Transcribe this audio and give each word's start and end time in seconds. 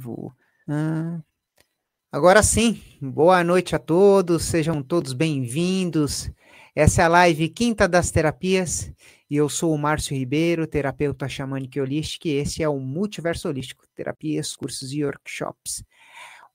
vivo. 0.00 0.34
Ah, 0.66 1.20
agora 2.10 2.42
sim, 2.42 2.80
boa 3.02 3.44
noite 3.44 3.76
a 3.76 3.78
todos, 3.78 4.44
sejam 4.44 4.82
todos 4.82 5.12
bem-vindos. 5.12 6.30
Essa 6.74 7.02
é 7.02 7.04
a 7.04 7.08
live 7.08 7.50
Quinta 7.50 7.86
das 7.86 8.10
Terapias 8.10 8.90
e 9.28 9.36
eu 9.36 9.48
sou 9.48 9.74
o 9.74 9.78
Márcio 9.78 10.16
Ribeiro, 10.16 10.66
terapeuta 10.66 11.28
xamânico 11.28 11.76
e 11.76 11.80
holístico, 11.82 12.28
e 12.28 12.32
esse 12.32 12.62
é 12.62 12.68
o 12.68 12.78
Multiverso 12.78 13.48
Holístico, 13.48 13.84
terapias, 13.94 14.56
cursos 14.56 14.90
e 14.92 15.04
workshops. 15.04 15.84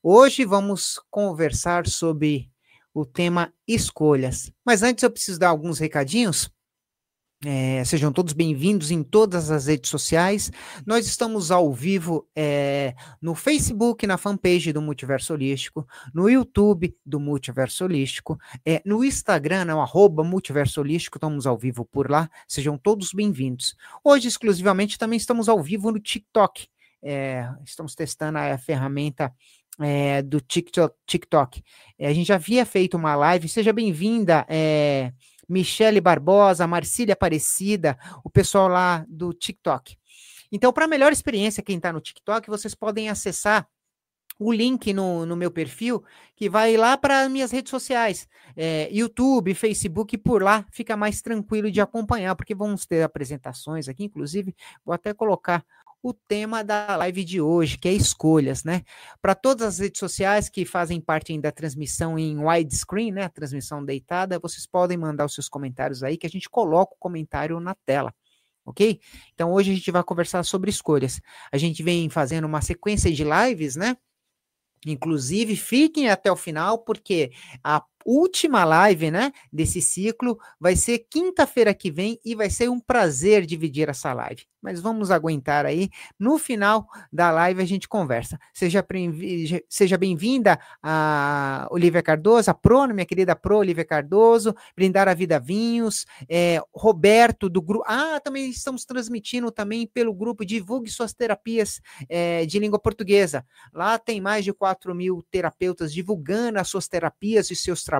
Hoje 0.02 0.44
vamos 0.44 1.00
conversar 1.08 1.86
sobre 1.86 2.50
o 2.92 3.04
tema 3.06 3.52
escolhas. 3.66 4.50
Mas 4.64 4.82
antes 4.82 5.04
eu 5.04 5.10
preciso 5.10 5.38
dar 5.38 5.48
alguns 5.48 5.78
recadinhos. 5.78 6.50
É, 7.44 7.84
sejam 7.84 8.10
todos 8.10 8.32
bem-vindos 8.32 8.90
em 8.90 9.02
todas 9.02 9.50
as 9.50 9.66
redes 9.66 9.90
sociais. 9.90 10.50
Nós 10.86 11.06
estamos 11.06 11.50
ao 11.50 11.70
vivo 11.70 12.26
é, 12.34 12.94
no 13.20 13.34
Facebook, 13.34 14.06
na 14.06 14.16
fanpage 14.16 14.72
do 14.72 14.80
Multiverso 14.80 15.34
Holístico, 15.34 15.86
no 16.14 16.30
YouTube 16.30 16.96
do 17.04 17.20
Multiverso 17.20 17.84
Holístico, 17.84 18.38
é, 18.64 18.80
no 18.86 19.04
Instagram, 19.04 19.66
no 19.66 19.82
arroba 19.82 20.24
Multiverso 20.24 20.80
Holístico, 20.80 21.18
estamos 21.18 21.46
ao 21.46 21.58
vivo 21.58 21.84
por 21.84 22.10
lá. 22.10 22.30
Sejam 22.48 22.78
todos 22.78 23.12
bem-vindos. 23.12 23.76
Hoje, 24.02 24.28
exclusivamente, 24.28 24.98
também 24.98 25.18
estamos 25.18 25.46
ao 25.46 25.62
vivo 25.62 25.92
no 25.92 26.00
TikTok. 26.00 26.66
É, 27.02 27.46
estamos 27.66 27.94
testando 27.94 28.38
a 28.38 28.56
ferramenta 28.56 29.30
é, 29.78 30.22
do 30.22 30.40
TikTok. 30.40 30.94
TikTok. 31.06 31.62
É, 31.98 32.08
a 32.08 32.14
gente 32.14 32.28
já 32.28 32.36
havia 32.36 32.64
feito 32.64 32.96
uma 32.96 33.14
live. 33.14 33.46
Seja 33.46 33.74
bem-vinda. 33.74 34.46
É, 34.48 35.12
Michele 35.48 36.00
Barbosa, 36.00 36.66
Marcília 36.66 37.12
Aparecida, 37.12 37.98
o 38.24 38.30
pessoal 38.30 38.68
lá 38.68 39.04
do 39.08 39.32
TikTok. 39.32 39.96
Então, 40.50 40.72
para 40.72 40.86
melhor 40.86 41.12
experiência, 41.12 41.62
quem 41.62 41.76
está 41.76 41.92
no 41.92 42.00
TikTok, 42.00 42.48
vocês 42.48 42.74
podem 42.74 43.08
acessar 43.08 43.68
o 44.38 44.52
link 44.52 44.92
no, 44.92 45.24
no 45.24 45.34
meu 45.34 45.50
perfil, 45.50 46.04
que 46.34 46.48
vai 46.48 46.76
lá 46.76 46.96
para 46.96 47.28
minhas 47.28 47.50
redes 47.50 47.70
sociais, 47.70 48.28
é, 48.54 48.88
YouTube, 48.92 49.54
Facebook, 49.54 50.16
por 50.18 50.42
lá 50.42 50.66
fica 50.70 50.96
mais 50.96 51.22
tranquilo 51.22 51.70
de 51.70 51.80
acompanhar, 51.80 52.34
porque 52.36 52.54
vamos 52.54 52.84
ter 52.84 53.02
apresentações 53.02 53.88
aqui, 53.88 54.04
inclusive, 54.04 54.54
vou 54.84 54.94
até 54.94 55.14
colocar 55.14 55.64
o 56.08 56.12
tema 56.12 56.62
da 56.62 56.94
live 56.94 57.24
de 57.24 57.40
hoje, 57.40 57.76
que 57.76 57.88
é 57.88 57.92
escolhas, 57.92 58.62
né? 58.62 58.84
Para 59.20 59.34
todas 59.34 59.66
as 59.66 59.78
redes 59.80 59.98
sociais 59.98 60.48
que 60.48 60.64
fazem 60.64 61.00
parte 61.00 61.36
da 61.40 61.50
transmissão 61.50 62.16
em 62.16 62.38
widescreen, 62.38 63.10
né? 63.10 63.24
A 63.24 63.28
transmissão 63.28 63.84
deitada, 63.84 64.38
vocês 64.38 64.68
podem 64.68 64.96
mandar 64.96 65.24
os 65.24 65.34
seus 65.34 65.48
comentários 65.48 66.04
aí, 66.04 66.16
que 66.16 66.24
a 66.24 66.30
gente 66.30 66.48
coloca 66.48 66.94
o 66.94 66.98
comentário 66.98 67.58
na 67.58 67.74
tela. 67.74 68.14
Ok? 68.64 69.00
Então 69.34 69.52
hoje 69.52 69.72
a 69.72 69.74
gente 69.74 69.90
vai 69.90 70.04
conversar 70.04 70.44
sobre 70.44 70.70
escolhas. 70.70 71.20
A 71.50 71.58
gente 71.58 71.82
vem 71.82 72.08
fazendo 72.08 72.44
uma 72.44 72.60
sequência 72.60 73.12
de 73.12 73.24
lives, 73.24 73.74
né? 73.74 73.96
Inclusive, 74.86 75.56
fiquem 75.56 76.08
até 76.08 76.30
o 76.30 76.36
final, 76.36 76.78
porque 76.78 77.32
a 77.64 77.82
última 78.06 78.64
live, 78.64 79.10
né, 79.10 79.32
desse 79.52 79.80
ciclo 79.82 80.38
vai 80.60 80.76
ser 80.76 81.00
quinta-feira 81.10 81.74
que 81.74 81.90
vem 81.90 82.18
e 82.24 82.34
vai 82.34 82.48
ser 82.48 82.70
um 82.70 82.80
prazer 82.80 83.44
dividir 83.44 83.88
essa 83.88 84.12
live 84.12 84.46
mas 84.66 84.80
vamos 84.80 85.12
aguentar 85.12 85.64
aí. 85.64 85.88
No 86.18 86.38
final 86.38 86.88
da 87.12 87.30
live 87.30 87.62
a 87.62 87.64
gente 87.64 87.86
conversa. 87.86 88.36
Seja, 88.52 88.84
seja 89.68 89.96
bem-vinda 89.96 90.58
a 90.82 91.68
Olivia 91.70 92.02
Cardoso, 92.02 92.50
a 92.50 92.54
Pro, 92.54 92.88
minha 92.88 93.06
querida 93.06 93.36
Pro, 93.36 93.58
Olivia 93.58 93.84
Cardoso, 93.84 94.52
Brindar 94.74 95.06
a 95.06 95.14
Vida 95.14 95.38
Vinhos, 95.38 96.04
é, 96.28 96.60
Roberto 96.74 97.48
do 97.48 97.62
grupo. 97.62 97.84
Ah, 97.86 98.18
também 98.18 98.50
estamos 98.50 98.84
transmitindo 98.84 99.52
também 99.52 99.86
pelo 99.86 100.12
grupo 100.12 100.44
Divulgue 100.44 100.90
Suas 100.90 101.14
Terapias 101.14 101.80
é, 102.08 102.44
de 102.44 102.58
Língua 102.58 102.80
Portuguesa. 102.80 103.46
Lá 103.72 104.00
tem 104.00 104.20
mais 104.20 104.44
de 104.44 104.52
4 104.52 104.92
mil 104.96 105.24
terapeutas 105.30 105.92
divulgando 105.92 106.58
as 106.58 106.68
suas 106.68 106.88
terapias 106.88 107.52
e 107.52 107.54
seus 107.54 107.84
trabalhos. 107.84 107.95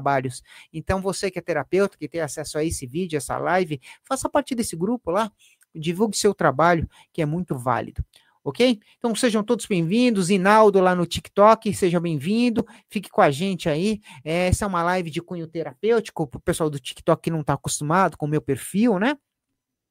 Então, 0.73 1.01
você 1.01 1.31
que 1.31 1.39
é 1.39 1.43
terapeuta, 1.43 1.97
que 1.99 2.09
tem 2.09 2.21
acesso 2.21 2.59
a 2.59 2.65
esse 2.65 2.87
vídeo, 2.87 3.17
essa 3.17 3.37
live, 3.39 3.81
faça 4.05 4.29
parte 4.29 4.55
desse 4.55 4.77
grupo 4.77 5.11
lá 5.11 5.31
divulgue 5.79 6.17
seu 6.17 6.35
trabalho, 6.35 6.89
que 7.13 7.23
é 7.23 7.27
muito 7.27 7.57
válido. 7.57 8.05
Ok? 8.43 8.79
Então 8.97 9.13
sejam 9.13 9.43
todos 9.43 9.67
bem-vindos. 9.67 10.31
Inaldo 10.31 10.81
lá 10.81 10.95
no 10.95 11.05
TikTok, 11.05 11.75
seja 11.75 11.99
bem-vindo. 11.99 12.65
Fique 12.89 13.11
com 13.11 13.21
a 13.21 13.29
gente 13.29 13.69
aí. 13.69 14.01
Essa 14.25 14.65
é 14.65 14.69
uma 14.69 14.85
live 14.85 15.11
de 15.11 15.21
cunho 15.21 15.49
terapêutico 15.49 16.29
para 16.29 16.39
o 16.39 16.41
pessoal 16.41 16.71
do 16.71 16.79
TikTok 16.79 17.23
que 17.23 17.31
não 17.31 17.41
está 17.41 17.55
acostumado 17.55 18.17
com 18.17 18.25
o 18.25 18.29
meu 18.29 18.41
perfil, 18.41 19.01
né? 19.01 19.19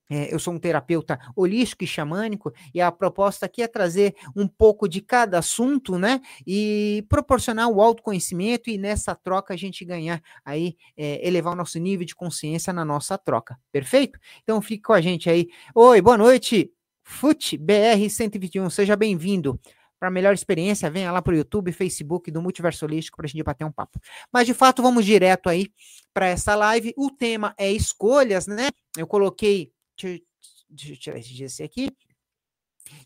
É, 0.10 0.34
eu 0.34 0.38
sou 0.38 0.54
um 0.54 0.60
terapeuta 0.60 1.20
holístico 1.36 1.84
e 1.84 1.88
xamânico, 1.88 2.54
e 2.74 2.80
a 2.80 2.92
proposta 2.92 3.46
aqui 3.46 3.62
é 3.62 3.68
trazer 3.68 4.16
um 4.36 4.48
pouco 4.48 4.88
de 4.88 5.02
cada 5.02 5.40
assunto, 5.40 5.98
né? 5.98 6.22
E 6.46 7.06
proporcionar 7.10 7.70
o 7.70 7.82
autoconhecimento 7.82 8.70
e 8.70 8.78
nessa 8.78 9.16
troca 9.16 9.54
a 9.54 9.58
gente 9.58 9.84
ganhar 9.84 10.22
aí, 10.44 10.76
é, 10.96 11.26
elevar 11.28 11.54
o 11.54 11.56
nosso 11.56 11.80
nível 11.80 12.06
de 12.06 12.16
consciência 12.16 12.72
na 12.72 12.86
nossa 12.86 13.18
troca. 13.18 13.58
Perfeito? 13.72 14.20
Então 14.44 14.62
fique 14.62 14.84
com 14.84 14.94
a 14.94 15.02
gente 15.02 15.30
aí. 15.30 15.48
Oi, 15.74 16.02
boa 16.02 16.18
noite, 16.18 16.72
FUT 17.04 17.58
BR 17.58 18.10
121, 18.10 18.70
seja 18.70 18.96
bem-vindo. 18.96 19.60
Para 20.00 20.12
melhor 20.12 20.34
experiência, 20.34 20.90
venha 20.92 21.12
lá 21.12 21.22
para 21.22 21.34
o 21.34 21.38
YouTube, 21.38 21.72
Facebook 21.72 22.30
do 22.30 22.42
Multiverso 22.42 22.86
Holístico 22.86 23.18
para 23.18 23.26
a 23.26 23.30
gente 23.30 23.44
bater 23.44 23.64
um 23.64 23.72
papo. 23.72 24.00
Mas 24.32 24.46
de 24.46 24.54
fato, 24.54 24.82
vamos 24.84 25.06
direto 25.06 25.50
aí 25.50 25.72
para 26.14 26.28
essa 26.28 26.54
live. 26.54 26.94
O 26.98 27.10
tema 27.10 27.56
é 27.58 27.72
escolhas, 27.72 28.46
né? 28.46 28.70
Eu 28.98 29.08
coloquei 29.08 29.72
Deixa, 29.98 30.94
eu 30.94 30.98
tirar 30.98 31.18
esse 31.18 31.34
GC 31.34 31.64
aqui. 31.64 31.90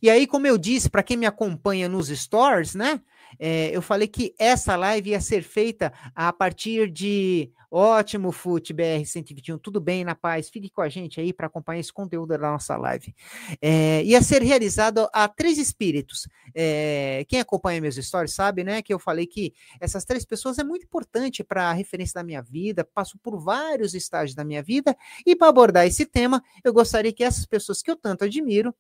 E 0.01 0.09
aí, 0.09 0.27
como 0.27 0.47
eu 0.47 0.57
disse, 0.57 0.89
para 0.89 1.03
quem 1.03 1.17
me 1.17 1.25
acompanha 1.25 1.87
nos 1.87 2.09
stores, 2.09 2.75
né? 2.75 3.01
É, 3.37 3.75
eu 3.75 3.81
falei 3.81 4.07
que 4.07 4.33
essa 4.39 4.75
live 4.75 5.11
ia 5.11 5.21
ser 5.21 5.43
feita 5.43 5.93
a 6.15 6.31
partir 6.31 6.89
de 6.89 7.51
ótimo 7.71 8.31
FUT 8.31 8.73
BR 8.73 9.05
121, 9.05 9.57
tudo 9.59 9.79
bem, 9.79 10.03
na 10.03 10.15
paz, 10.15 10.49
fique 10.49 10.69
com 10.69 10.81
a 10.81 10.89
gente 10.89 11.19
aí 11.19 11.31
para 11.31 11.47
acompanhar 11.47 11.79
esse 11.79 11.93
conteúdo 11.93 12.29
da 12.29 12.37
nossa 12.37 12.75
live. 12.75 13.13
É, 13.61 14.03
ia 14.03 14.21
ser 14.21 14.41
realizado 14.41 15.07
a 15.13 15.27
três 15.27 15.57
espíritos. 15.57 16.27
É, 16.55 17.25
quem 17.27 17.39
acompanha 17.39 17.79
meus 17.79 17.95
stories 17.95 18.33
sabe, 18.33 18.63
né, 18.63 18.81
que 18.81 18.93
eu 18.93 18.99
falei 18.99 19.27
que 19.27 19.53
essas 19.79 20.03
três 20.03 20.25
pessoas 20.25 20.57
é 20.57 20.63
muito 20.63 20.85
importante 20.85 21.43
para 21.43 21.69
a 21.69 21.73
referência 21.73 22.15
da 22.15 22.23
minha 22.23 22.41
vida, 22.41 22.83
passo 22.83 23.17
por 23.19 23.39
vários 23.39 23.93
estágios 23.93 24.35
da 24.35 24.43
minha 24.43 24.63
vida, 24.63 24.97
e 25.25 25.35
para 25.35 25.49
abordar 25.49 25.85
esse 25.85 26.05
tema, 26.05 26.41
eu 26.63 26.73
gostaria 26.73 27.13
que 27.13 27.23
essas 27.23 27.45
pessoas 27.45 27.81
que 27.81 27.91
eu 27.91 27.95
tanto 27.95 28.23
admiro 28.23 28.73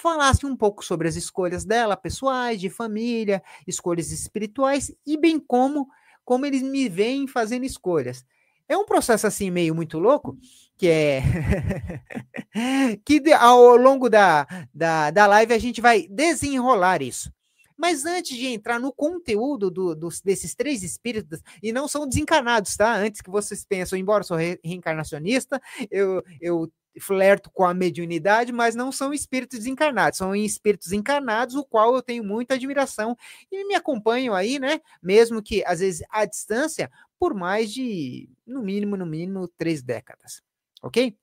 falasse 0.00 0.46
um 0.46 0.56
pouco 0.56 0.84
sobre 0.84 1.06
as 1.06 1.16
escolhas 1.16 1.64
dela, 1.64 1.96
pessoais, 1.96 2.60
de 2.60 2.70
família, 2.70 3.42
escolhas 3.66 4.10
espirituais 4.10 4.92
e 5.06 5.16
bem 5.16 5.38
como 5.38 5.88
como 6.24 6.46
eles 6.46 6.62
me 6.62 6.88
veem 6.88 7.26
fazendo 7.26 7.64
escolhas. 7.64 8.24
É 8.68 8.76
um 8.76 8.84
processo 8.84 9.26
assim 9.26 9.50
meio 9.50 9.74
muito 9.74 9.98
louco, 9.98 10.38
que 10.76 10.88
é 10.88 11.22
que 13.04 13.20
ao 13.32 13.76
longo 13.76 14.08
da, 14.08 14.46
da, 14.72 15.10
da 15.10 15.26
live 15.26 15.52
a 15.52 15.58
gente 15.58 15.80
vai 15.80 16.06
desenrolar 16.08 17.02
isso. 17.02 17.32
Mas 17.76 18.04
antes 18.04 18.36
de 18.36 18.46
entrar 18.46 18.78
no 18.78 18.92
conteúdo 18.92 19.70
do, 19.70 19.96
dos, 19.96 20.20
desses 20.20 20.54
três 20.54 20.84
espíritos, 20.84 21.40
e 21.62 21.72
não 21.72 21.88
são 21.88 22.06
desencarnados, 22.06 22.76
tá? 22.76 22.94
Antes 22.94 23.22
que 23.22 23.30
vocês 23.30 23.64
pensem, 23.64 24.00
embora 24.00 24.20
eu 24.20 24.26
sou 24.26 24.36
re, 24.36 24.60
reencarnacionista, 24.62 25.60
eu, 25.90 26.22
eu 26.40 26.70
flerto 26.98 27.50
com 27.50 27.64
a 27.64 27.74
mediunidade, 27.74 28.52
mas 28.52 28.74
não 28.74 28.90
são 28.90 29.12
espíritos 29.12 29.66
encarnados, 29.66 30.18
são 30.18 30.34
espíritos 30.34 30.92
encarnados, 30.92 31.54
o 31.54 31.64
qual 31.64 31.94
eu 31.94 32.02
tenho 32.02 32.24
muita 32.24 32.54
admiração 32.54 33.16
e 33.50 33.64
me 33.66 33.74
acompanham 33.74 34.34
aí, 34.34 34.58
né? 34.58 34.80
Mesmo 35.02 35.42
que 35.42 35.62
às 35.64 35.80
vezes 35.80 36.02
à 36.10 36.24
distância, 36.24 36.90
por 37.18 37.34
mais 37.34 37.72
de, 37.72 38.28
no 38.46 38.62
mínimo, 38.62 38.96
no 38.96 39.06
mínimo, 39.06 39.46
três 39.56 39.82
décadas, 39.82 40.42
ok? 40.82 41.16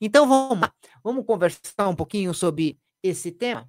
Então 0.00 0.28
vamos 0.28 0.60
lá, 0.60 0.72
vamos 1.02 1.24
conversar 1.26 1.88
um 1.88 1.94
pouquinho 1.94 2.32
sobre 2.32 2.78
esse 3.02 3.30
tema. 3.30 3.68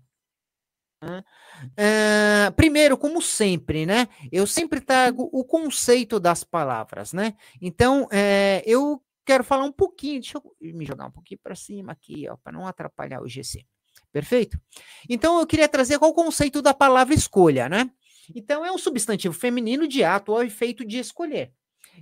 Uh, 1.02 2.52
primeiro, 2.56 2.98
como 2.98 3.22
sempre, 3.22 3.86
né? 3.86 4.08
Eu 4.32 4.46
sempre 4.46 4.82
trago 4.82 5.30
o 5.32 5.46
conceito 5.46 6.20
das 6.20 6.44
palavras, 6.44 7.14
né? 7.14 7.36
Então, 7.62 8.08
é, 8.12 8.62
eu 8.66 9.02
quero 9.30 9.44
falar 9.44 9.64
um 9.64 9.72
pouquinho, 9.72 10.20
deixa 10.22 10.40
eu 10.40 10.74
me 10.74 10.84
jogar 10.84 11.06
um 11.06 11.12
pouquinho 11.12 11.40
para 11.44 11.54
cima 11.54 11.92
aqui, 11.92 12.28
ó, 12.28 12.36
para 12.36 12.52
não 12.52 12.66
atrapalhar 12.66 13.22
o 13.22 13.30
GC. 13.30 13.64
Perfeito? 14.12 14.60
Então 15.08 15.40
eu 15.40 15.46
queria 15.46 15.70
trazer 15.70 16.00
qual 16.00 16.10
o 16.10 16.16
conceito 16.16 16.64
da 16.64 16.74
palavra 16.74 17.14
escolha, 17.14 17.70
né? 17.70 17.92
Então 18.36 18.66
é 18.66 18.72
um 18.72 18.78
substantivo 18.80 19.36
feminino 19.36 19.88
de 19.88 20.04
ato 20.04 20.32
ou 20.32 20.42
efeito 20.42 20.84
de 20.84 20.98
escolher, 20.98 21.54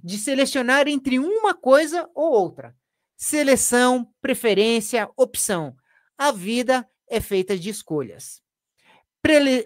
de 0.01 0.17
selecionar 0.17 0.87
entre 0.87 1.19
uma 1.19 1.53
coisa 1.53 2.09
ou 2.15 2.31
outra. 2.31 2.73
Seleção, 3.17 4.09
preferência, 4.21 5.09
opção. 5.17 5.75
A 6.17 6.31
vida 6.31 6.89
é 7.09 7.19
feita 7.19 7.59
de 7.59 7.69
escolhas. 7.69 8.41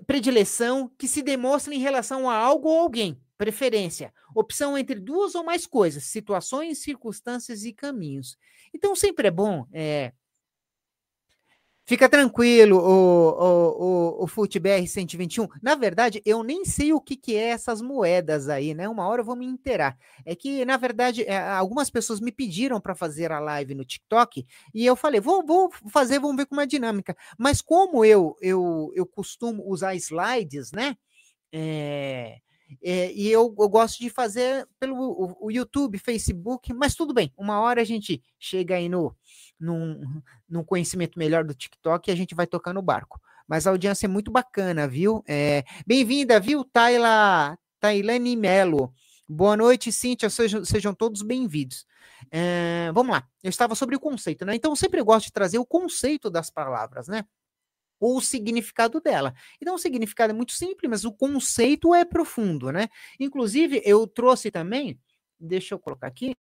Predileção 0.07 0.91
que 0.97 1.07
se 1.07 1.21
demonstra 1.21 1.75
em 1.75 1.79
relação 1.79 2.27
a 2.27 2.35
algo 2.35 2.69
ou 2.69 2.79
alguém 2.79 3.21
preferência, 3.41 4.13
opção 4.35 4.77
entre 4.77 4.99
duas 4.99 5.33
ou 5.33 5.43
mais 5.43 5.65
coisas, 5.65 6.03
situações, 6.03 6.83
circunstâncias 6.83 7.65
e 7.65 7.73
caminhos. 7.73 8.37
Então, 8.71 8.95
sempre 8.95 9.29
é 9.29 9.31
bom 9.31 9.65
é, 9.73 10.13
Fica 11.83 12.07
tranquilo, 12.07 12.77
o, 12.77 13.29
o, 13.31 14.19
o, 14.19 14.23
o 14.23 14.27
FUTBR 14.27 14.87
121. 14.87 15.47
Na 15.59 15.73
verdade, 15.73 16.21
eu 16.23 16.43
nem 16.43 16.63
sei 16.63 16.93
o 16.93 17.01
que, 17.01 17.17
que 17.17 17.35
é 17.35 17.49
essas 17.49 17.81
moedas 17.81 18.47
aí, 18.47 18.75
né? 18.75 18.87
Uma 18.87 19.07
hora 19.07 19.21
eu 19.21 19.25
vou 19.25 19.35
me 19.35 19.47
inteirar. 19.47 19.97
É 20.23 20.35
que, 20.35 20.63
na 20.63 20.77
verdade, 20.77 21.23
é, 21.23 21.35
algumas 21.37 21.89
pessoas 21.89 22.19
me 22.19 22.31
pediram 22.31 22.79
para 22.79 22.93
fazer 22.93 23.31
a 23.31 23.39
live 23.39 23.73
no 23.73 23.83
TikTok 23.83 24.45
e 24.71 24.85
eu 24.85 24.95
falei, 24.95 25.19
vou, 25.19 25.43
vou 25.43 25.71
fazer, 25.89 26.19
vamos 26.19 26.37
ver 26.37 26.45
como 26.45 26.61
é 26.61 26.65
a 26.65 26.67
dinâmica. 26.67 27.17
Mas 27.37 27.59
como 27.59 28.05
eu, 28.05 28.37
eu, 28.39 28.91
eu 28.93 29.07
costumo 29.07 29.67
usar 29.67 29.95
slides, 29.95 30.71
né? 30.71 30.95
É, 31.51 32.37
é, 32.81 33.11
e 33.11 33.27
eu, 33.29 33.53
eu, 33.57 33.69
gosto 33.69 33.99
de 33.99 34.09
fazer 34.09 34.67
pelo 34.79 34.95
o, 34.95 35.47
o, 35.47 35.51
YouTube, 35.51 35.97
Facebook, 35.97 36.73
mas 36.73 36.95
tudo 36.95 37.13
bem. 37.13 37.31
Uma 37.37 37.59
hora 37.59 37.81
a 37.81 37.85
gente 37.85 38.21
chega 38.39 38.75
aí 38.75 38.87
no, 38.87 39.15
num, 39.59 40.21
num 40.47 40.63
conhecimento 40.63 41.17
melhor 41.17 41.43
do 41.43 41.53
TikTok 41.53 42.09
e 42.09 42.13
a 42.13 42.15
gente 42.15 42.35
vai 42.35 42.47
tocar 42.47 42.73
no 42.73 42.81
barco. 42.81 43.19
Mas 43.47 43.67
a 43.67 43.71
audiência 43.71 44.05
é 44.05 44.09
muito 44.09 44.31
bacana, 44.31 44.87
viu? 44.87 45.23
É, 45.27 45.63
Bem-vinda, 45.85 46.39
viu, 46.39 46.63
Taila, 46.63 47.57
Tailane 47.79 48.35
Melo. 48.35 48.93
Boa 49.27 49.55
noite, 49.57 49.91
Cíntia, 49.91 50.29
sejam, 50.29 50.63
sejam 50.63 50.93
todos 50.93 51.21
bem-vindos. 51.21 51.85
É, 52.29 52.91
vamos 52.93 53.13
lá, 53.13 53.27
eu 53.41 53.49
estava 53.49 53.75
sobre 53.75 53.95
o 53.95 53.99
conceito, 53.99 54.45
né? 54.45 54.55
Então, 54.55 54.75
sempre 54.75 55.01
gosto 55.01 55.27
de 55.27 55.31
trazer 55.31 55.57
o 55.57 55.65
conceito 55.65 56.29
das 56.29 56.49
palavras, 56.49 57.07
né? 57.07 57.25
Ou 58.01 58.17
o 58.17 58.21
significado 58.21 58.99
dela. 58.99 59.33
Então, 59.61 59.75
o 59.75 59.77
significado 59.77 60.31
é 60.31 60.35
muito 60.35 60.51
simples, 60.53 60.89
mas 60.89 61.05
o 61.05 61.11
conceito 61.13 61.93
é 61.93 62.03
profundo, 62.03 62.71
né? 62.71 62.89
Inclusive, 63.19 63.81
eu 63.85 64.07
trouxe 64.07 64.49
também, 64.49 64.99
deixa 65.39 65.75
eu 65.75 65.79
colocar 65.79 66.07
aqui, 66.07 66.35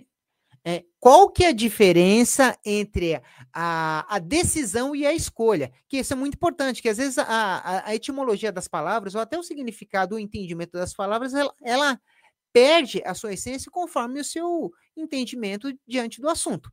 é, 0.65 0.85
qual 0.99 1.31
que 1.31 1.45
é 1.45 1.49
a 1.49 1.53
diferença 1.53 2.59
entre 2.65 3.21
a, 3.53 4.07
a, 4.15 4.19
decisão 4.19 4.95
e 4.95 5.07
a 5.07 5.13
escolha? 5.13 5.73
Que 5.89 5.99
isso 5.99 6.13
é 6.13 6.17
muito 6.17 6.35
importante, 6.35 6.83
que 6.83 6.89
às 6.89 6.99
vezes 6.99 7.17
a, 7.17 7.25
a, 7.25 7.89
a 7.89 7.95
etimologia 7.95 8.53
das 8.53 8.69
palavras, 8.69 9.15
ou 9.15 9.21
até 9.21 9.39
o 9.39 9.43
significado, 9.43 10.17
o 10.17 10.19
entendimento 10.19 10.73
das 10.73 10.93
palavras, 10.93 11.33
ela, 11.33 11.55
ela 11.63 12.01
perde 12.53 13.03
a 13.07 13.15
sua 13.15 13.33
essência 13.33 13.71
conforme 13.71 14.21
o 14.21 14.25
seu 14.25 14.71
entendimento 14.97 15.73
diante 15.87 16.21
do 16.21 16.29
assunto. 16.29 16.71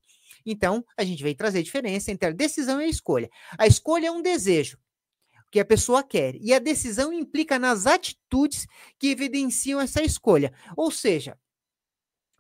Então, 0.50 0.84
a 0.98 1.04
gente 1.04 1.22
veio 1.22 1.36
trazer 1.36 1.60
a 1.60 1.64
diferença 1.64 2.10
entre 2.10 2.30
a 2.30 2.32
decisão 2.32 2.82
e 2.82 2.86
a 2.86 2.88
escolha. 2.88 3.30
A 3.60 3.68
escolha 3.68 4.08
é 4.08 4.12
um 4.12 4.22
desejo 4.22 4.80
que 5.52 5.60
a 5.60 5.66
pessoa 5.66 6.04
quer, 6.04 6.36
e 6.36 6.54
a 6.54 6.60
decisão 6.60 7.14
implica 7.14 7.60
nas 7.60 7.86
atitudes 7.86 8.66
que 8.98 9.08
evidenciam 9.08 9.80
essa 9.80 10.02
escolha. 10.02 10.54
Ou 10.76 10.92
seja, 10.92 11.38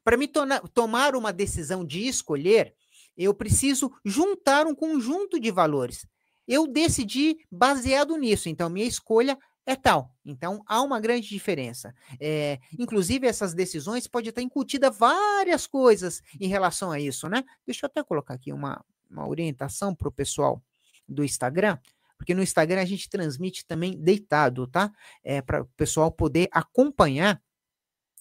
para 0.03 0.17
me 0.17 0.29
tomar 0.73 1.15
uma 1.15 1.31
decisão 1.31 1.85
de 1.85 2.07
escolher, 2.07 2.73
eu 3.15 3.33
preciso 3.33 3.91
juntar 4.05 4.67
um 4.67 4.75
conjunto 4.75 5.39
de 5.39 5.51
valores. 5.51 6.05
Eu 6.47 6.67
decidi 6.67 7.37
baseado 7.51 8.15
nisso, 8.17 8.47
então 8.47 8.69
minha 8.69 8.85
escolha 8.85 9.37
é 9.67 9.75
tal. 9.75 10.15
Então, 10.25 10.63
há 10.65 10.81
uma 10.81 10.97
grande 10.97 11.27
diferença. 11.27 11.93
É, 12.21 12.57
inclusive, 12.79 13.27
essas 13.27 13.53
decisões 13.53 14.07
podem 14.07 14.29
estar 14.29 14.41
incutidas 14.41 14.97
várias 14.97 15.67
coisas 15.67 16.23
em 16.39 16.47
relação 16.47 16.89
a 16.89 16.99
isso, 16.99 17.27
né? 17.27 17.43
Deixa 17.65 17.85
eu 17.85 17.87
até 17.87 18.01
colocar 18.01 18.33
aqui 18.33 18.53
uma, 18.53 18.83
uma 19.11 19.27
orientação 19.27 19.93
para 19.93 20.07
o 20.07 20.11
pessoal 20.11 20.63
do 21.07 21.21
Instagram, 21.21 21.77
porque 22.17 22.33
no 22.33 22.41
Instagram 22.41 22.81
a 22.81 22.85
gente 22.85 23.09
transmite 23.09 23.65
também 23.65 23.91
deitado, 24.01 24.65
tá? 24.67 24.89
É, 25.21 25.41
para 25.41 25.63
o 25.63 25.65
pessoal 25.75 26.11
poder 26.11 26.47
acompanhar 26.51 27.41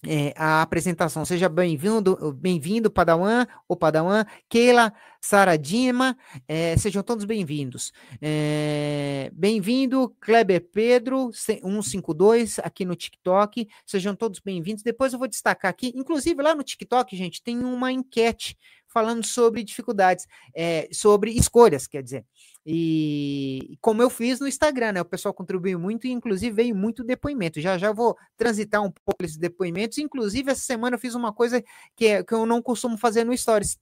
é, 0.07 0.33
a 0.37 0.63
apresentação. 0.63 1.25
Seja 1.25 1.49
bem-vindo, 1.49 2.33
bem-vindo, 2.35 2.91
Padawan, 2.91 3.47
ou 3.69 3.77
Padawan, 3.77 4.25
Keila, 4.49 4.93
Saradima, 5.21 6.17
é, 6.47 6.77
sejam 6.77 7.03
todos 7.03 7.25
bem-vindos. 7.25 7.93
É, 8.23 9.31
bem-vindo, 9.35 10.15
Kleber 10.21 10.65
Pedro, 10.73 11.31
152, 11.33 12.61
aqui 12.61 12.85
no 12.85 12.95
TikTok, 12.95 13.69
sejam 13.85 14.15
todos 14.15 14.39
bem-vindos. 14.39 14.83
Depois 14.83 15.13
eu 15.13 15.19
vou 15.19 15.29
destacar 15.29 15.71
aqui, 15.71 15.93
inclusive 15.95 16.41
lá 16.41 16.55
no 16.55 16.63
TikTok, 16.63 17.17
gente, 17.17 17.43
tem 17.43 17.59
uma 17.59 17.91
enquete 17.91 18.57
falando 18.97 19.27
sobre 19.27 19.63
dificuldades, 19.63 20.27
é, 20.55 20.89
sobre 20.91 21.31
escolhas, 21.33 21.87
quer 21.87 22.03
dizer. 22.03 22.25
E 22.65 23.77
como 23.79 24.01
eu 24.01 24.09
fiz 24.09 24.41
no 24.41 24.49
Instagram, 24.49 24.93
né? 24.93 25.03
O 25.03 25.05
pessoal 25.05 25.35
contribuiu 25.35 25.79
muito 25.79 26.07
e, 26.07 26.11
inclusive, 26.11 26.51
veio 26.51 26.75
muito 26.75 27.05
depoimento. 27.05 27.61
Já 27.61 27.77
já 27.77 27.93
vou 27.93 28.17
transitar 28.39 28.83
um 28.83 28.91
pouco 28.91 29.23
esses 29.23 29.37
depoimentos. 29.37 29.99
Inclusive, 29.99 30.51
essa 30.51 30.63
semana 30.63 30.97
eu 30.97 30.99
fiz 30.99 31.15
uma 31.15 31.31
coisa 31.31 31.63
que, 31.95 32.07
é, 32.07 32.25
que 32.25 32.33
eu 32.33 32.47
não 32.47 32.63
costumo 32.63 32.97
fazer 32.97 33.23
no 33.23 33.37
Stories. 33.37 33.79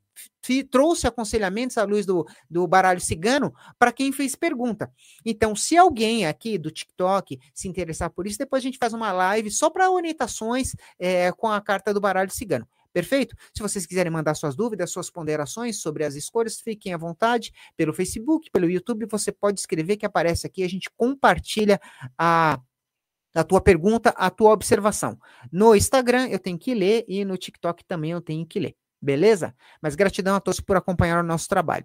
Trouxe 0.68 1.06
aconselhamentos 1.06 1.78
à 1.78 1.84
luz 1.84 2.04
do, 2.04 2.26
do 2.50 2.66
baralho 2.66 3.00
cigano 3.00 3.54
para 3.78 3.92
quem 3.92 4.10
fez 4.10 4.34
pergunta. 4.34 4.92
Então, 5.24 5.54
se 5.54 5.76
alguém 5.76 6.26
aqui 6.26 6.58
do 6.58 6.72
TikTok 6.72 7.38
se 7.54 7.68
interessar 7.68 8.10
por 8.10 8.26
isso, 8.26 8.38
depois 8.38 8.62
a 8.62 8.66
gente 8.66 8.78
faz 8.78 8.92
uma 8.92 9.12
live 9.12 9.48
só 9.48 9.70
para 9.70 9.90
orientações 9.92 10.74
é, 10.98 11.30
com 11.30 11.46
a 11.48 11.60
carta 11.60 11.94
do 11.94 12.00
baralho 12.00 12.32
cigano. 12.32 12.66
Perfeito? 12.94 13.34
Se 13.52 13.60
vocês 13.60 13.84
quiserem 13.84 14.12
mandar 14.12 14.34
suas 14.34 14.54
dúvidas, 14.54 14.92
suas 14.92 15.10
ponderações 15.10 15.82
sobre 15.82 16.04
as 16.04 16.14
escolhas, 16.14 16.60
fiquem 16.60 16.94
à 16.94 16.96
vontade 16.96 17.52
pelo 17.76 17.92
Facebook, 17.92 18.48
pelo 18.52 18.70
YouTube, 18.70 19.06
você 19.10 19.32
pode 19.32 19.58
escrever 19.58 19.96
que 19.96 20.06
aparece 20.06 20.46
aqui, 20.46 20.62
a 20.62 20.68
gente 20.68 20.88
compartilha 20.96 21.80
a 22.16 22.60
a 23.34 23.42
tua 23.42 23.60
pergunta, 23.60 24.10
a 24.10 24.30
tua 24.30 24.52
observação. 24.52 25.18
No 25.50 25.74
Instagram 25.74 26.28
eu 26.28 26.38
tenho 26.38 26.56
que 26.56 26.72
ler 26.72 27.04
e 27.08 27.24
no 27.24 27.36
TikTok 27.36 27.84
também 27.84 28.12
eu 28.12 28.20
tenho 28.20 28.46
que 28.46 28.60
ler. 28.60 28.76
Beleza? 29.04 29.54
Mas 29.82 29.94
gratidão 29.94 30.34
a 30.34 30.40
todos 30.40 30.60
por 30.60 30.78
acompanhar 30.78 31.22
o 31.22 31.26
nosso 31.26 31.46
trabalho. 31.46 31.84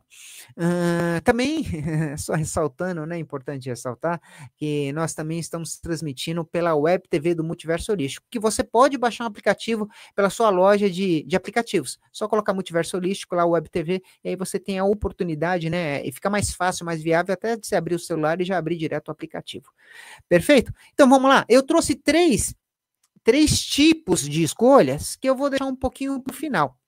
Uh, 0.52 1.20
também, 1.26 1.66
só 2.18 2.34
ressaltando, 2.34 3.06
né? 3.06 3.20
Importante 3.20 3.68
ressaltar 3.68 4.22
que 4.56 4.94
nós 4.94 5.14
também 5.14 5.38
estamos 5.38 5.78
transmitindo 5.80 6.46
pela 6.46 6.74
Web 6.74 7.10
TV 7.10 7.36
do 7.36 7.44
Multiverso 7.44 7.92
Holístico, 7.92 8.26
que 8.32 8.40
você 8.40 8.64
pode 8.64 8.98
baixar 8.98 9.26
um 9.26 9.28
aplicativo 9.28 9.90
pela 10.16 10.30
sua 10.30 10.50
loja 10.50 10.90
de, 10.90 11.24
de 11.24 11.36
aplicativos. 11.36 12.00
Só 12.10 12.26
colocar 12.26 12.54
Multiverso 12.54 12.96
Holístico 12.96 13.36
lá, 13.36 13.46
Web 13.46 13.70
TV, 13.70 14.02
e 14.24 14.30
aí 14.30 14.36
você 14.38 14.58
tem 14.58 14.80
a 14.80 14.86
oportunidade, 14.86 15.70
né? 15.70 16.02
E 16.06 16.14
fica 16.14 16.30
mais 16.30 16.54
fácil, 16.54 16.86
mais 16.86 17.04
viável 17.04 17.34
até 17.34 17.58
de 17.58 17.76
abrir 17.76 17.96
o 17.96 18.00
celular 18.00 18.40
e 18.40 18.46
já 18.46 18.58
abrir 18.58 18.78
direto 18.78 19.10
o 19.10 19.12
aplicativo. 19.12 19.66
Perfeito? 20.30 20.72
Então 20.94 21.10
vamos 21.10 21.30
lá. 21.30 21.46
Eu 21.50 21.64
trouxe 21.64 21.96
três, 21.96 22.56
três 23.26 23.60
tipos 23.60 24.22
de 24.22 24.42
escolhas 24.42 25.18
que 25.18 25.30
eu 25.30 25.36
vou 25.36 25.50
deixar 25.50 25.66
um 25.66 25.76
pouquinho 25.76 26.22
para 26.22 26.32
o 26.32 26.36
final. 26.36 26.79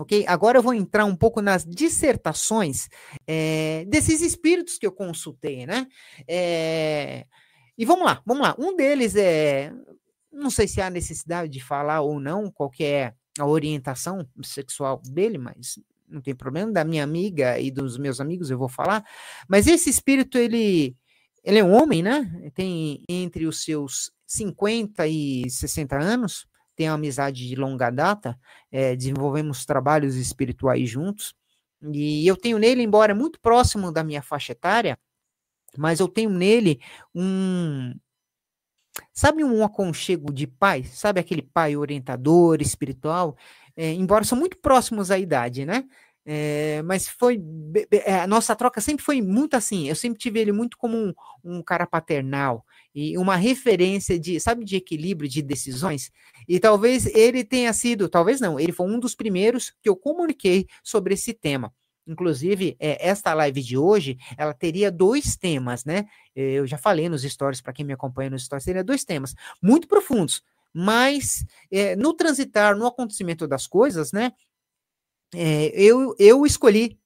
Ok? 0.00 0.24
Agora 0.28 0.58
eu 0.58 0.62
vou 0.62 0.74
entrar 0.74 1.04
um 1.04 1.16
pouco 1.16 1.42
nas 1.42 1.64
dissertações 1.64 2.88
é, 3.26 3.84
desses 3.88 4.20
espíritos 4.20 4.78
que 4.78 4.86
eu 4.86 4.92
consultei, 4.92 5.66
né? 5.66 5.88
É, 6.28 7.26
e 7.76 7.84
vamos 7.84 8.04
lá, 8.04 8.22
vamos 8.24 8.42
lá. 8.42 8.54
Um 8.58 8.76
deles 8.76 9.16
é. 9.16 9.72
Não 10.32 10.50
sei 10.50 10.68
se 10.68 10.80
há 10.80 10.88
necessidade 10.88 11.50
de 11.50 11.60
falar 11.60 12.00
ou 12.00 12.20
não 12.20 12.50
qual 12.50 12.70
é 12.80 13.12
a 13.38 13.46
orientação 13.46 14.28
sexual 14.42 15.00
dele, 15.04 15.38
mas 15.38 15.80
não 16.08 16.20
tem 16.20 16.34
problema. 16.34 16.72
Da 16.72 16.84
minha 16.84 17.02
amiga 17.02 17.58
e 17.58 17.70
dos 17.70 17.98
meus 17.98 18.20
amigos 18.20 18.50
eu 18.50 18.58
vou 18.58 18.68
falar. 18.68 19.04
Mas 19.48 19.66
esse 19.66 19.90
espírito, 19.90 20.38
ele, 20.38 20.96
ele 21.42 21.58
é 21.58 21.64
um 21.64 21.72
homem, 21.72 22.02
né? 22.02 22.50
Tem 22.54 23.02
entre 23.08 23.46
os 23.46 23.64
seus 23.64 24.12
50 24.26 25.08
e 25.08 25.50
60 25.50 25.98
anos 25.98 26.46
uma 26.86 26.94
amizade 26.94 27.48
de 27.48 27.56
longa 27.56 27.90
data, 27.90 28.38
é, 28.70 28.94
desenvolvemos 28.94 29.64
trabalhos 29.64 30.14
espirituais 30.14 30.88
juntos, 30.88 31.34
e 31.82 32.26
eu 32.26 32.36
tenho 32.36 32.58
nele, 32.58 32.82
embora 32.82 33.14
muito 33.14 33.40
próximo 33.40 33.92
da 33.92 34.02
minha 34.02 34.22
faixa 34.22 34.52
etária, 34.52 34.98
mas 35.76 36.00
eu 36.00 36.08
tenho 36.08 36.30
nele 36.30 36.80
um. 37.14 37.94
Sabe 39.12 39.44
um 39.44 39.64
aconchego 39.64 40.32
de 40.32 40.46
pai? 40.46 40.82
Sabe 40.84 41.20
aquele 41.20 41.42
pai 41.42 41.76
orientador, 41.76 42.60
espiritual? 42.60 43.36
É, 43.76 43.92
embora 43.92 44.24
são 44.24 44.36
muito 44.36 44.58
próximos 44.58 45.10
à 45.10 45.18
idade, 45.18 45.64
né? 45.64 45.84
É, 46.30 46.82
mas 46.82 47.08
foi. 47.08 47.42
A 48.06 48.26
nossa 48.26 48.54
troca 48.54 48.82
sempre 48.82 49.02
foi 49.02 49.22
muito 49.22 49.54
assim. 49.54 49.88
Eu 49.88 49.94
sempre 49.96 50.18
tive 50.18 50.38
ele 50.38 50.52
muito 50.52 50.76
como 50.76 50.94
um, 50.94 51.14
um 51.42 51.62
cara 51.62 51.86
paternal 51.86 52.66
e 52.94 53.16
uma 53.16 53.34
referência 53.34 54.18
de, 54.18 54.38
sabe, 54.38 54.62
de 54.62 54.76
equilíbrio 54.76 55.26
de 55.26 55.40
decisões. 55.40 56.10
E 56.46 56.60
talvez 56.60 57.06
ele 57.06 57.42
tenha 57.44 57.72
sido, 57.72 58.10
talvez 58.10 58.42
não, 58.42 58.60
ele 58.60 58.72
foi 58.72 58.86
um 58.86 59.00
dos 59.00 59.14
primeiros 59.14 59.72
que 59.80 59.88
eu 59.88 59.96
comuniquei 59.96 60.66
sobre 60.84 61.14
esse 61.14 61.32
tema. 61.32 61.72
Inclusive, 62.06 62.76
é, 62.78 63.08
esta 63.08 63.32
live 63.32 63.62
de 63.62 63.78
hoje, 63.78 64.18
ela 64.36 64.52
teria 64.52 64.90
dois 64.90 65.34
temas, 65.34 65.86
né? 65.86 66.04
Eu 66.36 66.66
já 66.66 66.76
falei 66.76 67.08
nos 67.08 67.22
stories, 67.22 67.62
para 67.62 67.72
quem 67.72 67.86
me 67.86 67.94
acompanha 67.94 68.28
nos 68.28 68.44
stories, 68.44 68.66
teria 68.66 68.84
dois 68.84 69.02
temas 69.02 69.34
muito 69.62 69.88
profundos, 69.88 70.42
mas 70.74 71.46
é, 71.70 71.96
no 71.96 72.12
transitar, 72.12 72.76
no 72.76 72.86
acontecimento 72.86 73.48
das 73.48 73.66
coisas, 73.66 74.12
né? 74.12 74.32
É, 75.34 75.66
eu, 75.74 76.14
eu 76.18 76.46
escolhi 76.46 76.98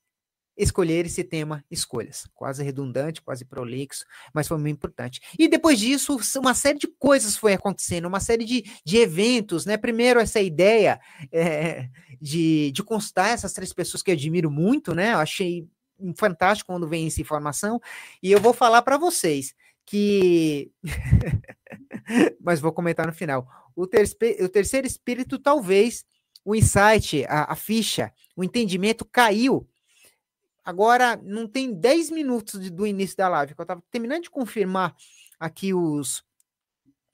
escolher 0.57 1.07
esse 1.07 1.25
tema 1.25 1.65
escolhas. 1.71 2.29
Quase 2.35 2.63
redundante, 2.63 3.23
quase 3.23 3.45
prolixo, 3.45 4.05
mas 4.33 4.47
foi 4.47 4.59
muito 4.59 4.77
importante. 4.77 5.21
E 5.39 5.49
depois 5.49 5.79
disso, 5.79 6.19
uma 6.37 6.55
série 6.55 6.79
de 6.79 6.87
coisas 6.87 7.37
foi 7.37 7.55
acontecendo, 7.55 8.07
uma 8.07 8.21
série 8.21 8.45
de, 8.45 8.65
de 8.85 8.99
eventos, 8.99 9.65
né? 9.65 9.77
Primeiro, 9.77 10.21
essa 10.21 10.41
ideia 10.41 11.01
é, 11.33 11.89
de, 12.21 12.71
de 12.73 12.83
constar 12.83 13.31
essas 13.31 13.53
três 13.53 13.73
pessoas 13.73 14.03
que 14.03 14.11
eu 14.11 14.15
admiro 14.15 14.51
muito, 14.51 14.95
né? 14.95 15.15
Eu 15.15 15.19
achei 15.19 15.67
fantástico 16.17 16.73
quando 16.73 16.89
vem 16.89 17.07
essa 17.07 17.21
informação. 17.21 17.81
E 18.23 18.31
eu 18.31 18.41
vou 18.41 18.53
falar 18.53 18.83
para 18.83 18.99
vocês 18.99 19.55
que. 19.87 20.71
Mas 22.41 22.61
vou 22.61 22.73
comentar 22.73 23.07
no 23.07 23.13
final. 23.13 23.47
O, 23.75 23.87
ter... 23.87 24.05
o 24.41 24.49
terceiro 24.49 24.87
espírito, 24.87 25.39
talvez, 25.39 26.05
o 26.45 26.55
insight, 26.55 27.25
a, 27.27 27.53
a 27.53 27.57
ficha, 27.57 28.13
o 28.37 28.43
entendimento 28.43 29.05
caiu. 29.05 29.69
Agora, 30.65 31.17
não 31.17 31.47
tem 31.49 31.73
10 31.75 32.11
minutos 32.11 32.61
de, 32.61 32.71
do 32.71 32.87
início 32.87 33.17
da 33.17 33.29
live, 33.29 33.55
que 33.55 33.61
eu 33.61 33.65
estava 33.65 33.83
terminando 33.91 34.23
de 34.23 34.31
confirmar 34.31 34.95
aqui 35.39 35.75
os, 35.75 36.25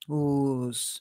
os, 0.07 1.01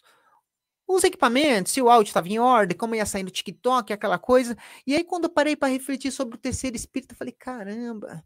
os 0.87 1.03
equipamentos, 1.03 1.73
se 1.73 1.81
o 1.81 1.89
áudio 1.89 2.09
estava 2.09 2.29
em 2.29 2.39
ordem, 2.39 2.77
como 2.77 2.95
ia 2.95 3.05
sair 3.05 3.23
no 3.23 3.29
TikTok, 3.29 3.91
aquela 3.91 4.17
coisa. 4.17 4.57
E 4.85 4.95
aí, 4.95 5.03
quando 5.03 5.25
eu 5.25 5.29
parei 5.29 5.55
para 5.55 5.67
refletir 5.67 6.11
sobre 6.11 6.35
o 6.35 6.39
terceiro 6.39 6.75
espírito, 6.75 7.11
eu 7.13 7.17
falei: 7.17 7.33
caramba, 7.33 8.23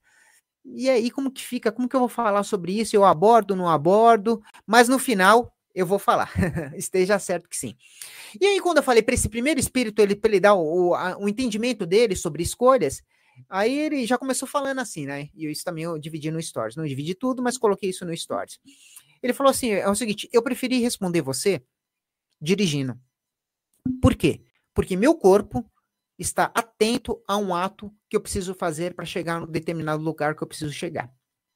e 0.64 0.90
aí 0.90 1.10
como 1.10 1.32
que 1.32 1.44
fica? 1.44 1.72
Como 1.72 1.90
que 1.90 1.96
eu 1.96 2.00
vou 2.00 2.10
falar 2.10 2.44
sobre 2.44 2.80
isso? 2.80 2.96
Eu 2.96 3.04
abordo, 3.04 3.56
não 3.56 3.68
abordo? 3.68 4.42
Mas 4.66 4.88
no 4.88 5.00
final 5.00 5.52
eu 5.74 5.86
vou 5.86 6.00
falar. 6.00 6.32
Esteja 6.76 7.20
certo 7.20 7.50
que 7.50 7.58
sim. 7.58 7.76
E 8.40 8.46
aí, 8.46 8.60
quando 8.60 8.78
eu 8.78 8.84
falei 8.84 9.02
para 9.02 9.14
esse 9.14 9.30
primeiro 9.30 9.60
espírito, 9.60 10.02
ele, 10.02 10.20
ele 10.24 10.40
dar 10.40 10.56
o, 10.56 10.94
a, 10.94 11.18
o 11.18 11.28
entendimento 11.28 11.86
dele 11.86 12.16
sobre 12.16 12.44
escolhas, 12.44 13.02
aí 13.50 13.78
ele 13.78 14.06
já 14.06 14.18
começou 14.18 14.48
falando 14.48 14.80
assim, 14.80 15.06
né? 15.06 15.30
E 15.34 15.50
isso 15.50 15.64
também 15.64 15.84
eu 15.84 15.98
dividi 15.98 16.32
no 16.32 16.42
Stories. 16.42 16.76
Não 16.76 16.86
dividi 16.86 17.16
tudo, 17.16 17.42
mas 17.42 17.58
coloquei 17.58 17.90
isso 17.90 18.06
no 18.06 18.16
Stories. 18.16 18.60
Ele 19.22 19.34
falou 19.34 19.52
assim: 19.52 19.72
é 19.72 19.90
o 19.90 19.96
seguinte, 19.96 20.30
eu 20.32 20.42
preferi 20.42 20.80
responder 20.80 21.22
você 21.22 21.64
dirigindo. 22.42 23.00
Por 24.02 24.16
quê? 24.16 24.42
Porque 24.74 24.96
meu 24.96 25.16
corpo 25.16 25.66
está 26.18 26.52
atento 26.54 27.22
a 27.28 27.38
um 27.38 27.54
ato 27.54 27.94
que 28.10 28.16
eu 28.16 28.22
preciso 28.22 28.54
fazer 28.54 28.94
para 28.94 29.06
chegar 29.06 29.40
no 29.40 29.48
determinado 29.48 30.04
lugar 30.04 30.36
que 30.36 30.44
eu 30.44 30.48
preciso 30.48 30.72
chegar. 30.72 31.12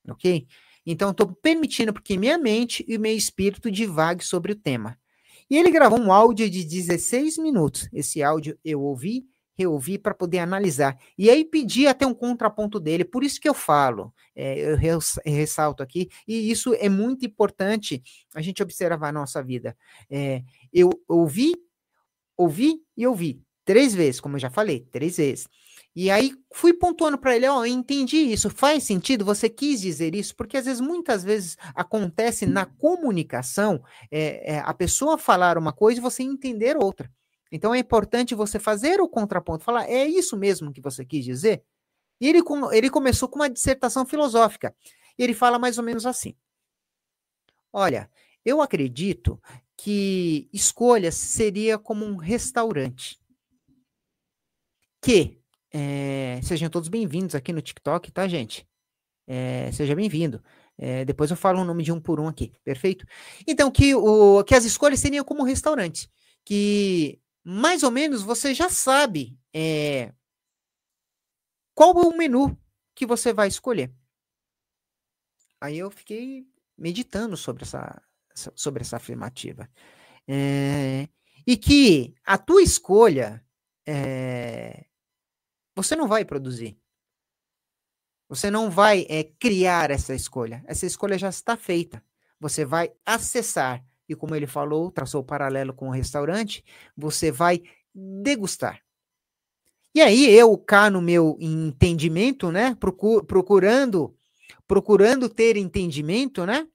Ok? 0.07 0.47
Então, 0.85 1.11
estou 1.11 1.27
permitindo 1.27 1.91
porque 1.91 2.17
minha 2.17 2.37
mente 2.37 2.85
e 2.87 2.97
meu 2.97 3.15
espírito 3.15 3.71
divague 3.71 4.23
sobre 4.23 4.51
o 4.51 4.55
tema. 4.55 4.97
E 5.49 5.57
ele 5.57 5.71
gravou 5.71 5.99
um 5.99 6.11
áudio 6.11 6.49
de 6.49 6.63
16 6.63 7.37
minutos. 7.37 7.87
Esse 7.93 8.21
áudio 8.23 8.57
eu 8.63 8.81
ouvi, 8.81 9.25
reouvi 9.57 9.97
para 9.97 10.13
poder 10.13 10.39
analisar. 10.39 10.97
E 11.17 11.29
aí 11.29 11.45
pedi 11.45 11.87
até 11.87 12.05
um 12.05 12.13
contraponto 12.13 12.79
dele. 12.79 13.05
Por 13.05 13.23
isso 13.23 13.39
que 13.39 13.47
eu 13.47 13.53
falo, 13.53 14.13
é, 14.35 14.59
eu 14.59 14.77
ressalto 15.25 15.81
aqui, 15.81 16.09
e 16.27 16.51
isso 16.51 16.73
é 16.75 16.89
muito 16.89 17.25
importante 17.25 18.03
a 18.33 18.41
gente 18.41 18.61
observar 18.61 19.13
na 19.13 19.19
nossa 19.19 19.41
vida. 19.41 19.77
É, 20.09 20.43
eu 20.73 20.89
ouvi, 21.07 21.53
ouvi 22.37 22.81
e 22.97 23.07
ouvi. 23.07 23.41
Três 23.63 23.95
vezes, 23.95 24.21
como 24.21 24.35
eu 24.35 24.39
já 24.39 24.49
falei, 24.49 24.81
três 24.91 25.17
vezes. 25.17 25.47
E 25.95 26.11
aí 26.11 26.33
fui 26.53 26.73
pontuando 26.73 27.17
para 27.17 27.35
ele, 27.35 27.47
ó, 27.47 27.59
oh, 27.59 27.65
entendi 27.65 28.17
isso, 28.17 28.49
faz 28.49 28.83
sentido, 28.83 29.23
você 29.23 29.49
quis 29.49 29.79
dizer 29.79 30.13
isso, 30.13 30.35
porque 30.35 30.57
às 30.57 30.65
vezes, 30.65 30.81
muitas 30.81 31.23
vezes 31.23 31.55
acontece 31.73 32.45
na 32.45 32.65
comunicação 32.65 33.81
é, 34.11 34.55
é, 34.55 34.59
a 34.59 34.73
pessoa 34.73 35.17
falar 35.17 35.57
uma 35.57 35.71
coisa 35.71 35.99
e 35.99 36.03
você 36.03 36.21
entender 36.21 36.75
outra. 36.75 37.09
Então 37.49 37.73
é 37.73 37.79
importante 37.79 38.35
você 38.35 38.59
fazer 38.59 38.99
o 38.99 39.07
contraponto, 39.07 39.63
falar, 39.63 39.89
é 39.89 40.05
isso 40.05 40.35
mesmo 40.35 40.73
que 40.73 40.81
você 40.81 41.05
quis 41.05 41.23
dizer? 41.23 41.63
E 42.19 42.27
ele, 42.27 42.41
ele 42.73 42.89
começou 42.89 43.29
com 43.29 43.39
uma 43.39 43.49
dissertação 43.49 44.05
filosófica. 44.05 44.75
E 45.17 45.23
ele 45.23 45.33
fala 45.33 45.57
mais 45.57 45.77
ou 45.77 45.83
menos 45.83 46.05
assim: 46.05 46.35
Olha, 47.71 48.09
eu 48.43 48.61
acredito 48.61 49.41
que 49.77 50.49
escolhas 50.51 51.15
seria 51.15 51.77
como 51.77 52.05
um 52.05 52.15
restaurante. 52.15 53.19
Que 55.01 55.39
é, 55.73 56.39
sejam 56.43 56.69
todos 56.69 56.89
bem-vindos 56.89 57.35
aqui 57.35 57.51
no 57.51 57.61
TikTok, 57.61 58.11
tá, 58.11 58.27
gente? 58.27 58.67
É, 59.27 59.71
seja 59.71 59.95
bem-vindo. 59.95 60.43
É, 60.77 61.05
depois 61.05 61.31
eu 61.31 61.37
falo 61.37 61.61
o 61.61 61.65
nome 61.65 61.83
de 61.83 61.91
um 61.91 61.99
por 61.99 62.19
um 62.19 62.27
aqui, 62.27 62.53
perfeito? 62.63 63.05
Então, 63.47 63.71
que, 63.71 63.95
o, 63.95 64.43
que 64.43 64.55
as 64.55 64.65
escolhas 64.65 64.99
seriam 64.99 65.23
como 65.23 65.43
restaurante, 65.43 66.09
que 66.43 67.19
mais 67.43 67.83
ou 67.83 67.91
menos 67.91 68.21
você 68.21 68.53
já 68.53 68.69
sabe 68.69 69.37
é, 69.53 70.13
qual 71.73 71.91
é 72.01 72.07
o 72.07 72.17
menu 72.17 72.57
que 72.93 73.05
você 73.05 73.33
vai 73.33 73.47
escolher. 73.47 73.93
Aí 75.61 75.77
eu 75.77 75.89
fiquei 75.89 76.45
meditando 76.77 77.37
sobre 77.37 77.63
essa, 77.63 78.01
sobre 78.55 78.81
essa 78.81 78.97
afirmativa. 78.97 79.69
É, 80.27 81.07
e 81.45 81.55
que 81.55 82.15
a 82.25 82.37
tua 82.37 82.61
escolha 82.61 83.43
é, 83.85 84.85
você 85.75 85.95
não 85.95 86.07
vai 86.07 86.23
produzir. 86.23 86.77
Você 88.27 88.49
não 88.49 88.71
vai 88.71 89.05
é, 89.09 89.23
criar 89.23 89.91
essa 89.91 90.15
escolha. 90.15 90.63
Essa 90.65 90.85
escolha 90.85 91.17
já 91.17 91.29
está 91.29 91.55
feita. 91.55 92.03
Você 92.39 92.65
vai 92.65 92.91
acessar. 93.05 93.83
E 94.07 94.15
como 94.15 94.35
ele 94.35 94.47
falou, 94.47 94.91
traçou 94.91 95.21
o 95.21 95.25
paralelo 95.25 95.73
com 95.73 95.87
o 95.87 95.91
restaurante, 95.91 96.63
você 96.95 97.31
vai 97.31 97.61
degustar. 97.93 98.81
E 99.93 100.01
aí 100.01 100.29
eu 100.29 100.57
cá 100.57 100.89
no 100.89 101.01
meu 101.01 101.37
entendimento, 101.39 102.51
né, 102.51 102.75
procurando 103.27 104.15
procurando 104.67 105.29
ter 105.29 105.57
entendimento, 105.57 106.45
né? 106.45 106.67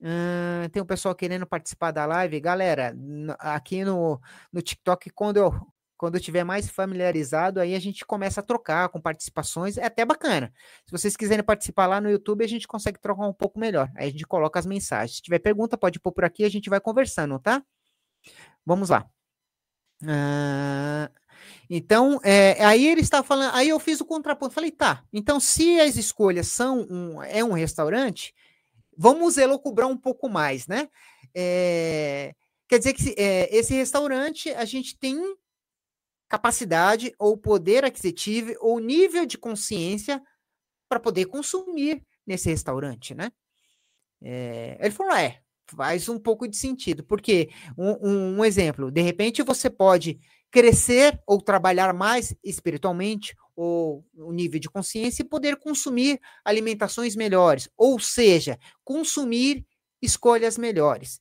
Uh, 0.00 0.68
tem 0.70 0.82
um 0.82 0.86
pessoal 0.86 1.14
querendo 1.14 1.46
participar 1.46 1.90
da 1.90 2.06
live. 2.06 2.40
Galera, 2.40 2.94
aqui 3.38 3.84
no, 3.84 4.20
no 4.52 4.62
TikTok, 4.62 5.10
quando 5.10 5.38
eu 5.38 5.52
quando 5.98 6.14
eu 6.14 6.20
tiver 6.20 6.44
mais 6.44 6.70
familiarizado, 6.70 7.60
aí 7.60 7.74
a 7.74 7.80
gente 7.80 8.06
começa 8.06 8.40
a 8.40 8.42
trocar 8.42 8.88
com 8.88 9.00
participações. 9.00 9.76
É 9.76 9.84
até 9.84 10.04
bacana. 10.04 10.52
Se 10.86 10.92
vocês 10.92 11.16
quiserem 11.16 11.44
participar 11.44 11.86
lá 11.86 12.00
no 12.00 12.08
YouTube, 12.08 12.44
a 12.44 12.48
gente 12.48 12.68
consegue 12.68 13.00
trocar 13.00 13.26
um 13.26 13.32
pouco 13.32 13.58
melhor. 13.58 13.90
Aí 13.96 14.08
a 14.08 14.10
gente 14.10 14.24
coloca 14.24 14.58
as 14.58 14.64
mensagens. 14.64 15.16
Se 15.16 15.22
tiver 15.22 15.40
pergunta, 15.40 15.76
pode 15.76 15.98
pôr 15.98 16.12
por 16.12 16.24
aqui, 16.24 16.44
a 16.44 16.48
gente 16.48 16.70
vai 16.70 16.80
conversando, 16.80 17.38
tá? 17.40 17.62
Vamos 18.64 18.90
lá. 18.90 19.10
Uh, 20.02 21.12
então, 21.68 22.20
é, 22.22 22.64
aí 22.64 22.86
ele 22.86 23.00
estava 23.00 23.26
falando, 23.26 23.54
aí 23.54 23.68
eu 23.68 23.80
fiz 23.80 24.00
o 24.00 24.04
contraponto. 24.04 24.54
Falei, 24.54 24.70
tá, 24.70 25.02
então 25.12 25.40
se 25.40 25.80
as 25.80 25.96
escolhas 25.96 26.46
são 26.46 26.86
um, 26.88 27.22
é 27.24 27.42
um 27.42 27.52
restaurante, 27.52 28.32
vamos 28.96 29.36
elocubrar 29.36 29.88
um 29.88 29.96
pouco 29.96 30.28
mais, 30.28 30.68
né? 30.68 30.88
É, 31.34 32.34
quer 32.68 32.78
dizer 32.78 32.92
que 32.92 33.14
é, 33.18 33.54
esse 33.54 33.74
restaurante 33.74 34.50
a 34.50 34.64
gente 34.64 34.96
tem 34.96 35.18
capacidade 36.28 37.12
ou 37.18 37.36
poder 37.36 37.84
aquisitivo 37.84 38.54
ou 38.60 38.78
nível 38.78 39.24
de 39.24 39.38
consciência 39.38 40.22
para 40.88 41.00
poder 41.00 41.26
consumir 41.26 42.02
nesse 42.26 42.48
restaurante, 42.48 43.14
né? 43.14 43.32
É, 44.22 44.76
ele 44.80 44.90
falou, 44.90 45.14
é, 45.14 45.40
faz 45.66 46.08
um 46.08 46.18
pouco 46.18 46.48
de 46.48 46.56
sentido, 46.56 47.04
porque 47.04 47.50
um, 47.76 48.08
um, 48.08 48.38
um, 48.38 48.44
exemplo, 48.44 48.90
de 48.90 49.00
repente 49.00 49.42
você 49.42 49.70
pode 49.70 50.18
crescer 50.50 51.20
ou 51.26 51.40
trabalhar 51.40 51.92
mais 51.92 52.34
espiritualmente 52.42 53.36
ou 53.54 54.04
o 54.14 54.32
nível 54.32 54.58
de 54.58 54.70
consciência 54.70 55.22
e 55.22 55.28
poder 55.28 55.56
consumir 55.56 56.20
alimentações 56.44 57.14
melhores, 57.14 57.68
ou 57.76 57.98
seja, 57.98 58.58
consumir 58.84 59.66
escolhas 60.00 60.56
melhores. 60.56 61.20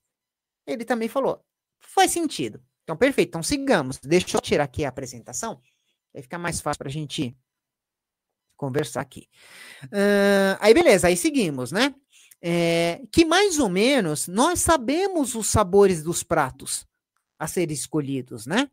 Ele 0.65 0.85
também 0.85 1.09
falou, 1.09 1.43
faz 1.79 2.11
sentido. 2.11 2.61
Então, 2.87 2.95
perfeito. 2.95 3.27
Então, 3.27 3.43
sigamos. 3.43 3.99
Deixa 3.99 4.37
eu 4.37 4.41
tirar 4.41 4.63
aqui 4.63 4.85
a 4.85 4.89
apresentação. 4.89 5.61
Aí 6.15 6.21
fica 6.21 6.37
mais 6.39 6.61
fácil 6.61 6.77
para 6.77 6.87
a 6.87 6.91
gente 6.91 7.35
conversar 8.55 9.01
aqui. 9.01 9.27
Uh, 9.83 10.55
aí, 10.61 10.73
beleza. 10.73 11.07
Aí 11.07 11.17
seguimos, 11.17 11.69
né? 11.69 11.93
É, 12.41 13.01
que 13.11 13.25
mais 13.25 13.59
ou 13.59 13.67
menos 13.67 14.29
nós 14.29 14.61
sabemos 14.61 15.35
os 15.35 15.47
sabores 15.47 16.01
dos 16.01 16.23
pratos 16.23 16.87
a 17.37 17.45
serem 17.45 17.73
escolhidos, 17.73 18.45
né? 18.45 18.69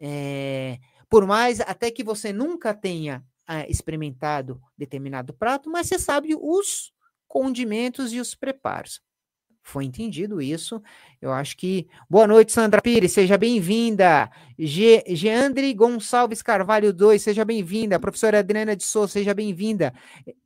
É, 0.00 0.80
por 1.08 1.24
mais 1.24 1.60
até 1.60 1.92
que 1.92 2.02
você 2.02 2.32
nunca 2.32 2.74
tenha 2.74 3.24
ah, 3.46 3.68
experimentado 3.68 4.60
determinado 4.76 5.32
prato, 5.32 5.70
mas 5.70 5.86
você 5.86 5.98
sabe 5.98 6.34
os 6.34 6.92
condimentos 7.28 8.12
e 8.12 8.18
os 8.18 8.34
preparos 8.34 9.00
foi 9.64 9.86
entendido 9.86 10.42
isso. 10.42 10.80
Eu 11.20 11.32
acho 11.32 11.56
que. 11.56 11.88
Boa 12.08 12.26
noite, 12.26 12.52
Sandra 12.52 12.82
Pires, 12.82 13.12
seja 13.12 13.38
bem-vinda. 13.38 14.30
Ge 14.58 15.02
Geandre 15.08 15.72
Gonçalves 15.72 16.42
Carvalho 16.42 16.92
2, 16.92 17.20
seja 17.20 17.44
bem-vinda. 17.46 17.98
Professora 17.98 18.40
Adriana 18.40 18.76
de 18.76 18.84
Souza, 18.84 19.14
seja 19.14 19.32
bem-vinda. 19.32 19.92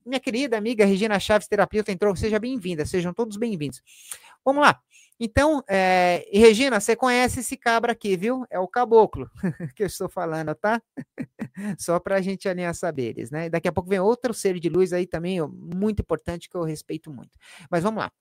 Minha 0.07 0.21
querida 0.21 0.57
amiga 0.57 0.87
Regina 0.87 1.19
Chaves, 1.19 1.49
terapeuta, 1.49 1.91
entrou, 1.91 2.15
seja 2.15 2.39
bem-vinda. 2.39 2.87
Sejam 2.87 3.13
todos 3.13 3.37
bem-vindos. 3.37 3.83
Vamos 4.45 4.63
lá. 4.63 4.81
Então, 5.21 5.65
é, 5.69 6.25
Regina, 6.33 6.79
você 6.79 6.95
conhece 6.95 7.41
esse 7.41 7.57
cabra 7.57 7.91
aqui, 7.91 8.17
viu? 8.17 8.47
É 8.49 8.61
o 8.61 8.69
caboclo 8.69 9.29
que 9.75 9.83
eu 9.83 9.89
estou 9.89 10.09
falando, 10.09 10.55
tá? 10.55 10.81
Só 11.77 11.99
para 11.99 12.17
a 12.17 12.21
gente 12.21 12.49
alinhar 12.49 12.73
saberes, 12.73 13.33
né? 13.33 13.51
Daqui 13.51 13.67
a 13.67 13.73
pouco 13.73 13.91
vem 13.91 13.99
outro 13.99 14.33
ser 14.33 14.61
de 14.61 14.69
luz 14.69 14.93
aí 14.93 15.09
também, 15.09 15.41
muito 15.41 16.03
importante, 16.03 16.49
que 16.49 16.57
eu 16.57 16.63
respeito 16.63 17.11
muito. 17.13 17.37
Mas 17.69 17.83
vamos 17.83 17.99
lá. 18.01 18.13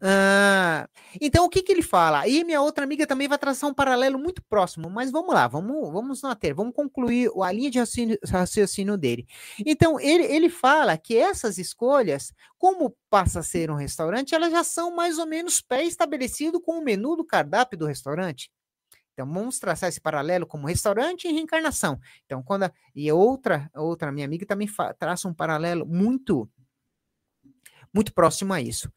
Ah, 0.00 0.88
então, 1.20 1.44
o 1.44 1.48
que, 1.48 1.62
que 1.62 1.72
ele 1.72 1.82
fala? 1.82 2.20
Aí 2.20 2.44
minha 2.44 2.60
outra 2.60 2.84
amiga 2.84 3.06
também 3.06 3.28
vai 3.28 3.38
traçar 3.38 3.68
um 3.70 3.74
paralelo 3.74 4.18
muito 4.18 4.42
próximo, 4.44 4.90
mas 4.90 5.10
vamos 5.10 5.34
lá, 5.34 5.46
vamos, 5.48 5.92
vamos 5.92 6.20
ter, 6.38 6.52
vamos 6.54 6.74
concluir 6.74 7.30
a 7.42 7.52
linha 7.52 7.70
de 7.70 7.78
raciocínio, 7.78 8.18
raciocínio 8.28 8.96
dele. 8.96 9.26
Então, 9.64 9.98
ele, 10.00 10.24
ele 10.24 10.48
fala 10.50 10.96
que 10.98 11.16
essas 11.16 11.58
escolhas, 11.58 12.32
como 12.58 12.94
passa 13.08 13.40
a 13.40 13.42
ser 13.42 13.70
um 13.70 13.74
restaurante, 13.76 14.34
elas 14.34 14.50
já 14.52 14.64
são 14.64 14.94
mais 14.94 15.18
ou 15.18 15.26
menos 15.26 15.60
pré-estabelecido 15.60 16.60
com 16.60 16.78
o 16.78 16.84
menu 16.84 17.16
do 17.16 17.24
cardápio 17.24 17.78
do 17.78 17.86
restaurante. 17.86 18.50
Então, 19.12 19.26
vamos 19.30 19.58
traçar 19.58 19.88
esse 19.88 20.00
paralelo 20.00 20.46
como 20.46 20.66
restaurante 20.66 21.28
e 21.28 21.32
reencarnação. 21.32 21.98
Então, 22.24 22.42
quando 22.42 22.64
a, 22.64 22.72
e 22.94 23.10
outra, 23.12 23.70
outra 23.74 24.10
minha 24.10 24.24
amiga 24.26 24.46
também 24.46 24.68
traça 24.98 25.28
um 25.28 25.34
paralelo 25.34 25.86
muito 25.86 26.48
muito 27.92 28.12
próximo 28.12 28.52
a 28.52 28.60
isso. 28.60 28.92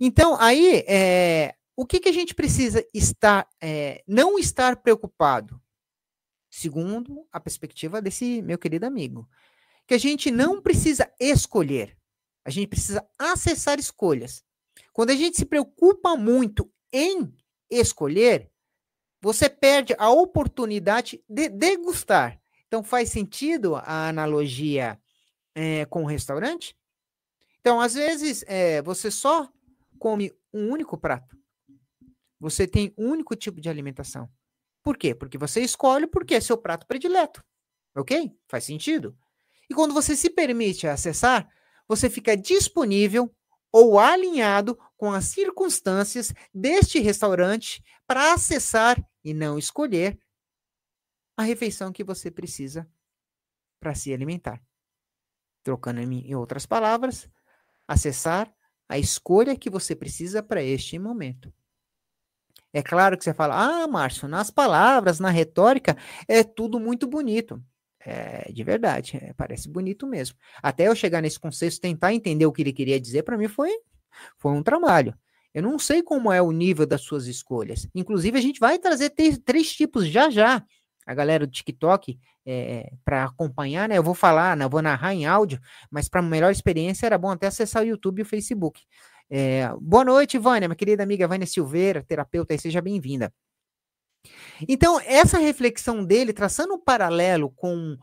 Então, 0.00 0.36
aí, 0.40 0.84
é, 0.86 1.54
o 1.76 1.84
que, 1.84 2.00
que 2.00 2.08
a 2.08 2.12
gente 2.12 2.34
precisa 2.34 2.84
estar, 2.94 3.46
é, 3.60 4.02
não 4.06 4.38
estar 4.38 4.76
preocupado, 4.76 5.60
segundo 6.50 7.26
a 7.30 7.38
perspectiva 7.38 8.00
desse 8.00 8.40
meu 8.42 8.58
querido 8.58 8.86
amigo, 8.86 9.28
que 9.86 9.94
a 9.94 9.98
gente 9.98 10.30
não 10.30 10.60
precisa 10.60 11.12
escolher, 11.20 11.96
a 12.44 12.50
gente 12.50 12.68
precisa 12.68 13.06
acessar 13.18 13.78
escolhas. 13.78 14.42
Quando 14.92 15.10
a 15.10 15.14
gente 15.14 15.36
se 15.36 15.44
preocupa 15.44 16.16
muito 16.16 16.72
em 16.92 17.32
escolher, 17.70 18.50
você 19.20 19.48
perde 19.48 19.94
a 19.98 20.10
oportunidade 20.10 21.22
de 21.28 21.48
degustar. 21.48 22.40
Então, 22.66 22.82
faz 22.82 23.10
sentido 23.10 23.76
a 23.76 24.08
analogia 24.08 24.98
é, 25.54 25.84
com 25.86 26.02
o 26.02 26.06
restaurante? 26.06 26.76
Então, 27.66 27.80
às 27.80 27.94
vezes, 27.94 28.44
é, 28.46 28.80
você 28.80 29.10
só 29.10 29.50
come 29.98 30.32
um 30.54 30.70
único 30.70 30.96
prato. 30.96 31.36
Você 32.38 32.64
tem 32.64 32.94
um 32.96 33.10
único 33.10 33.34
tipo 33.34 33.60
de 33.60 33.68
alimentação. 33.68 34.30
Por 34.84 34.96
quê? 34.96 35.16
Porque 35.16 35.36
você 35.36 35.62
escolhe 35.62 36.06
porque 36.06 36.36
é 36.36 36.40
seu 36.40 36.56
prato 36.56 36.86
predileto. 36.86 37.42
Ok? 37.96 38.30
Faz 38.48 38.62
sentido. 38.62 39.18
E 39.68 39.74
quando 39.74 39.92
você 39.92 40.14
se 40.14 40.30
permite 40.30 40.86
acessar, 40.86 41.52
você 41.88 42.08
fica 42.08 42.36
disponível 42.36 43.34
ou 43.72 43.98
alinhado 43.98 44.78
com 44.96 45.10
as 45.10 45.24
circunstâncias 45.24 46.32
deste 46.54 47.00
restaurante 47.00 47.82
para 48.06 48.32
acessar 48.32 48.96
e 49.24 49.34
não 49.34 49.58
escolher 49.58 50.16
a 51.36 51.42
refeição 51.42 51.92
que 51.92 52.04
você 52.04 52.30
precisa 52.30 52.88
para 53.80 53.92
se 53.92 54.14
alimentar. 54.14 54.62
Trocando 55.64 56.00
em 56.00 56.32
outras 56.36 56.64
palavras, 56.64 57.28
acessar 57.86 58.52
a 58.88 58.98
escolha 58.98 59.56
que 59.56 59.70
você 59.70 59.94
precisa 59.94 60.42
para 60.42 60.62
este 60.62 60.98
momento. 60.98 61.52
É 62.72 62.82
claro 62.82 63.16
que 63.16 63.24
você 63.24 63.32
fala, 63.32 63.82
ah, 63.82 63.86
Márcio, 63.86 64.28
nas 64.28 64.50
palavras, 64.50 65.18
na 65.18 65.30
retórica, 65.30 65.96
é 66.28 66.44
tudo 66.44 66.78
muito 66.78 67.06
bonito. 67.06 67.62
É, 68.00 68.52
de 68.52 68.62
verdade, 68.62 69.18
é, 69.20 69.32
parece 69.32 69.68
bonito 69.68 70.06
mesmo. 70.06 70.36
Até 70.62 70.86
eu 70.86 70.94
chegar 70.94 71.20
nesse 71.20 71.40
conceito, 71.40 71.80
tentar 71.80 72.12
entender 72.12 72.46
o 72.46 72.52
que 72.52 72.62
ele 72.62 72.72
queria 72.72 73.00
dizer, 73.00 73.22
para 73.22 73.36
mim 73.36 73.48
foi, 73.48 73.70
foi 74.38 74.52
um 74.52 74.62
trabalho. 74.62 75.14
Eu 75.52 75.62
não 75.62 75.78
sei 75.78 76.02
como 76.02 76.30
é 76.30 76.40
o 76.40 76.52
nível 76.52 76.86
das 76.86 77.00
suas 77.00 77.26
escolhas. 77.26 77.88
Inclusive, 77.94 78.38
a 78.38 78.42
gente 78.42 78.60
vai 78.60 78.78
trazer 78.78 79.10
três 79.44 79.74
tipos 79.74 80.06
já 80.06 80.28
já 80.28 80.62
a 81.06 81.14
galera 81.14 81.46
do 81.46 81.52
TikTok 81.52 82.18
é, 82.44 82.52
eh, 82.52 82.92
para 83.04 83.24
acompanhar, 83.24 83.88
né? 83.88 83.96
Eu 83.96 84.02
vou 84.02 84.14
falar, 84.14 84.56
né? 84.56 84.64
eu 84.64 84.68
vou 84.68 84.82
narrar 84.82 85.14
em 85.14 85.24
áudio, 85.24 85.60
mas 85.90 86.08
para 86.08 86.20
melhor 86.20 86.50
experiência 86.50 87.06
era 87.06 87.16
bom 87.16 87.30
até 87.30 87.46
acessar 87.46 87.82
o 87.82 87.86
YouTube 87.86 88.18
e 88.18 88.22
o 88.22 88.26
Facebook. 88.26 88.82
É, 89.30 89.68
boa 89.80 90.04
noite, 90.04 90.36
Vânia, 90.36 90.68
minha 90.68 90.76
querida 90.76 91.02
amiga 91.02 91.28
Vânia 91.28 91.46
Silveira, 91.46 92.02
terapeuta, 92.02 92.54
e 92.54 92.58
seja 92.58 92.80
bem-vinda. 92.80 93.32
Então, 94.68 95.00
essa 95.04 95.38
reflexão 95.38 96.04
dele, 96.04 96.32
traçando 96.32 96.74
um 96.74 96.80
paralelo 96.80 97.50
com, 97.50 97.96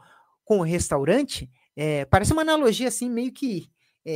com 0.45 0.59
o 0.59 0.63
restaurante, 0.63 1.49
é, 1.75 2.05
parece 2.05 2.31
uma 2.31 2.41
analogia 2.41 2.87
assim, 2.87 3.09
meio 3.09 3.33
que 3.33 3.69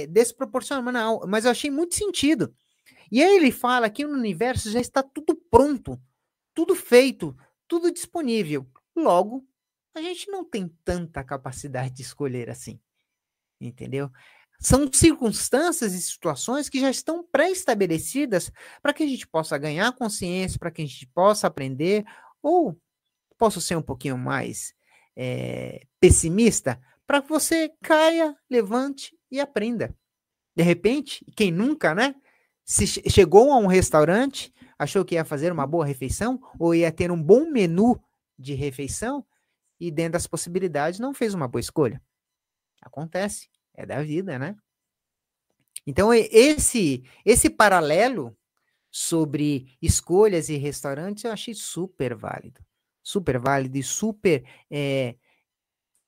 desproporcional, 0.10 1.26
mas 1.26 1.46
eu 1.46 1.52
achei 1.52 1.72
muito 1.72 1.96
sentido. 1.96 2.54
E 3.10 3.24
aí 3.24 3.38
ele 3.38 3.52
fala 3.52 3.90
que 3.90 4.06
no 4.06 4.14
universo 4.14 4.70
já 4.70 4.82
está 4.82 5.02
tudo 5.02 5.34
pronto, 5.50 5.98
tudo 6.54 6.76
feito, 6.76 7.34
tudo 7.68 7.92
disponível. 7.92 8.66
Logo, 8.98 9.48
a 9.96 10.02
gente 10.02 10.30
não 10.30 10.44
tem 10.44 10.68
tanta 10.84 11.24
capacidade 11.24 11.94
de 11.94 12.02
escolher 12.02 12.50
assim. 12.50 12.80
Entendeu? 13.62 14.12
São 14.60 14.92
circunstâncias 14.92 15.94
e 15.94 16.02
situações 16.02 16.68
que 16.68 16.80
já 16.80 16.90
estão 16.90 17.24
pré-estabelecidas 17.24 18.52
para 18.82 18.92
que 18.92 19.04
a 19.04 19.08
gente 19.08 19.28
possa 19.28 19.56
ganhar 19.58 19.92
consciência, 19.94 20.58
para 20.58 20.72
que 20.72 20.82
a 20.82 20.86
gente 20.86 21.06
possa 21.08 21.46
aprender, 21.46 22.04
ou 22.42 22.76
posso 23.38 23.62
ser 23.62 23.76
um 23.76 23.84
pouquinho 23.84 24.18
mais 24.18 24.74
é, 25.16 25.86
pessimista, 26.00 26.80
para 27.06 27.22
que 27.22 27.30
você 27.30 27.72
caia, 27.84 28.36
levante 28.50 29.16
e 29.30 29.40
aprenda. 29.40 29.96
De 30.56 30.64
repente, 30.64 31.24
quem 31.36 31.52
nunca, 31.52 31.94
né? 31.94 32.16
Se 32.66 32.88
chegou 32.88 33.52
a 33.52 33.58
um 33.58 33.68
restaurante, 33.68 34.52
achou 34.78 35.06
que 35.06 35.16
ia 35.16 35.24
fazer 35.24 35.52
uma 35.52 35.68
boa 35.68 35.86
refeição, 35.86 36.42
ou 36.60 36.74
ia 36.74 36.92
ter 36.92 37.12
um 37.12 37.22
bom 37.22 37.50
menu 37.52 38.02
de 38.38 38.54
refeição 38.54 39.26
e 39.80 39.92
dentro 39.92 40.14
das 40.14 40.28
possibilidades 40.28 41.00
não 41.00 41.14
fez 41.14 41.34
uma 41.34 41.48
boa 41.48 41.60
escolha. 41.60 42.02
Acontece, 42.82 43.50
é 43.74 43.86
da 43.86 44.02
vida, 44.02 44.38
né? 44.38 44.56
Então 45.86 46.14
esse 46.14 47.04
esse 47.24 47.50
paralelo 47.50 48.36
sobre 48.92 49.78
escolhas 49.82 50.50
e 50.50 50.58
restaurantes 50.58 51.24
eu 51.24 51.32
achei 51.32 51.54
super 51.54 52.16
válido, 52.16 52.62
super 53.04 53.40
válido 53.40 53.78
e 53.78 53.84
super 53.84 54.44
é, 54.70 55.16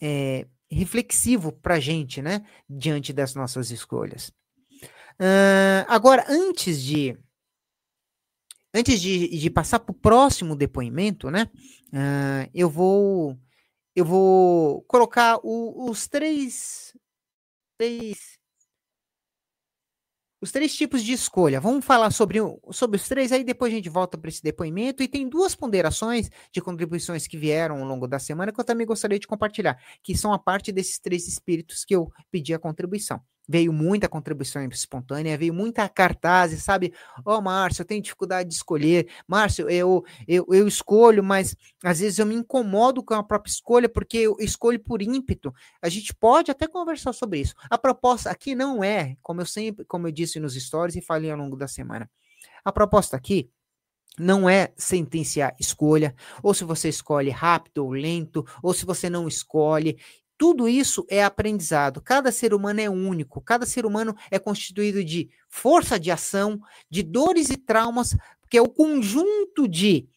é, 0.02 0.48
reflexivo 0.70 1.52
para 1.52 1.80
gente, 1.80 2.22
né? 2.22 2.46
Diante 2.70 3.13
das 3.13 3.36
nossas 3.36 3.72
escolhas. 3.72 4.32
Uh, 5.20 5.84
agora, 5.88 6.26
antes 6.30 6.82
de 6.82 7.18
antes 8.73 9.01
de, 9.01 9.27
de 9.27 9.49
passar 9.49 9.79
para 9.79 9.91
o 9.91 9.97
próximo 9.97 10.55
depoimento, 10.55 11.29
né? 11.29 11.49
Uh, 11.93 12.49
eu 12.53 12.69
vou 12.69 13.38
eu 13.95 14.05
vou 14.05 14.82
colocar 14.84 15.39
o, 15.43 15.89
os 15.89 16.08
três, 16.08 16.95
três 17.77 18.38
os 20.41 20.51
três 20.51 20.73
tipos 20.73 21.03
de 21.03 21.12
escolha. 21.12 21.60
Vamos 21.60 21.84
falar 21.84 22.12
sobre, 22.12 22.39
sobre 22.71 22.95
os 22.95 23.08
três, 23.10 23.32
aí 23.34 23.43
depois 23.43 23.73
a 23.73 23.75
gente 23.75 23.89
volta 23.89 24.17
para 24.17 24.29
esse 24.29 24.41
depoimento. 24.41 25.03
E 25.03 25.08
tem 25.08 25.27
duas 25.27 25.53
ponderações 25.53 26.29
de 26.51 26.62
contribuições 26.62 27.27
que 27.27 27.38
vieram 27.38 27.79
ao 27.79 27.86
longo 27.86 28.08
da 28.08 28.19
semana 28.19 28.51
que 28.53 28.60
eu 28.60 28.63
também 28.63 28.88
gostaria 28.88 29.19
de 29.19 29.27
compartilhar, 29.27 29.77
que 30.01 30.15
são 30.15 30.32
a 30.32 30.39
parte 30.39 30.71
desses 30.71 30.97
três 30.97 31.27
espíritos 31.27 31.84
que 31.84 31.93
eu 31.93 32.10
pedi 32.32 32.53
a 32.53 32.60
contribuição 32.60 33.21
veio 33.49 33.73
muita 33.73 34.07
contribuição 34.07 34.63
espontânea, 34.67 35.35
veio 35.35 35.51
muita 35.51 35.89
cartaz, 35.89 36.51
sabe? 36.62 36.93
Ó, 37.25 37.35
oh, 37.35 37.41
Márcio, 37.41 37.81
eu 37.81 37.85
tenho 37.85 37.99
dificuldade 37.99 38.47
de 38.47 38.53
escolher. 38.53 39.09
Márcio, 39.27 39.67
eu, 39.67 40.05
eu, 40.27 40.45
eu 40.51 40.67
escolho, 40.67 41.23
mas 41.23 41.55
às 41.83 41.99
vezes 41.99 42.19
eu 42.19 42.27
me 42.27 42.35
incomodo 42.35 43.03
com 43.03 43.15
a 43.15 43.23
própria 43.23 43.49
escolha, 43.49 43.89
porque 43.89 44.19
eu 44.19 44.35
escolho 44.39 44.79
por 44.79 45.01
ímpeto. 45.01 45.51
A 45.81 45.89
gente 45.89 46.13
pode 46.13 46.51
até 46.51 46.67
conversar 46.67 47.12
sobre 47.12 47.39
isso. 47.39 47.55
A 47.71 47.77
proposta 47.77 48.29
aqui 48.29 48.53
não 48.53 48.83
é, 48.83 49.17
como 49.19 49.41
eu 49.41 49.47
sempre, 49.47 49.83
como 49.83 50.07
eu 50.07 50.12
disse 50.12 50.39
nos 50.39 50.53
stories 50.53 50.95
e 50.95 51.01
falei 51.01 51.31
ao 51.31 51.38
longo 51.38 51.57
da 51.57 51.67
semana. 51.67 52.07
A 52.63 52.71
proposta 52.71 53.17
aqui 53.17 53.49
não 54.19 54.47
é 54.47 54.71
sentenciar 54.75 55.55
escolha, 55.59 56.13
ou 56.43 56.53
se 56.53 56.63
você 56.63 56.89
escolhe 56.89 57.31
rápido 57.31 57.83
ou 57.83 57.93
lento, 57.93 58.45
ou 58.62 58.75
se 58.75 58.85
você 58.85 59.09
não 59.09 59.27
escolhe. 59.27 59.97
Tudo 60.39 60.69
isso 60.69 61.06
é 61.10 61.21
aprendizado. 61.21 62.02
Cada 62.02 62.32
ser 62.32 62.54
humano 62.54 62.80
é 62.80 62.89
único. 62.89 63.41
Cada 63.41 63.65
ser 63.65 63.86
humano 63.86 64.15
é 64.32 64.39
constituído 64.39 65.04
de 65.04 65.30
força 65.49 65.99
de 65.99 66.10
ação, 66.10 66.62
de 66.89 67.04
dores 67.04 67.49
e 67.49 67.58
traumas, 67.58 68.15
que 68.49 68.58
é 68.58 68.62
o 68.62 68.69
conjunto 68.69 69.67
de 69.67 70.08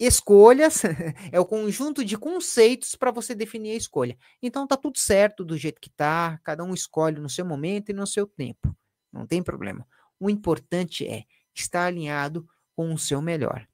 escolhas, 0.00 0.82
é 1.30 1.38
o 1.38 1.46
conjunto 1.46 2.04
de 2.04 2.18
conceitos 2.18 2.96
para 2.96 3.12
você 3.12 3.36
definir 3.36 3.70
a 3.70 3.76
escolha. 3.76 4.18
Então 4.42 4.66
tá 4.66 4.76
tudo 4.76 4.98
certo 4.98 5.44
do 5.44 5.56
jeito 5.56 5.80
que 5.80 5.90
tá, 5.90 6.40
cada 6.42 6.64
um 6.64 6.74
escolhe 6.74 7.20
no 7.20 7.30
seu 7.30 7.46
momento 7.46 7.90
e 7.90 7.94
no 7.94 8.04
seu 8.04 8.26
tempo. 8.26 8.76
Não 9.12 9.28
tem 9.28 9.44
problema. 9.44 9.86
O 10.18 10.28
importante 10.28 11.06
é 11.06 11.22
estar 11.54 11.86
alinhado 11.86 12.48
com 12.74 12.92
o 12.92 12.98
seu 12.98 13.22
melhor. 13.22 13.64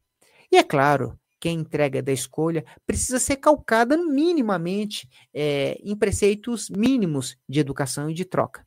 E 0.51 0.59
é 0.59 0.63
claro, 0.63 1.19
que 1.43 1.49
a 1.49 1.53
entrega 1.53 2.01
da 2.01 2.13
escolha 2.13 2.65
precisa 2.87 3.19
ser 3.19 3.35
calcada 3.35 3.97
minimamente 3.97 5.09
é, 5.35 5.77
em 5.83 5.97
preceitos 5.97 6.71
mínimos 6.71 7.37
de 7.49 7.59
educação 7.59 8.09
e 8.09 8.15
de 8.15 8.25
troca. 8.25 8.65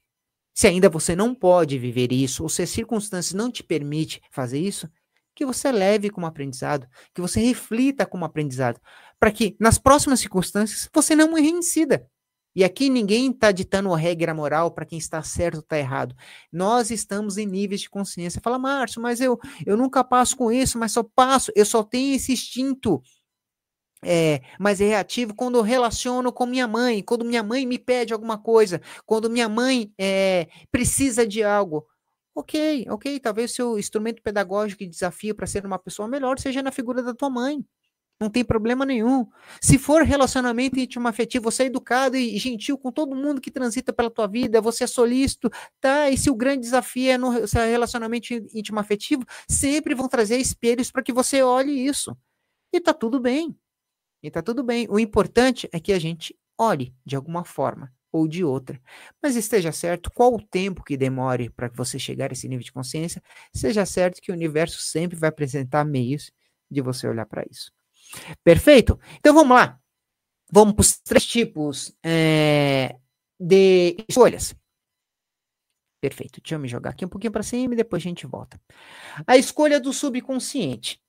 Se 0.54 0.68
ainda 0.68 0.90
você 0.90 1.16
não 1.16 1.34
pode 1.34 1.80
viver 1.80 2.12
isso, 2.12 2.44
ou 2.44 2.50
se 2.50 2.64
as 2.64 2.70
circunstâncias 2.70 3.34
não 3.34 3.50
te 3.50 3.64
permitem 3.64 4.20
fazer 4.30 4.60
isso, 4.60 4.90
que 5.34 5.46
você 5.46 5.72
leve 5.72 6.10
como 6.10 6.26
aprendizado, 6.26 6.86
que 7.14 7.22
você 7.22 7.40
reflita 7.40 8.06
como 8.06 8.26
aprendizado, 8.26 8.78
para 9.18 9.32
que 9.32 9.56
nas 9.58 9.78
próximas 9.78 10.20
circunstâncias 10.20 10.90
você 10.94 11.16
não 11.16 11.34
reincida. 11.34 12.06
E 12.56 12.64
aqui 12.64 12.90
ninguém 12.90 13.32
está 13.32 13.52
ditando 13.52 13.94
regra 13.94 14.34
moral 14.34 14.72
para 14.72 14.86
quem 14.86 14.98
está 14.98 15.22
certo 15.22 15.56
ou 15.56 15.60
está 15.62 15.78
errado. 15.78 16.16
Nós 16.52 16.90
estamos 16.90 17.38
em 17.38 17.46
níveis 17.46 17.82
de 17.82 17.90
consciência. 17.90 18.42
Fala, 18.42 18.58
Márcio, 18.58 19.02
mas 19.02 19.20
eu, 19.20 19.38
eu 19.66 19.76
nunca 19.76 20.04
passo 20.04 20.38
com 20.38 20.52
isso, 20.52 20.78
mas 20.78 20.94
só 20.94 21.04
passo, 21.04 21.52
eu 21.56 21.66
só 21.66 21.84
tenho 21.84 22.16
esse 22.16 22.32
instinto 22.32 23.02
é, 24.04 24.42
mais 24.60 24.80
reativo 24.80 25.34
quando 25.36 25.58
eu 25.58 25.62
relaciono 25.64 26.32
com 26.32 26.46
minha 26.46 26.68
mãe, 26.68 27.04
quando 27.04 27.26
minha 27.26 27.44
mãe 27.44 27.66
me 27.66 27.80
pede 27.80 28.14
alguma 28.14 28.38
coisa, 28.38 28.82
quando 29.06 29.30
minha 29.30 29.50
mãe 29.50 29.92
é, 30.00 30.48
precisa 30.72 31.28
de 31.28 31.44
algo. 31.44 31.86
Ok, 32.36 32.86
ok, 32.90 33.20
talvez 33.20 33.52
seu 33.54 33.80
instrumento 33.80 34.22
pedagógico 34.22 34.84
e 34.84 34.88
desafio 34.88 35.34
para 35.34 35.48
ser 35.48 35.66
uma 35.66 35.80
pessoa 35.80 36.08
melhor 36.08 36.38
seja 36.38 36.62
na 36.62 36.72
figura 36.72 37.02
da 37.02 37.14
tua 37.14 37.30
mãe. 37.30 37.66
Não 38.20 38.30
tem 38.30 38.46
problema 38.46 38.86
nenhum. 38.86 39.28
Se 39.62 39.78
for 39.78 40.04
relacionamento 40.04 40.80
íntimo 40.80 41.06
afetivo, 41.08 41.52
você 41.52 41.64
é 41.64 41.66
educado 41.66 42.16
e 42.16 42.38
gentil 42.38 42.78
com 42.78 42.90
todo 42.92 43.16
mundo 43.16 43.42
que 43.42 43.52
transita 43.52 43.92
pela 43.92 44.10
tua 44.10 44.26
vida, 44.26 44.62
você 44.62 44.86
é 44.86 44.88
solícito, 44.88 45.50
tá? 45.82 46.10
E 46.10 46.18
se 46.18 46.30
o 46.30 46.36
grande 46.36 46.62
desafio 46.62 47.12
é 47.12 47.18
no 47.18 47.30
relacionamento 47.30 48.34
íntimo 48.54 48.80
afetivo, 48.80 49.26
sempre 49.50 49.94
vão 49.94 50.08
trazer 50.08 50.38
espelhos 50.38 50.90
para 50.90 51.04
que 51.04 51.12
você 51.12 51.42
olhe 51.44 51.72
isso. 51.72 52.16
E 52.72 52.80
tá 52.80 52.94
tudo 52.94 53.20
bem. 53.20 53.58
E 54.24 54.32
tá 54.32 54.42
tudo 54.42 54.64
bem. 54.64 54.88
O 54.90 54.98
importante 54.98 55.68
é 55.74 55.80
que 55.80 55.92
a 55.92 56.00
gente 56.00 56.38
olhe 56.58 56.96
de 57.06 57.18
alguma 57.18 57.44
forma 57.44 57.94
ou 58.14 58.30
de 58.30 58.46
outra. 58.46 58.82
Mas 59.22 59.36
esteja 59.36 59.74
certo 59.74 60.10
qual 60.10 60.34
o 60.34 60.42
tempo 60.42 60.84
que 60.84 60.96
demore 60.96 61.50
para 61.50 61.68
você 61.68 62.00
chegar 62.00 62.32
a 62.32 62.34
esse 62.34 62.48
nível 62.48 62.64
de 62.64 62.72
consciência, 62.72 63.22
seja 63.54 63.86
certo 63.86 64.22
que 64.22 64.32
o 64.32 64.36
universo 64.36 64.80
sempre 64.82 65.18
vai 65.18 65.28
apresentar 65.30 65.84
meios 65.84 66.32
de 66.72 66.82
você 66.82 67.08
olhar 67.08 67.26
para 67.26 67.44
isso. 67.52 67.72
Perfeito? 68.44 69.00
Então 69.18 69.34
vamos 69.34 69.56
lá. 69.56 69.80
Vamos 70.52 70.76
para 70.76 70.82
os 70.82 70.98
três 70.98 71.26
tipos 71.26 71.94
é, 72.04 72.96
de 73.40 73.98
escolhas. 74.08 74.56
Perfeito. 76.00 76.40
Deixa 76.42 76.56
eu 76.56 76.60
me 76.60 76.68
jogar 76.68 76.92
aqui 76.92 77.04
um 77.04 77.10
pouquinho 77.10 77.32
para 77.32 77.44
cima 77.44 77.74
e 77.74 77.78
depois 77.78 78.02
a 78.02 78.08
gente 78.08 78.28
volta. 78.28 78.62
A 79.26 79.38
escolha 79.38 79.80
do 79.80 79.92
subconsciente. 79.92 81.02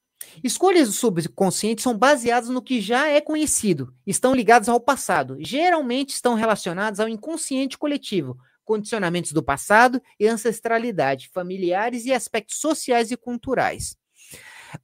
Escolhas 0.42 0.88
do 0.88 0.94
subconsciente 0.94 1.82
são 1.82 1.96
baseadas 1.96 2.48
no 2.48 2.62
que 2.62 2.80
já 2.80 3.08
é 3.08 3.20
conhecido, 3.20 3.94
estão 4.06 4.34
ligadas 4.34 4.68
ao 4.68 4.80
passado, 4.80 5.36
geralmente 5.38 6.10
estão 6.10 6.34
relacionadas 6.34 6.98
ao 6.98 7.08
inconsciente 7.08 7.78
coletivo, 7.78 8.36
condicionamentos 8.64 9.32
do 9.32 9.42
passado 9.42 10.02
e 10.18 10.26
ancestralidade, 10.26 11.28
familiares 11.28 12.06
e 12.06 12.12
aspectos 12.12 12.58
sociais 12.58 13.10
e 13.10 13.16
culturais. 13.16 13.96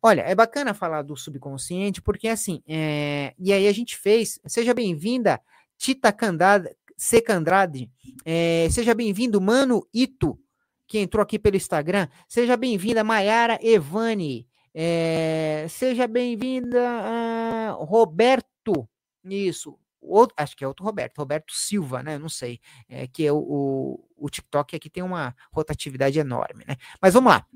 Olha, 0.01 0.23
é 0.23 0.35
bacana 0.35 0.75
falar 0.75 1.03
do 1.03 1.17
subconsciente, 1.17 2.01
porque 2.01 2.29
assim, 2.29 2.63
é... 2.67 3.35
e 3.39 3.53
aí 3.53 3.67
a 3.67 3.73
gente 3.73 3.97
fez, 3.97 4.39
seja 4.47 4.73
bem-vinda, 4.73 5.41
Tita 5.77 6.13
Candade, 6.13 6.71
Secandrade, 6.97 7.91
é... 8.25 8.69
seja 8.71 8.95
bem-vindo, 8.95 9.41
Mano 9.41 9.87
Ito, 9.93 10.39
que 10.87 10.99
entrou 10.99 11.23
aqui 11.23 11.39
pelo 11.39 11.57
Instagram, 11.57 12.09
seja 12.29 12.57
bem-vinda, 12.57 13.03
Maiara 13.03 13.59
Evani, 13.61 14.47
é... 14.75 15.67
seja 15.69 16.07
bem-vinda, 16.07 16.79
uh... 16.79 17.85
Roberto, 17.85 18.89
isso, 19.25 19.79
outro, 20.03 20.35
acho 20.37 20.57
que 20.57 20.65
é 20.65 20.69
outro 20.69 20.85
Roberto, 20.85 21.19
Roberto 21.19 21.53
Silva, 21.53 22.03
né? 22.03 22.19
Não 22.19 22.29
sei, 22.29 22.61
é, 22.89 23.07
que 23.07 23.25
é 23.25 23.33
o, 23.33 23.39
o, 23.39 24.09
o 24.17 24.29
TikTok 24.29 24.77
aqui 24.77 24.91
tem 24.91 25.03
uma 25.03 25.35
rotatividade 25.53 26.19
enorme, 26.19 26.65
né? 26.67 26.77
Mas 27.01 27.15
vamos 27.15 27.33
lá. 27.33 27.47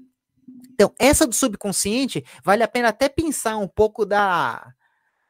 Então, 0.77 0.95
essa 0.99 1.27
do 1.27 1.35
subconsciente, 1.35 2.23
vale 2.45 2.62
a 2.62 2.69
pena 2.69 2.89
até 2.89 3.09
pensar 3.09 3.57
um 3.57 3.67
pouco 3.67 4.05
da, 4.05 4.75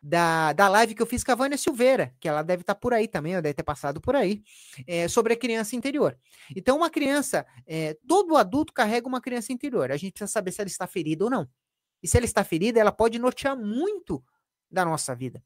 da, 0.02 0.52
da 0.52 0.66
live 0.66 0.92
que 0.92 1.00
eu 1.00 1.06
fiz 1.06 1.22
com 1.22 1.30
a 1.30 1.36
Vânia 1.36 1.56
Silveira, 1.56 2.12
que 2.18 2.28
ela 2.28 2.42
deve 2.42 2.62
estar 2.62 2.74
tá 2.74 2.80
por 2.80 2.92
aí 2.92 3.06
também, 3.06 3.34
deve 3.34 3.54
ter 3.54 3.62
passado 3.62 4.00
por 4.00 4.16
aí, 4.16 4.42
é, 4.88 5.06
sobre 5.06 5.34
a 5.34 5.36
criança 5.36 5.76
interior. 5.76 6.18
Então, 6.56 6.76
uma 6.76 6.90
criança, 6.90 7.46
é, 7.64 7.96
todo 8.08 8.36
adulto 8.36 8.72
carrega 8.72 9.06
uma 9.06 9.20
criança 9.20 9.52
interior. 9.52 9.92
A 9.92 9.96
gente 9.96 10.14
precisa 10.14 10.32
saber 10.32 10.50
se 10.50 10.60
ela 10.60 10.66
está 10.66 10.84
ferida 10.84 11.22
ou 11.22 11.30
não. 11.30 11.48
E 12.02 12.08
se 12.08 12.16
ela 12.16 12.26
está 12.26 12.42
ferida, 12.42 12.80
ela 12.80 12.90
pode 12.90 13.16
nortear 13.16 13.56
muito 13.56 14.20
da 14.68 14.84
nossa 14.84 15.14
vida. 15.14 15.40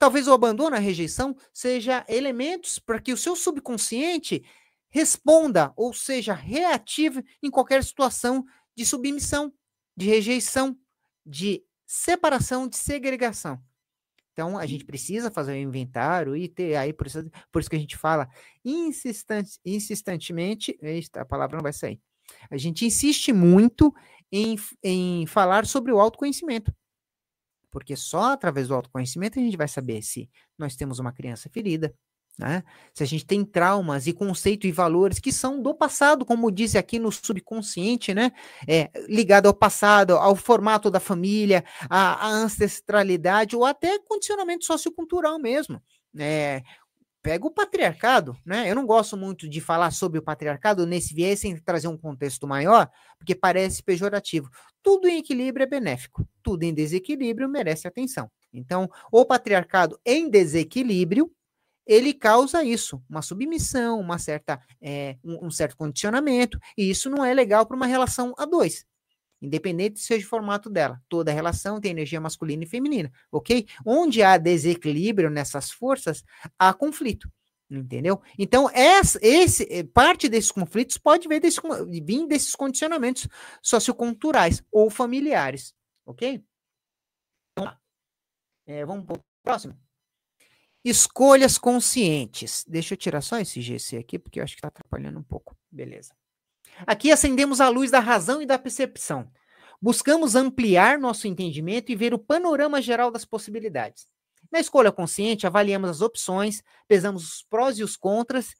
Talvez 0.00 0.26
o 0.26 0.32
abandono, 0.32 0.74
a 0.74 0.80
rejeição, 0.80 1.36
seja 1.52 2.04
elementos 2.08 2.80
para 2.80 3.00
que 3.00 3.12
o 3.12 3.16
seu 3.16 3.36
subconsciente 3.36 4.44
responda, 4.92 5.72
ou 5.76 5.94
seja, 5.94 6.34
reativo 6.34 7.22
em 7.40 7.50
qualquer 7.50 7.84
situação 7.84 8.44
de 8.76 8.84
submissão, 8.84 9.52
de 9.96 10.06
rejeição, 10.06 10.78
de 11.24 11.64
separação, 11.86 12.66
de 12.66 12.76
segregação. 12.76 13.62
Então, 14.32 14.56
a 14.56 14.64
gente 14.64 14.84
precisa 14.84 15.30
fazer 15.30 15.52
um 15.52 15.68
inventário 15.68 16.34
e 16.34 16.48
ter 16.48 16.74
aí, 16.76 16.92
por 16.92 17.06
isso, 17.06 17.30
por 17.50 17.60
isso 17.60 17.68
que 17.68 17.76
a 17.76 17.78
gente 17.78 17.96
fala 17.96 18.28
insistante, 18.64 19.58
insistentemente, 19.64 20.78
a 21.14 21.24
palavra 21.24 21.56
não 21.56 21.62
vai 21.62 21.72
sair. 21.72 22.00
A 22.50 22.56
gente 22.56 22.86
insiste 22.86 23.32
muito 23.32 23.94
em, 24.30 24.56
em 24.82 25.26
falar 25.26 25.66
sobre 25.66 25.92
o 25.92 26.00
autoconhecimento. 26.00 26.74
Porque 27.70 27.94
só 27.94 28.32
através 28.32 28.68
do 28.68 28.74
autoconhecimento 28.74 29.38
a 29.38 29.42
gente 29.42 29.56
vai 29.56 29.68
saber 29.68 30.02
se 30.02 30.30
nós 30.58 30.76
temos 30.76 30.98
uma 30.98 31.12
criança 31.12 31.50
ferida, 31.50 31.94
né? 32.38 32.62
Se 32.94 33.02
a 33.02 33.06
gente 33.06 33.26
tem 33.26 33.44
traumas 33.44 34.06
e 34.06 34.12
conceitos 34.12 34.68
e 34.68 34.72
valores 34.72 35.18
que 35.18 35.32
são 35.32 35.60
do 35.62 35.74
passado, 35.74 36.24
como 36.24 36.50
diz 36.50 36.74
aqui 36.74 36.98
no 36.98 37.12
subconsciente, 37.12 38.14
né? 38.14 38.32
É, 38.66 38.90
ligado 39.08 39.46
ao 39.46 39.54
passado, 39.54 40.16
ao 40.16 40.34
formato 40.34 40.90
da 40.90 41.00
família, 41.00 41.64
à, 41.88 42.26
à 42.26 42.30
ancestralidade 42.30 43.54
ou 43.54 43.64
até 43.64 43.98
condicionamento 43.98 44.64
sociocultural 44.64 45.38
mesmo. 45.38 45.80
É, 46.18 46.62
pega 47.22 47.46
o 47.46 47.50
patriarcado, 47.50 48.36
né? 48.44 48.68
Eu 48.68 48.74
não 48.74 48.84
gosto 48.84 49.16
muito 49.16 49.48
de 49.48 49.60
falar 49.60 49.92
sobre 49.92 50.18
o 50.18 50.22
patriarcado 50.22 50.86
nesse 50.86 51.14
viés 51.14 51.40
sem 51.40 51.56
trazer 51.56 51.88
um 51.88 51.96
contexto 51.96 52.46
maior, 52.48 52.90
porque 53.18 53.34
parece 53.34 53.82
pejorativo. 53.82 54.50
Tudo 54.82 55.06
em 55.06 55.18
equilíbrio 55.18 55.64
é 55.64 55.66
benéfico, 55.66 56.26
tudo 56.42 56.64
em 56.64 56.74
desequilíbrio 56.74 57.48
merece 57.48 57.86
atenção. 57.86 58.30
Então, 58.52 58.90
o 59.10 59.24
patriarcado 59.24 59.98
em 60.04 60.28
desequilíbrio 60.28 61.30
ele 61.86 62.14
causa 62.14 62.64
isso, 62.64 63.02
uma 63.08 63.22
submissão, 63.22 63.98
uma 64.00 64.18
certa, 64.18 64.60
é, 64.80 65.16
um, 65.24 65.46
um, 65.46 65.50
certo 65.50 65.76
condicionamento, 65.76 66.58
e 66.76 66.90
isso 66.90 67.10
não 67.10 67.24
é 67.24 67.34
legal 67.34 67.66
para 67.66 67.76
uma 67.76 67.86
relação 67.86 68.34
a 68.38 68.44
dois, 68.44 68.84
independente 69.40 70.00
seja 70.00 70.24
o 70.24 70.28
formato 70.28 70.70
dela. 70.70 71.00
Toda 71.08 71.32
relação 71.32 71.80
tem 71.80 71.90
energia 71.90 72.20
masculina 72.20 72.64
e 72.64 72.68
feminina, 72.68 73.12
ok? 73.30 73.66
Onde 73.84 74.22
há 74.22 74.36
desequilíbrio 74.38 75.30
nessas 75.30 75.70
forças, 75.70 76.24
há 76.58 76.72
conflito. 76.72 77.30
Entendeu? 77.70 78.20
Então, 78.38 78.68
essa, 78.70 79.18
esse, 79.22 79.66
eh, 79.70 79.82
parte 79.82 80.28
desses 80.28 80.52
conflitos 80.52 80.98
pode 80.98 81.26
vir, 81.26 81.40
desse, 81.40 81.58
vir 82.04 82.26
desses 82.26 82.54
condicionamentos 82.54 83.26
socioculturais 83.62 84.62
ou 84.70 84.90
familiares. 84.90 85.74
Ok? 86.04 86.44
Então, 87.52 87.74
é, 88.66 88.84
vamos 88.84 89.06
para 89.06 89.16
o 89.16 89.24
próximo. 89.42 89.74
Escolhas 90.84 91.58
conscientes. 91.58 92.64
Deixa 92.66 92.94
eu 92.94 92.98
tirar 92.98 93.20
só 93.20 93.38
esse 93.38 93.60
GC 93.60 93.98
aqui, 93.98 94.18
porque 94.18 94.40
eu 94.40 94.44
acho 94.44 94.54
que 94.54 94.58
está 94.58 94.68
atrapalhando 94.68 95.18
um 95.18 95.22
pouco. 95.22 95.56
Beleza. 95.70 96.12
Aqui 96.86 97.12
acendemos 97.12 97.60
a 97.60 97.68
luz 97.68 97.90
da 97.90 98.00
razão 98.00 98.42
e 98.42 98.46
da 98.46 98.58
percepção. 98.58 99.30
Buscamos 99.80 100.34
ampliar 100.34 100.98
nosso 100.98 101.26
entendimento 101.26 101.90
e 101.90 101.96
ver 101.96 102.14
o 102.14 102.18
panorama 102.18 102.80
geral 102.80 103.10
das 103.10 103.24
possibilidades. 103.24 104.06
Na 104.50 104.60
escolha 104.60 104.92
consciente, 104.92 105.46
avaliamos 105.46 105.88
as 105.88 106.00
opções, 106.00 106.62
pesamos 106.86 107.24
os 107.24 107.42
prós 107.42 107.78
e 107.78 107.82
os 107.82 107.96
contras. 107.96 108.54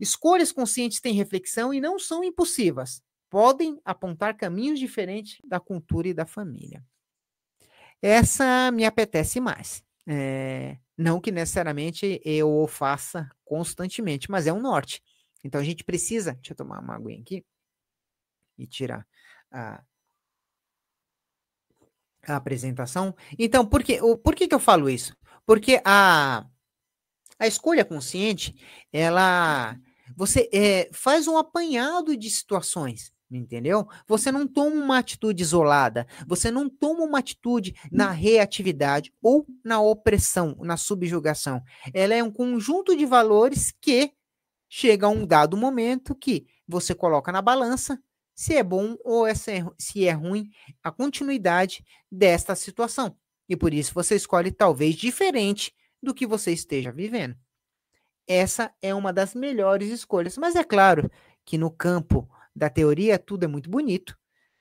Escolhas 0.00 0.52
conscientes 0.52 1.00
têm 1.00 1.14
reflexão 1.14 1.72
e 1.72 1.80
não 1.80 1.98
são 1.98 2.22
impulsivas. 2.22 3.02
Podem 3.28 3.80
apontar 3.84 4.36
caminhos 4.36 4.78
diferentes 4.78 5.38
da 5.44 5.58
cultura 5.58 6.08
e 6.08 6.14
da 6.14 6.24
família. 6.24 6.84
Essa 8.00 8.70
me 8.70 8.84
apetece 8.84 9.40
mais. 9.40 9.82
É, 10.06 10.76
não 10.96 11.20
que 11.20 11.30
necessariamente 11.30 12.20
eu 12.24 12.50
o 12.50 12.66
faça 12.68 13.28
constantemente, 13.44 14.30
mas 14.30 14.46
é 14.46 14.52
um 14.52 14.60
norte. 14.60 15.02
Então 15.42 15.60
a 15.60 15.64
gente 15.64 15.84
precisa. 15.84 16.34
Deixa 16.34 16.52
eu 16.52 16.56
tomar 16.56 16.80
uma 16.80 16.94
aguinha 16.94 17.20
aqui 17.20 17.44
e 18.56 18.66
tirar 18.66 19.06
a, 19.50 19.82
a 22.26 22.36
apresentação. 22.36 23.14
Então, 23.38 23.66
por, 23.66 23.82
que, 23.82 24.00
o, 24.00 24.16
por 24.16 24.34
que, 24.34 24.48
que 24.48 24.54
eu 24.54 24.60
falo 24.60 24.88
isso? 24.88 25.16
Porque 25.44 25.80
a, 25.84 26.46
a 27.38 27.46
escolha 27.46 27.84
consciente, 27.84 28.54
ela. 28.92 29.78
Você 30.16 30.50
é, 30.52 30.90
faz 30.92 31.26
um 31.26 31.38
apanhado 31.38 32.14
de 32.14 32.28
situações 32.28 33.13
entendeu? 33.36 33.86
Você 34.06 34.30
não 34.32 34.46
toma 34.46 34.76
uma 34.76 34.98
atitude 34.98 35.42
isolada, 35.42 36.06
você 36.26 36.50
não 36.50 36.68
toma 36.68 37.04
uma 37.04 37.18
atitude 37.18 37.74
na 37.90 38.10
reatividade 38.10 39.12
ou 39.22 39.46
na 39.64 39.80
opressão, 39.80 40.56
na 40.60 40.76
subjugação. 40.76 41.62
Ela 41.92 42.14
é 42.14 42.22
um 42.22 42.30
conjunto 42.30 42.96
de 42.96 43.06
valores 43.06 43.72
que 43.80 44.12
chega 44.68 45.06
a 45.06 45.10
um 45.10 45.26
dado 45.26 45.56
momento 45.56 46.14
que 46.14 46.46
você 46.66 46.94
coloca 46.94 47.30
na 47.30 47.42
balança 47.42 47.98
se 48.34 48.54
é 48.54 48.62
bom 48.64 48.96
ou 49.04 49.26
é 49.26 49.34
se 49.34 50.04
é 50.06 50.12
ruim 50.12 50.50
a 50.82 50.90
continuidade 50.90 51.84
desta 52.10 52.54
situação. 52.56 53.16
E 53.48 53.56
por 53.56 53.72
isso 53.72 53.94
você 53.94 54.16
escolhe 54.16 54.50
talvez 54.50 54.96
diferente 54.96 55.72
do 56.02 56.12
que 56.14 56.26
você 56.26 56.52
esteja 56.52 56.90
vivendo. 56.90 57.36
essa 58.26 58.72
é 58.80 58.94
uma 58.94 59.12
das 59.12 59.34
melhores 59.34 59.90
escolhas. 59.90 60.36
Mas 60.38 60.56
é 60.56 60.64
claro 60.64 61.10
que 61.44 61.58
no 61.58 61.70
campo 61.70 62.28
da 62.54 62.70
teoria 62.70 63.18
tudo 63.18 63.44
é 63.44 63.48
muito 63.48 63.68
bonito, 63.68 64.16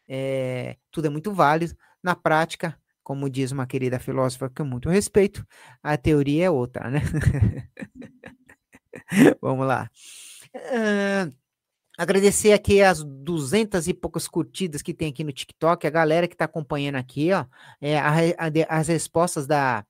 é, 0.07 0.77
tudo 0.91 1.07
é 1.07 1.09
muito 1.09 1.31
válido. 1.31 1.75
Na 2.01 2.15
prática, 2.15 2.77
como 3.03 3.29
diz 3.29 3.51
uma 3.51 3.67
querida 3.67 3.99
filósofa 3.99 4.49
que 4.49 4.61
eu 4.61 4.65
muito 4.65 4.89
respeito, 4.89 5.45
a 5.81 5.97
teoria 5.97 6.45
é 6.45 6.49
outra, 6.49 6.89
né? 6.89 7.01
Vamos 9.41 9.67
lá. 9.67 9.89
Uh, 10.55 11.33
agradecer 11.97 12.53
aqui 12.53 12.81
as 12.81 13.03
duzentas 13.03 13.87
e 13.87 13.93
poucas 13.93 14.27
curtidas 14.27 14.81
que 14.81 14.93
tem 14.93 15.09
aqui 15.09 15.23
no 15.23 15.33
TikTok, 15.33 15.85
a 15.85 15.89
galera 15.89 16.27
que 16.27 16.35
está 16.35 16.45
acompanhando 16.45 16.95
aqui, 16.95 17.31
ó, 17.33 17.45
é, 17.81 17.99
a, 17.99 18.09
a, 18.09 18.79
as 18.79 18.87
respostas 18.87 19.45
da, 19.45 19.85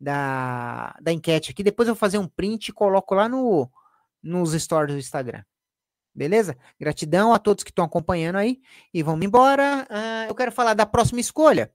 da, 0.00 0.96
da 1.00 1.12
enquete 1.12 1.50
aqui. 1.50 1.62
Depois 1.62 1.88
eu 1.88 1.94
vou 1.94 1.98
fazer 1.98 2.18
um 2.18 2.28
print 2.28 2.68
e 2.68 2.72
coloco 2.72 3.14
lá 3.14 3.28
no, 3.28 3.70
nos 4.22 4.52
stories 4.52 4.94
do 4.94 4.98
Instagram. 4.98 5.42
Beleza? 6.16 6.56
Gratidão 6.80 7.34
a 7.34 7.38
todos 7.38 7.62
que 7.62 7.70
estão 7.70 7.84
acompanhando 7.84 8.36
aí. 8.36 8.62
E 8.92 9.02
vamos 9.02 9.24
embora. 9.26 9.86
Uh, 9.90 10.30
eu 10.30 10.34
quero 10.34 10.50
falar 10.50 10.72
da 10.72 10.86
próxima 10.86 11.20
escolha. 11.20 11.70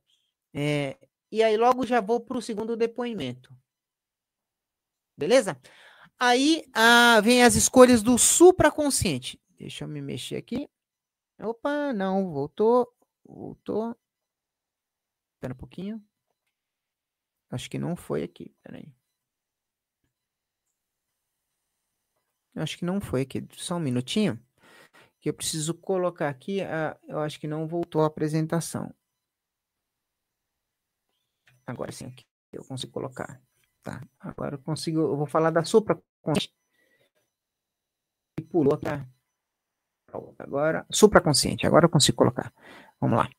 É, 0.51 0.97
e 1.31 1.43
aí 1.43 1.55
logo 1.55 1.85
já 1.85 2.01
vou 2.01 2.19
para 2.19 2.39
o 2.39 2.41
segundo 2.41 2.75
depoimento. 2.75 3.55
Beleza? 5.15 5.61
Aí 6.19 6.63
uh, 6.69 7.21
vem 7.21 7.43
as 7.43 7.53
escolhas 7.53 8.01
do 8.01 8.17
supraconsciente. 8.17 9.39
Deixa 9.59 9.83
eu 9.83 9.87
me 9.87 10.01
mexer 10.01 10.37
aqui. 10.37 10.67
Opa, 11.39 11.93
não, 11.93 12.31
voltou. 12.31 12.91
Voltou. 13.23 13.95
Espera 15.35 15.53
um 15.53 15.57
pouquinho. 15.57 16.03
Acho 17.51 17.69
que 17.69 17.77
não 17.77 17.95
foi 17.95 18.23
aqui. 18.23 18.55
Peraí. 18.63 18.91
Acho 22.55 22.77
que 22.77 22.85
não 22.85 22.99
foi 22.99 23.21
aqui. 23.21 23.45
Só 23.53 23.75
um 23.75 23.79
minutinho. 23.79 24.39
Que 25.19 25.29
eu 25.29 25.33
preciso 25.33 25.73
colocar 25.73 26.29
aqui. 26.29 26.61
A, 26.61 26.97
eu 27.07 27.19
acho 27.19 27.39
que 27.39 27.47
não 27.47 27.67
voltou 27.67 28.01
a 28.01 28.07
apresentação. 28.07 28.93
Agora 31.65 31.91
sim, 31.91 32.05
aqui 32.05 32.25
eu 32.51 32.63
consigo 32.65 32.91
colocar. 32.91 33.41
Tá. 33.83 34.01
Agora 34.19 34.55
eu 34.55 34.59
consigo. 34.59 34.99
Eu 34.99 35.17
vou 35.17 35.27
falar 35.27 35.51
da 35.51 35.63
supraconsciente. 35.63 36.53
E 38.39 38.43
pulou 38.43 38.77
para. 38.77 39.07
Agora, 40.37 40.85
supraconsciente. 40.91 41.65
Agora 41.65 41.85
eu 41.85 41.89
consigo 41.89 42.17
colocar. 42.17 42.53
Vamos 42.99 43.17
lá. 43.17 43.29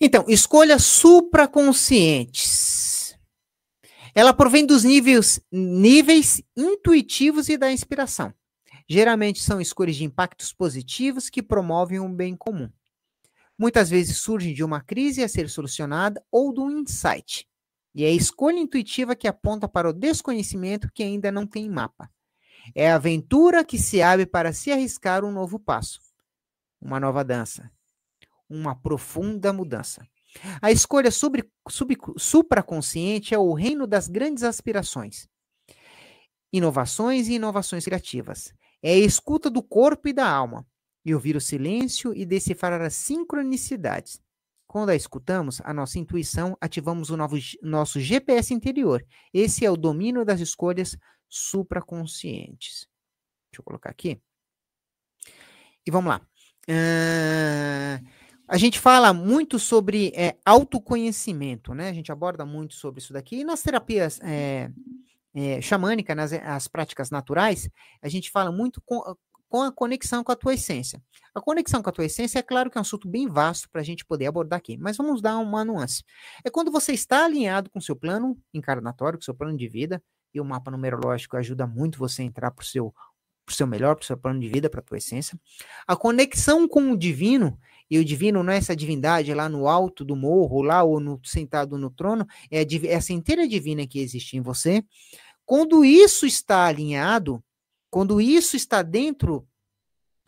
Então, 0.00 0.24
escolha 0.28 0.78
supraconscientes. 0.78 2.73
Ela 4.14 4.32
provém 4.32 4.64
dos 4.64 4.84
níveis, 4.84 5.40
níveis 5.50 6.40
intuitivos 6.56 7.48
e 7.48 7.56
da 7.56 7.72
inspiração. 7.72 8.32
Geralmente 8.88 9.42
são 9.42 9.60
escolhas 9.60 9.96
de 9.96 10.04
impactos 10.04 10.52
positivos 10.52 11.28
que 11.28 11.42
promovem 11.42 11.98
um 11.98 12.14
bem 12.14 12.36
comum. 12.36 12.70
Muitas 13.58 13.90
vezes 13.90 14.18
surgem 14.18 14.54
de 14.54 14.62
uma 14.62 14.80
crise 14.80 15.22
a 15.22 15.28
ser 15.28 15.48
solucionada 15.48 16.24
ou 16.30 16.52
de 16.52 16.60
um 16.60 16.70
insight. 16.70 17.48
E 17.92 18.04
é 18.04 18.08
a 18.08 18.12
escolha 18.12 18.58
intuitiva 18.58 19.16
que 19.16 19.26
aponta 19.26 19.68
para 19.68 19.88
o 19.88 19.92
desconhecimento 19.92 20.90
que 20.92 21.02
ainda 21.02 21.32
não 21.32 21.46
tem 21.46 21.68
mapa. 21.68 22.08
É 22.74 22.90
a 22.90 22.96
aventura 22.96 23.64
que 23.64 23.78
se 23.78 24.00
abre 24.00 24.26
para 24.26 24.52
se 24.52 24.70
arriscar 24.70 25.24
um 25.24 25.32
novo 25.32 25.58
passo, 25.58 26.00
uma 26.80 27.00
nova 27.00 27.24
dança, 27.24 27.70
uma 28.48 28.74
profunda 28.74 29.52
mudança. 29.52 30.06
A 30.60 30.70
escolha 30.70 31.10
sobre, 31.10 31.48
sub, 31.68 31.96
supraconsciente 32.16 33.34
é 33.34 33.38
o 33.38 33.52
reino 33.52 33.86
das 33.86 34.08
grandes 34.08 34.42
aspirações, 34.42 35.28
inovações 36.52 37.28
e 37.28 37.34
inovações 37.34 37.84
criativas. 37.84 38.52
É 38.82 38.92
a 38.92 38.98
escuta 38.98 39.48
do 39.48 39.62
corpo 39.62 40.08
e 40.08 40.12
da 40.12 40.28
alma, 40.28 40.66
e 41.04 41.14
ouvir 41.14 41.36
o 41.36 41.40
silêncio 41.40 42.14
e 42.14 42.24
decifrar 42.24 42.80
as 42.80 42.94
sincronicidades. 42.94 44.20
Quando 44.66 44.90
a 44.90 44.96
escutamos, 44.96 45.60
a 45.62 45.72
nossa 45.72 45.98
intuição, 45.98 46.56
ativamos 46.60 47.10
o 47.10 47.16
novo, 47.16 47.36
nosso 47.62 48.00
GPS 48.00 48.52
interior. 48.52 49.06
Esse 49.32 49.64
é 49.64 49.70
o 49.70 49.76
domínio 49.76 50.24
das 50.24 50.40
escolhas 50.40 50.96
supraconscientes. 51.28 52.88
Deixa 53.50 53.60
eu 53.60 53.64
colocar 53.64 53.90
aqui. 53.90 54.20
E 55.86 55.90
vamos 55.90 56.10
lá. 56.10 56.20
Uh, 56.68 58.04
a 58.46 58.56
gente 58.58 58.78
fala 58.78 59.12
muito 59.12 59.58
sobre 59.58 60.12
é, 60.14 60.36
autoconhecimento, 60.44 61.74
né? 61.74 61.88
A 61.88 61.92
gente 61.92 62.12
aborda 62.12 62.44
muito 62.44 62.74
sobre 62.74 63.00
isso 63.00 63.12
daqui. 63.12 63.40
E 63.40 63.44
nas 63.44 63.62
terapias 63.62 64.20
é, 64.22 64.70
é, 65.34 65.60
xamânicas, 65.60 66.16
nas 66.16 66.32
as 66.32 66.68
práticas 66.68 67.10
naturais, 67.10 67.68
a 68.02 68.08
gente 68.08 68.30
fala 68.30 68.52
muito 68.52 68.82
com, 68.84 69.02
com 69.48 69.62
a 69.62 69.72
conexão 69.72 70.24
com 70.24 70.32
a 70.32 70.36
tua 70.36 70.54
essência. 70.54 71.02
A 71.34 71.40
conexão 71.40 71.82
com 71.82 71.88
a 71.88 71.92
tua 71.92 72.04
essência 72.04 72.38
é 72.38 72.42
claro 72.42 72.70
que 72.70 72.76
é 72.76 72.80
um 72.80 72.82
assunto 72.82 73.08
bem 73.08 73.28
vasto 73.28 73.68
para 73.70 73.80
a 73.80 73.84
gente 73.84 74.04
poder 74.04 74.26
abordar 74.26 74.58
aqui, 74.58 74.76
mas 74.76 74.96
vamos 74.96 75.22
dar 75.22 75.38
uma 75.38 75.64
nuance. 75.64 76.02
É 76.44 76.50
quando 76.50 76.70
você 76.70 76.92
está 76.92 77.24
alinhado 77.24 77.70
com 77.70 77.78
o 77.78 77.82
seu 77.82 77.96
plano 77.96 78.36
encarnatório, 78.52 79.18
com 79.18 79.22
o 79.22 79.24
seu 79.24 79.34
plano 79.34 79.56
de 79.56 79.68
vida, 79.68 80.02
e 80.34 80.40
o 80.40 80.44
mapa 80.44 80.70
numerológico 80.70 81.36
ajuda 81.36 81.66
muito 81.66 81.98
você 81.98 82.22
a 82.22 82.24
entrar 82.24 82.50
para 82.50 82.62
o 82.62 82.66
seu, 82.66 82.92
seu 83.48 83.66
melhor, 83.66 83.94
para 83.94 84.02
o 84.02 84.06
seu 84.06 84.16
plano 84.16 84.40
de 84.40 84.48
vida, 84.48 84.68
para 84.68 84.80
a 84.80 84.82
tua 84.82 84.98
essência. 84.98 85.38
A 85.86 85.94
conexão 85.94 86.66
com 86.66 86.90
o 86.90 86.96
divino 86.96 87.56
e 87.90 87.98
o 87.98 88.04
divino 88.04 88.42
não 88.42 88.52
é 88.52 88.56
essa 88.56 88.74
divindade 88.74 89.32
lá 89.34 89.48
no 89.48 89.68
alto 89.68 90.04
do 90.04 90.16
morro, 90.16 90.62
lá 90.62 90.82
ou 90.82 91.00
no, 91.00 91.20
sentado 91.24 91.78
no 91.78 91.90
trono, 91.90 92.26
é, 92.50 92.62
é 92.62 92.86
essa 92.88 93.12
inteira 93.12 93.46
divina 93.46 93.86
que 93.86 93.98
existe 93.98 94.36
em 94.36 94.40
você. 94.40 94.84
Quando 95.44 95.84
isso 95.84 96.26
está 96.26 96.66
alinhado, 96.66 97.42
quando 97.90 98.20
isso 98.20 98.56
está 98.56 98.82
dentro 98.82 99.46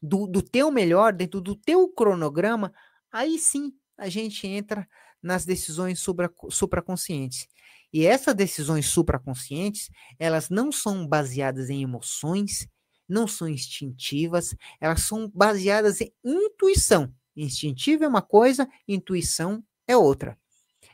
do, 0.00 0.26
do 0.26 0.42
teu 0.42 0.70
melhor, 0.70 1.12
dentro 1.12 1.40
do 1.40 1.56
teu 1.56 1.88
cronograma, 1.88 2.72
aí 3.10 3.38
sim 3.38 3.72
a 3.96 4.08
gente 4.08 4.46
entra 4.46 4.86
nas 5.22 5.44
decisões 5.44 5.98
supra, 5.98 6.30
supraconscientes. 6.50 7.48
E 7.92 8.04
essas 8.04 8.34
decisões 8.34 8.86
supraconscientes, 8.86 9.90
elas 10.18 10.50
não 10.50 10.70
são 10.70 11.06
baseadas 11.06 11.70
em 11.70 11.82
emoções, 11.82 12.68
não 13.08 13.26
são 13.26 13.48
instintivas, 13.48 14.54
elas 14.80 15.02
são 15.02 15.30
baseadas 15.34 16.00
em 16.00 16.12
intuição. 16.24 17.12
Instintivo 17.36 18.04
é 18.04 18.08
uma 18.08 18.22
coisa, 18.22 18.68
intuição 18.88 19.62
é 19.86 19.96
outra. 19.96 20.38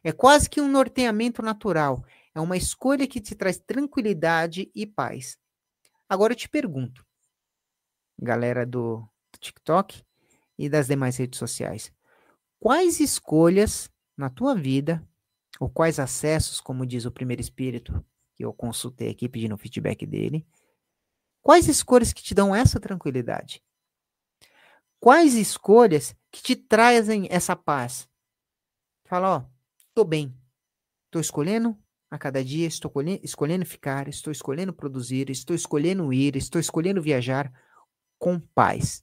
É 0.03 0.11
quase 0.11 0.51
que 0.51 0.61
um 0.61 0.69
norteamento 0.69 1.41
natural. 1.43 2.05
É 2.35 2.41
uma 2.41 2.57
escolha 2.57 3.07
que 3.07 3.21
te 3.21 3.35
traz 3.35 3.59
tranquilidade 3.59 4.71
e 4.75 4.87
paz. 4.87 5.39
Agora 6.09 6.33
eu 6.33 6.37
te 6.37 6.49
pergunto, 6.49 7.07
galera 8.19 8.67
do, 8.67 9.09
TikTok 9.43 10.03
e 10.59 10.69
das 10.69 10.87
demais 10.87 11.17
redes 11.17 11.39
sociais, 11.39 11.93
quais 12.59 13.01
escolhas 13.01 13.91
na 14.17 14.31
tua 14.31 14.55
vida, 14.55 15.07
ou 15.61 15.69
quais 15.69 15.99
acessos, 15.99 16.61
como 16.61 16.87
diz 16.87 17.05
o 17.05 17.13
primeiro 17.13 17.43
espírito, 17.43 18.05
que 18.35 18.45
eu 18.45 18.53
consultei 18.53 19.11
aqui 19.11 19.29
pedindo 19.29 19.57
feedback 19.59 20.07
dele, 20.07 20.47
quais 21.41 21.69
escolhas 21.69 22.13
que 22.13 22.23
te 22.23 22.35
dão 22.35 22.55
essa 22.55 22.81
tranquilidade? 22.81 23.63
Quais 25.03 25.35
escolhas 25.35 26.15
que 26.31 26.41
te 26.41 26.55
trazem 26.55 27.27
essa 27.29 27.57
paz? 27.57 28.09
Fala, 29.05 29.37
ó, 29.37 29.45
tô 29.93 30.05
bem. 30.05 30.33
Tô 31.11 31.19
escolhendo 31.19 31.77
a 32.09 32.17
cada 32.17 32.45
dia, 32.45 32.69
estou 32.69 32.93
escolhendo 33.21 33.67
ficar, 33.67 34.07
estou 34.07 34.31
escolhendo 34.31 34.73
produzir, 34.73 35.29
estou 35.29 35.57
escolhendo 35.57 36.13
ir, 36.13 36.37
estou 36.37 36.61
escolhendo 36.61 37.03
viajar 37.03 37.53
com 38.17 38.39
paz, 38.39 39.03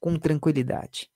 com 0.00 0.18
tranquilidade. 0.18 1.08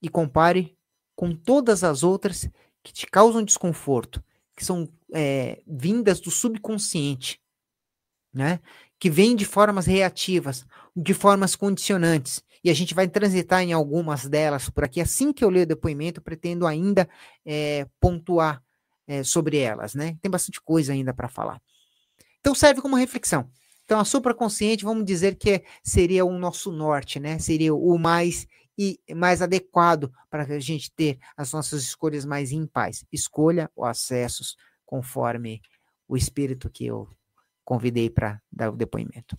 E 0.00 0.08
compare 0.08 0.78
com 1.16 1.34
todas 1.34 1.82
as 1.82 2.04
outras 2.04 2.48
que 2.80 2.92
te 2.92 3.08
causam 3.08 3.42
desconforto, 3.42 4.22
que 4.56 4.64
são 4.64 4.88
é, 5.12 5.60
vindas 5.66 6.20
do 6.20 6.30
subconsciente, 6.30 7.42
né? 8.32 8.60
Que 9.00 9.10
vêm 9.10 9.34
de 9.34 9.44
formas 9.44 9.84
reativas, 9.84 10.64
de 10.94 11.12
formas 11.12 11.56
condicionantes, 11.56 12.44
e 12.62 12.70
a 12.70 12.74
gente 12.74 12.94
vai 12.94 13.08
transitar 13.08 13.62
em 13.62 13.72
algumas 13.72 14.28
delas 14.28 14.68
por 14.68 14.84
aqui. 14.84 15.00
Assim 15.00 15.32
que 15.32 15.44
eu 15.44 15.50
ler 15.50 15.62
o 15.62 15.66
depoimento, 15.66 16.20
pretendo 16.20 16.66
ainda 16.66 17.08
é, 17.44 17.86
pontuar 17.98 18.62
é, 19.06 19.22
sobre 19.22 19.58
elas, 19.58 19.94
né? 19.94 20.16
Tem 20.20 20.30
bastante 20.30 20.60
coisa 20.60 20.92
ainda 20.92 21.12
para 21.14 21.28
falar. 21.28 21.60
Então 22.40 22.54
serve 22.54 22.80
como 22.80 22.96
reflexão. 22.96 23.50
Então 23.84 23.98
a 23.98 24.04
supraconsciente, 24.04 24.84
vamos 24.84 25.04
dizer 25.04 25.36
que 25.36 25.64
seria 25.82 26.24
o 26.24 26.38
nosso 26.38 26.70
norte, 26.70 27.18
né? 27.18 27.38
Seria 27.38 27.74
o 27.74 27.98
mais 27.98 28.46
e 28.78 28.98
mais 29.14 29.42
adequado 29.42 30.10
para 30.30 30.44
a 30.44 30.58
gente 30.58 30.90
ter 30.92 31.18
as 31.36 31.52
nossas 31.52 31.82
escolhas 31.82 32.24
mais 32.24 32.50
em 32.50 32.66
paz. 32.66 33.04
Escolha 33.12 33.70
os 33.76 33.86
acessos 33.86 34.56
conforme 34.86 35.60
o 36.08 36.16
espírito 36.16 36.70
que 36.70 36.86
eu 36.86 37.08
convidei 37.62 38.08
para 38.08 38.40
dar 38.50 38.70
o 38.70 38.76
depoimento. 38.76 39.36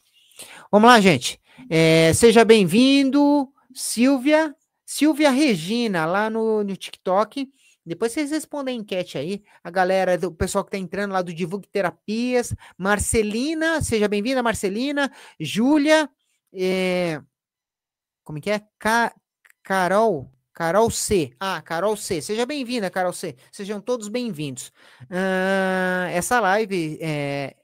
Vamos 0.72 0.89
lá, 0.89 1.00
gente. 1.00 1.39
É, 1.70 2.13
seja 2.13 2.44
bem-vindo, 2.46 3.52
Silvia. 3.74 4.56
Silvia 4.86 5.30
Regina, 5.30 6.06
lá 6.06 6.30
no, 6.30 6.63
no 6.63 6.76
TikTok. 6.76 7.50
Depois 7.86 8.12
vocês 8.12 8.30
respondem 8.30 8.78
a 8.78 8.82
enquete 8.82 9.17
aí. 9.17 9.44
A 9.63 9.72
galera, 9.72 10.17
do 10.17 10.32
pessoal 10.32 10.63
que 10.63 10.70
está 10.70 10.78
entrando 10.78 11.13
lá 11.13 11.22
do 11.22 11.34
Divulgue 11.34 11.67
Terapias. 11.67 12.54
Marcelina, 12.78 13.82
seja 13.82 14.08
bem-vinda, 14.08 14.44
Marcelina. 14.44 15.12
Júlia. 15.39 16.10
É, 16.54 17.22
como 18.24 18.39
que 18.39 18.52
é? 18.52 18.62
Ca, 18.78 19.13
Carol. 19.63 20.32
Carol 20.54 20.91
C. 20.91 21.32
Ah, 21.39 21.62
Carol 21.62 21.96
C. 21.96 22.22
Seja 22.22 22.46
bem-vinda, 22.46 22.89
Carol 22.89 23.13
C. 23.13 23.36
Sejam 23.52 23.82
todos 23.82 24.10
bem-vindos. 24.10 24.72
Uh, 25.04 26.12
essa 26.12 26.39
live, 26.39 27.00
é, 27.02 27.56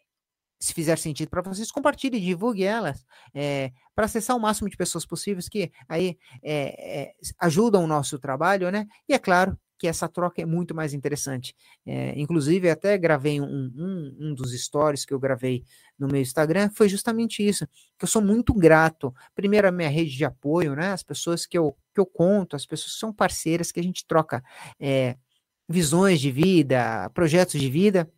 se 0.59 0.73
fizer 0.73 0.97
sentido 0.97 1.29
para 1.29 1.41
vocês, 1.41 1.71
compartilhe, 1.71 2.19
divulgue 2.19 2.63
elas 2.63 3.05
é, 3.33 3.71
para 3.95 4.05
acessar 4.05 4.35
o 4.35 4.39
máximo 4.39 4.69
de 4.69 4.77
pessoas 4.77 5.05
possíveis 5.05 5.47
que 5.47 5.71
aí 5.87 6.17
é, 6.43 7.13
ajudam 7.39 7.83
o 7.83 7.87
nosso 7.87 8.17
trabalho, 8.19 8.71
né? 8.71 8.87
E 9.07 9.13
é 9.13 9.19
claro, 9.19 9.57
que 9.77 9.87
essa 9.87 10.07
troca 10.09 10.41
é 10.41 10.45
muito 10.45 10.73
mais 10.75 10.93
interessante. 10.93 11.55
É, 11.85 12.19
inclusive, 12.19 12.69
até 12.69 12.97
gravei 12.97 13.39
um, 13.39 13.45
um, 13.45 14.17
um, 14.19 14.33
dos 14.33 14.51
stories 14.59 15.05
que 15.05 15.13
eu 15.13 15.19
gravei 15.19 15.63
no 15.97 16.07
meu 16.07 16.21
Instagram, 16.21 16.69
foi 16.73 16.89
justamente 16.89 17.47
isso, 17.47 17.65
que 17.97 18.03
eu 18.03 18.07
sou 18.07 18.21
muito 18.21 18.53
grato, 18.53 19.13
primeiro 19.35 19.67
a 19.67 19.71
minha 19.71 19.89
rede 19.89 20.15
de 20.15 20.25
apoio, 20.25 20.75
né, 20.75 20.91
as 20.91 21.03
pessoas 21.03 21.45
que 21.45 21.57
eu, 21.57 21.75
que 21.93 21.99
eu 21.99 22.05
conto, 22.05 22.55
as 22.55 22.65
pessoas 22.65 22.93
que 22.93 22.99
são 22.99 23.13
parceiras, 23.13 23.71
que 23.71 23.79
a 23.79 23.83
gente 23.83 24.05
troca 24.05 24.43
é, 24.79 25.15
visões 25.69 26.19
de 26.19 26.31
vida, 26.31 27.09
projetos 27.13 27.59
de 27.59 27.69
vida, 27.69 28.09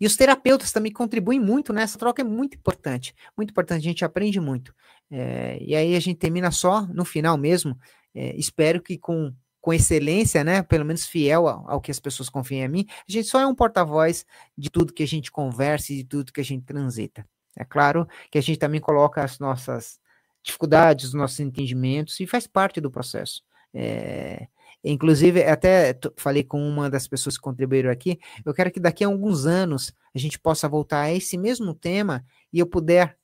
e 0.00 0.06
os 0.06 0.16
terapeutas 0.16 0.72
também 0.72 0.92
contribuem 0.92 1.40
muito 1.40 1.72
nessa 1.72 1.98
troca, 1.98 2.22
é 2.22 2.24
muito 2.24 2.56
importante, 2.56 3.14
muito 3.36 3.50
importante, 3.50 3.80
a 3.80 3.88
gente 3.88 4.04
aprende 4.04 4.40
muito. 4.40 4.74
É, 5.10 5.58
e 5.60 5.74
aí 5.74 5.94
a 5.94 6.00
gente 6.00 6.18
termina 6.18 6.50
só 6.50 6.86
no 6.86 7.04
final 7.04 7.36
mesmo, 7.36 7.78
é, 8.14 8.36
espero 8.36 8.82
que 8.82 8.98
com 8.98 9.32
com 9.66 9.72
excelência, 9.72 10.44
né? 10.44 10.62
Pelo 10.62 10.84
menos 10.84 11.06
fiel 11.06 11.48
ao, 11.48 11.68
ao, 11.68 11.80
que 11.80 11.90
as 11.90 11.98
pessoas 11.98 12.28
confiam 12.28 12.64
em 12.64 12.68
mim. 12.68 12.86
A 12.88 13.10
gente 13.10 13.26
só 13.26 13.40
é 13.40 13.46
um 13.48 13.54
porta-voz 13.54 14.24
de 14.56 14.70
tudo 14.70 14.92
que 14.92 15.02
a 15.02 15.08
gente 15.08 15.28
conversa 15.28 15.92
e 15.92 15.96
de 15.96 16.04
tudo 16.04 16.32
que 16.32 16.40
a 16.40 16.44
gente 16.44 16.64
transita. 16.64 17.26
É 17.56 17.64
claro 17.64 18.06
que 18.30 18.38
a 18.38 18.40
gente 18.40 18.60
também 18.60 18.80
coloca 18.80 19.24
as 19.24 19.40
nossas 19.40 19.98
dificuldades, 20.40 21.06
os 21.06 21.14
nossos 21.14 21.40
entendimentos 21.40 22.20
e 22.20 22.28
faz 22.28 22.46
parte 22.46 22.80
do 22.80 22.92
processo. 22.92 23.42
É, 23.74 24.46
inclusive, 24.92 25.42
até 25.44 25.98
falei 26.16 26.42
com 26.44 26.60
uma 26.66 26.88
das 26.88 27.06
pessoas 27.08 27.36
que 27.36 27.42
contribuíram 27.42 27.90
aqui, 27.90 28.18
eu 28.44 28.54
quero 28.54 28.70
que 28.70 28.80
daqui 28.80 29.04
a 29.04 29.08
alguns 29.08 29.46
anos 29.46 29.92
a 30.14 30.18
gente 30.18 30.38
possa 30.38 30.68
voltar 30.68 31.02
a 31.02 31.12
esse 31.12 31.36
mesmo 31.36 31.74
tema 31.74 32.24
e 32.52 32.58
eu 32.58 32.66
puder 32.66 33.16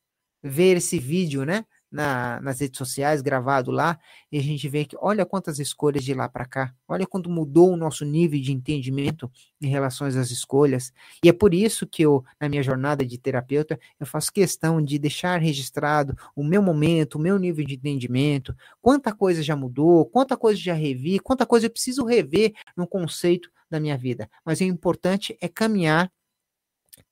ver 0.42 0.77
esse 0.77 0.98
vídeo, 0.98 1.44
né? 1.44 1.64
Na, 1.92 2.40
nas 2.40 2.61
redes 2.61 2.78
sociais, 2.78 3.20
gravado 3.20 3.70
lá, 3.70 3.98
e 4.31 4.38
a 4.38 4.42
gente 4.42 4.66
vê 4.68 4.85
que 4.85 4.96
olha 4.98 5.26
quantas 5.26 5.59
escolhas 5.59 6.02
de 6.02 6.14
lá 6.14 6.28
para 6.28 6.46
cá, 6.46 6.74
olha 6.88 7.07
quanto 7.07 7.28
mudou 7.28 7.70
o 7.70 7.76
nosso 7.76 8.05
nível 8.05 8.40
de 8.40 8.50
entendimento 8.50 9.31
em 9.61 9.68
relação 9.68 10.07
às 10.07 10.14
escolhas. 10.31 10.92
E 11.22 11.28
é 11.28 11.33
por 11.33 11.52
isso 11.52 11.87
que 11.87 12.02
eu, 12.02 12.24
na 12.40 12.48
minha 12.48 12.62
jornada 12.62 13.05
de 13.05 13.18
terapeuta, 13.18 13.78
eu 14.00 14.07
faço 14.07 14.33
questão 14.33 14.83
de 14.83 14.98
deixar 14.98 15.40
registrado 15.40 16.16
o 16.35 16.42
meu 16.42 16.62
momento, 16.62 17.16
o 17.16 17.20
meu 17.20 17.38
nível 17.38 17.64
de 17.64 17.74
entendimento, 17.74 18.57
quanta 18.81 19.12
coisa 19.12 19.42
já 19.42 19.55
mudou, 19.55 20.07
quanta 20.07 20.37
coisa 20.37 20.59
já 20.59 20.74
revi, 20.74 21.18
quanta 21.18 21.44
coisa 21.44 21.66
eu 21.66 21.70
preciso 21.70 22.05
rever 22.05 22.52
no 22.74 22.87
conceito 22.87 23.50
da 23.70 23.78
minha 23.78 23.98
vida. 23.98 24.31
Mas 24.44 24.61
o 24.61 24.64
importante 24.64 25.37
é 25.40 25.48
caminhar, 25.48 26.11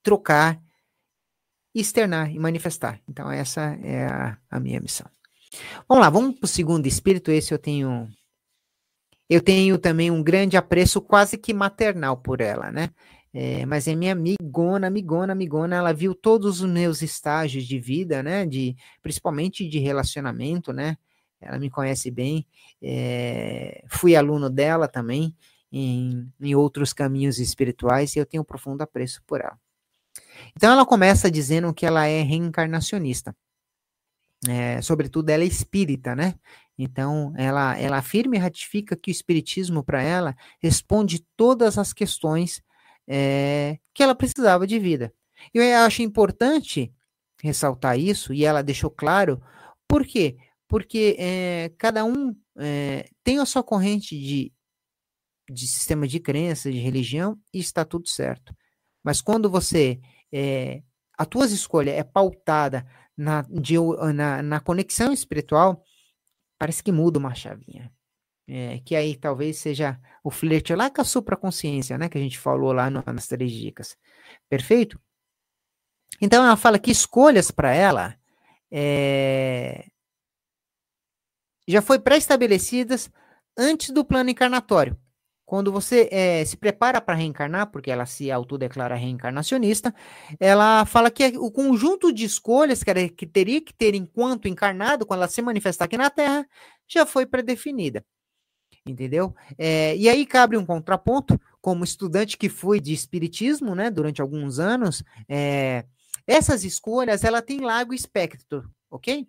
trocar 0.01 0.59
externar 1.73 2.31
e 2.31 2.39
manifestar. 2.39 2.99
Então, 3.07 3.31
essa 3.31 3.77
é 3.83 4.05
a, 4.05 4.37
a 4.49 4.59
minha 4.59 4.79
missão. 4.79 5.07
Vamos 5.87 6.03
lá, 6.03 6.09
vamos 6.09 6.39
para 6.39 6.45
o 6.45 6.49
segundo 6.49 6.87
espírito. 6.87 7.31
Esse 7.31 7.53
eu 7.53 7.59
tenho. 7.59 8.07
Eu 9.29 9.41
tenho 9.41 9.77
também 9.77 10.11
um 10.11 10.21
grande 10.21 10.57
apreço 10.57 11.01
quase 11.01 11.37
que 11.37 11.53
maternal 11.53 12.17
por 12.17 12.41
ela, 12.41 12.71
né? 12.71 12.89
É, 13.33 13.65
mas 13.65 13.87
é 13.87 13.95
minha 13.95 14.11
amigona, 14.11 14.87
amigona, 14.87 15.31
amigona. 15.31 15.77
Ela 15.77 15.93
viu 15.93 16.13
todos 16.13 16.61
os 16.61 16.69
meus 16.69 17.01
estágios 17.01 17.65
de 17.65 17.79
vida, 17.79 18.21
né? 18.21 18.45
De, 18.45 18.75
principalmente 19.01 19.67
de 19.67 19.79
relacionamento, 19.79 20.73
né? 20.73 20.97
Ela 21.39 21.57
me 21.57 21.69
conhece 21.69 22.11
bem. 22.11 22.45
É, 22.81 23.83
fui 23.87 24.15
aluno 24.15 24.49
dela 24.49 24.87
também 24.87 25.35
em, 25.71 26.29
em 26.41 26.55
outros 26.55 26.91
caminhos 26.93 27.39
espirituais 27.39 28.15
e 28.15 28.19
eu 28.19 28.25
tenho 28.25 28.41
um 28.43 28.45
profundo 28.45 28.81
apreço 28.81 29.21
por 29.25 29.39
ela. 29.39 29.57
Então 30.55 30.71
ela 30.71 30.85
começa 30.85 31.29
dizendo 31.29 31.73
que 31.73 31.85
ela 31.85 32.05
é 32.05 32.21
reencarnacionista. 32.21 33.35
É, 34.47 34.81
sobretudo 34.81 35.29
ela 35.29 35.43
é 35.43 35.47
espírita, 35.47 36.15
né? 36.15 36.35
Então 36.77 37.33
ela, 37.37 37.77
ela 37.77 37.97
afirma 37.97 38.35
e 38.35 38.39
ratifica 38.39 38.95
que 38.95 39.11
o 39.11 39.13
espiritismo 39.13 39.83
para 39.83 40.01
ela 40.01 40.35
responde 40.59 41.23
todas 41.37 41.77
as 41.77 41.93
questões 41.93 42.61
é, 43.07 43.77
que 43.93 44.01
ela 44.01 44.15
precisava 44.15 44.65
de 44.65 44.79
vida. 44.79 45.13
Eu 45.53 45.63
acho 45.77 46.01
importante 46.01 46.91
ressaltar 47.41 47.99
isso 47.99 48.33
e 48.33 48.45
ela 48.45 48.63
deixou 48.63 48.89
claro. 48.89 49.41
Por 49.87 50.05
quê? 50.05 50.37
Porque 50.67 51.15
é, 51.19 51.71
cada 51.77 52.05
um 52.05 52.35
é, 52.57 53.09
tem 53.23 53.39
a 53.39 53.45
sua 53.45 53.63
corrente 53.63 54.17
de, 54.17 54.53
de 55.49 55.67
sistema 55.67 56.07
de 56.07 56.19
crença, 56.19 56.71
de 56.71 56.79
religião 56.79 57.37
e 57.53 57.59
está 57.59 57.83
tudo 57.83 58.07
certo. 58.07 58.55
Mas 59.03 59.21
quando 59.21 59.49
você 59.49 59.99
é, 60.31 60.81
a 61.17 61.25
tua 61.25 61.45
escolha 61.45 61.91
é 61.91 62.03
pautada 62.03 62.85
na, 63.17 63.41
de, 63.49 63.75
na, 64.13 64.41
na, 64.41 64.59
conexão 64.59 65.11
espiritual, 65.13 65.83
parece 66.57 66.83
que 66.83 66.91
muda 66.91 67.19
uma 67.19 67.35
chavinha. 67.35 67.91
É, 68.47 68.79
que 68.79 68.95
aí 68.95 69.15
talvez 69.15 69.57
seja 69.59 69.99
o 70.23 70.31
flerte 70.31 70.75
lá 70.75 70.89
com 70.89 71.01
a 71.01 71.05
supraconsciência, 71.05 71.97
né? 71.97 72.09
Que 72.09 72.17
a 72.17 72.21
gente 72.21 72.37
falou 72.37 72.73
lá 72.73 72.89
no, 72.89 73.03
nas 73.05 73.27
três 73.27 73.51
dicas. 73.51 73.95
Perfeito? 74.49 74.99
Então 76.19 76.43
ela 76.43 76.57
fala 76.57 76.79
que 76.79 76.91
escolhas 76.91 77.51
para 77.51 77.73
ela 77.73 78.17
é, 78.71 79.85
já 81.67 81.81
foi 81.81 81.99
pré-estabelecidas 81.99 83.09
antes 83.57 83.89
do 83.91 84.05
plano 84.05 84.29
encarnatório. 84.29 84.97
Quando 85.51 85.69
você 85.69 86.07
é, 86.13 86.45
se 86.45 86.55
prepara 86.55 87.01
para 87.01 87.13
reencarnar, 87.13 87.71
porque 87.71 87.91
ela 87.91 88.05
se 88.05 88.31
autodeclara 88.31 88.95
reencarnacionista, 88.95 89.93
ela 90.39 90.85
fala 90.85 91.11
que 91.11 91.37
o 91.37 91.51
conjunto 91.51 92.13
de 92.13 92.23
escolhas 92.23 92.81
que, 92.81 93.09
que 93.09 93.27
teria 93.27 93.59
que 93.59 93.73
ter 93.73 93.93
enquanto 93.93 94.47
encarnado, 94.47 95.05
quando 95.05 95.17
ela 95.17 95.27
se 95.27 95.41
manifestar 95.41 95.83
aqui 95.83 95.97
na 95.97 96.09
Terra, 96.09 96.47
já 96.87 97.05
foi 97.05 97.25
predefinida. 97.25 98.01
Entendeu? 98.85 99.35
É, 99.57 99.93
e 99.97 100.07
aí 100.07 100.25
cabe 100.25 100.55
um 100.55 100.65
contraponto, 100.65 101.37
como 101.59 101.83
estudante 101.83 102.37
que 102.37 102.47
fui 102.47 102.79
de 102.79 102.93
espiritismo, 102.93 103.75
né, 103.75 103.91
durante 103.91 104.21
alguns 104.21 104.57
anos, 104.57 105.03
é, 105.27 105.83
essas 106.25 106.63
escolhas, 106.63 107.25
ela 107.25 107.41
tem 107.41 107.59
largo 107.59 107.93
espectro, 107.93 108.71
ok? 108.89 109.27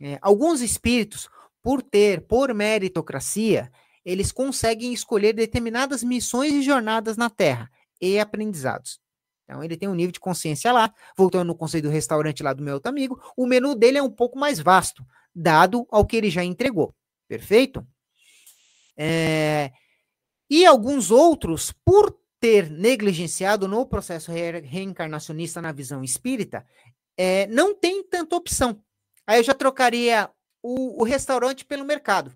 É, 0.00 0.18
alguns 0.22 0.62
espíritos, 0.62 1.28
por 1.62 1.82
ter, 1.82 2.22
por 2.22 2.54
meritocracia, 2.54 3.70
eles 4.08 4.32
conseguem 4.32 4.90
escolher 4.90 5.34
determinadas 5.34 6.02
missões 6.02 6.54
e 6.54 6.62
jornadas 6.62 7.18
na 7.18 7.28
Terra 7.28 7.70
e 8.00 8.18
aprendizados. 8.18 8.98
Então 9.44 9.62
ele 9.62 9.76
tem 9.76 9.86
um 9.86 9.94
nível 9.94 10.12
de 10.12 10.18
consciência 10.18 10.72
lá. 10.72 10.94
Voltando 11.14 11.48
no 11.48 11.54
conceito 11.54 11.84
do 11.84 11.90
restaurante 11.90 12.42
lá 12.42 12.54
do 12.54 12.62
meu 12.62 12.74
outro 12.74 12.88
amigo, 12.88 13.20
o 13.36 13.46
menu 13.46 13.74
dele 13.74 13.98
é 13.98 14.02
um 14.02 14.10
pouco 14.10 14.38
mais 14.38 14.58
vasto, 14.58 15.04
dado 15.34 15.86
ao 15.90 16.06
que 16.06 16.16
ele 16.16 16.30
já 16.30 16.42
entregou. 16.42 16.94
Perfeito? 17.28 17.86
É... 18.96 19.72
E 20.48 20.64
alguns 20.64 21.10
outros, 21.10 21.70
por 21.84 22.18
ter 22.40 22.70
negligenciado 22.70 23.68
no 23.68 23.84
processo 23.84 24.32
re 24.32 24.60
reencarnacionista 24.60 25.60
na 25.60 25.70
visão 25.70 26.02
espírita, 26.02 26.64
é, 27.14 27.46
não 27.48 27.74
tem 27.74 28.02
tanta 28.02 28.36
opção. 28.36 28.82
Aí 29.26 29.38
eu 29.38 29.44
já 29.44 29.52
trocaria 29.52 30.30
o, 30.62 31.02
o 31.02 31.04
restaurante 31.04 31.62
pelo 31.66 31.84
mercado. 31.84 32.32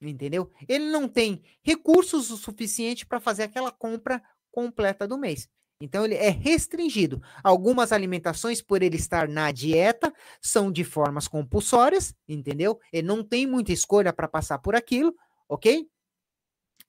Entendeu? 0.00 0.50
Ele 0.68 0.90
não 0.90 1.08
tem 1.08 1.42
recursos 1.62 2.30
o 2.30 2.36
suficiente 2.36 3.04
para 3.04 3.18
fazer 3.18 3.42
aquela 3.44 3.72
compra 3.72 4.22
completa 4.50 5.08
do 5.08 5.18
mês. 5.18 5.48
Então 5.80 6.04
ele 6.04 6.14
é 6.14 6.30
restringido. 6.30 7.22
Algumas 7.42 7.92
alimentações, 7.92 8.60
por 8.60 8.82
ele 8.82 8.96
estar 8.96 9.28
na 9.28 9.52
dieta, 9.52 10.12
são 10.40 10.72
de 10.72 10.82
formas 10.82 11.28
compulsórias, 11.28 12.14
entendeu? 12.28 12.80
Ele 12.92 13.06
não 13.06 13.22
tem 13.22 13.46
muita 13.46 13.72
escolha 13.72 14.12
para 14.12 14.26
passar 14.26 14.58
por 14.58 14.74
aquilo, 14.74 15.14
ok? 15.48 15.88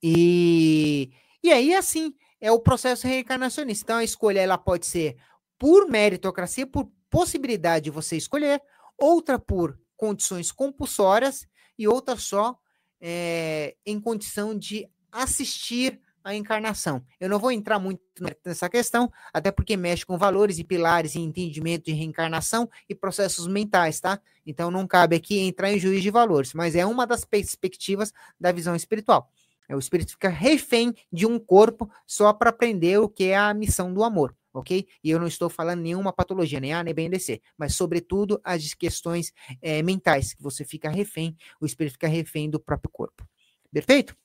E, 0.02 1.12
e 1.44 1.52
aí, 1.52 1.74
assim, 1.76 2.16
é 2.42 2.52
o 2.52 2.60
processo 2.60 3.08
reencarnacionista. 3.08 3.84
Então 3.84 3.98
a 3.98 4.04
escolha 4.04 4.40
ela 4.40 4.58
pode 4.58 4.86
ser 4.86 5.18
por 5.58 5.88
meritocracia, 5.88 6.66
por 6.66 6.92
possibilidade 7.10 7.86
de 7.86 7.90
você 7.92 8.16
escolher, 8.18 8.62
outra 8.98 9.38
por 9.38 9.80
condições 9.96 10.52
compulsórias 10.52 11.48
e 11.78 11.88
outra 11.88 12.18
só 12.18 12.58
é, 13.02 13.76
em 13.86 14.00
condição 14.00 14.58
de 14.58 14.88
assistir 15.12 16.00
a 16.24 16.36
encarnação. 16.36 17.04
Eu 17.20 17.30
não 17.30 17.40
vou 17.40 17.52
entrar 17.52 17.80
muito 17.80 18.02
nessa 18.46 18.70
questão, 18.70 19.12
até 19.34 19.52
porque 19.52 19.78
mexe 19.78 20.06
com 20.06 20.18
valores 20.18 20.60
e 20.60 20.64
pilares 20.64 21.16
e 21.16 21.20
entendimento 21.20 21.86
de 21.86 21.94
reencarnação 21.94 22.70
e 22.88 22.94
processos 22.94 23.48
mentais, 23.48 24.00
tá? 24.00 24.20
Então 24.46 24.70
não 24.70 24.86
cabe 24.86 25.16
aqui 25.16 25.40
entrar 25.40 25.72
em 25.72 25.80
juízo 25.80 26.02
de 26.02 26.12
valores, 26.12 26.54
mas 26.54 26.76
é 26.76 26.86
uma 26.86 27.08
das 27.08 27.26
perspectivas 27.26 28.14
da 28.40 28.52
visão 28.52 28.76
espiritual. 28.76 29.32
O 29.70 29.78
espírito 29.78 30.12
fica 30.14 30.30
refém 30.30 30.94
de 31.12 31.28
um 31.28 31.38
corpo 31.38 31.90
só 32.06 32.34
para 32.34 32.50
aprender 32.50 33.00
o 33.00 33.08
que 33.08 33.26
é 33.26 33.38
a 33.38 33.54
missão 33.54 33.94
do 33.94 34.04
amor, 34.04 34.36
ok? 34.54 34.88
E 35.04 35.10
eu 35.10 35.20
não 35.20 35.28
estou 35.28 35.50
falando 35.50 35.82
nenhuma 35.82 36.14
patologia, 36.14 36.60
nem 36.60 36.74
A, 36.74 36.84
nem 36.84 36.94
B, 36.94 37.10
nem 37.10 37.20
C, 37.20 37.42
mas 37.58 37.76
sobretudo 37.76 38.40
as 38.44 38.74
questões 38.74 39.32
é, 39.62 39.82
mentais, 39.82 40.34
que 40.34 40.42
você 40.42 40.64
fica 40.64 40.90
refém, 40.90 41.36
o 41.60 41.66
espírito 41.66 41.94
fica 41.94 42.08
refém 42.08 42.50
do 42.50 42.60
próprio 42.60 42.92
corpo. 42.92 43.28
Perfeito? 43.72 44.16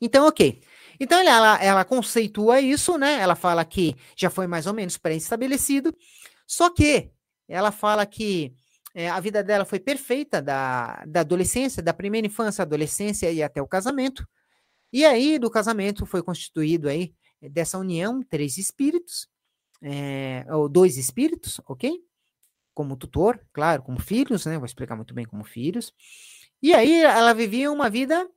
Então, 0.00 0.26
ok. 0.26 0.62
Então, 0.98 1.20
ela, 1.20 1.62
ela 1.62 1.84
conceitua 1.84 2.60
isso, 2.60 2.96
né? 2.96 3.20
Ela 3.20 3.36
fala 3.36 3.64
que 3.64 3.94
já 4.16 4.30
foi 4.30 4.46
mais 4.46 4.66
ou 4.66 4.72
menos 4.72 4.96
pré-estabelecido, 4.96 5.94
só 6.46 6.70
que 6.70 7.10
ela 7.46 7.70
fala 7.70 8.06
que 8.06 8.54
é, 8.94 9.08
a 9.08 9.20
vida 9.20 9.42
dela 9.42 9.64
foi 9.64 9.78
perfeita 9.78 10.40
da, 10.40 11.04
da 11.06 11.20
adolescência, 11.20 11.82
da 11.82 11.92
primeira 11.92 12.26
infância, 12.26 12.62
adolescência 12.62 13.30
e 13.30 13.42
até 13.42 13.60
o 13.60 13.68
casamento. 13.68 14.26
E 14.92 15.04
aí, 15.04 15.38
do 15.38 15.50
casamento, 15.50 16.06
foi 16.06 16.22
constituído 16.22 16.88
aí, 16.88 17.14
dessa 17.40 17.78
união, 17.78 18.22
três 18.22 18.58
espíritos, 18.58 19.28
é, 19.82 20.44
ou 20.48 20.68
dois 20.68 20.96
espíritos, 20.96 21.60
ok? 21.66 22.02
Como 22.74 22.96
tutor, 22.96 23.44
claro, 23.52 23.82
como 23.82 24.00
filhos, 24.00 24.46
né? 24.46 24.56
Vou 24.56 24.66
explicar 24.66 24.96
muito 24.96 25.14
bem 25.14 25.24
como 25.24 25.44
filhos. 25.44 25.92
E 26.62 26.74
aí, 26.74 27.02
ela 27.02 27.32
vivia 27.32 27.70
uma 27.70 27.88
vida 27.88 28.28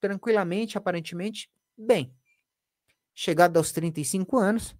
tranquilamente, 0.00 0.76
aparentemente, 0.76 1.50
bem. 1.76 2.14
Chegada 3.14 3.58
aos 3.58 3.72
35 3.72 4.36
anos, 4.36 4.76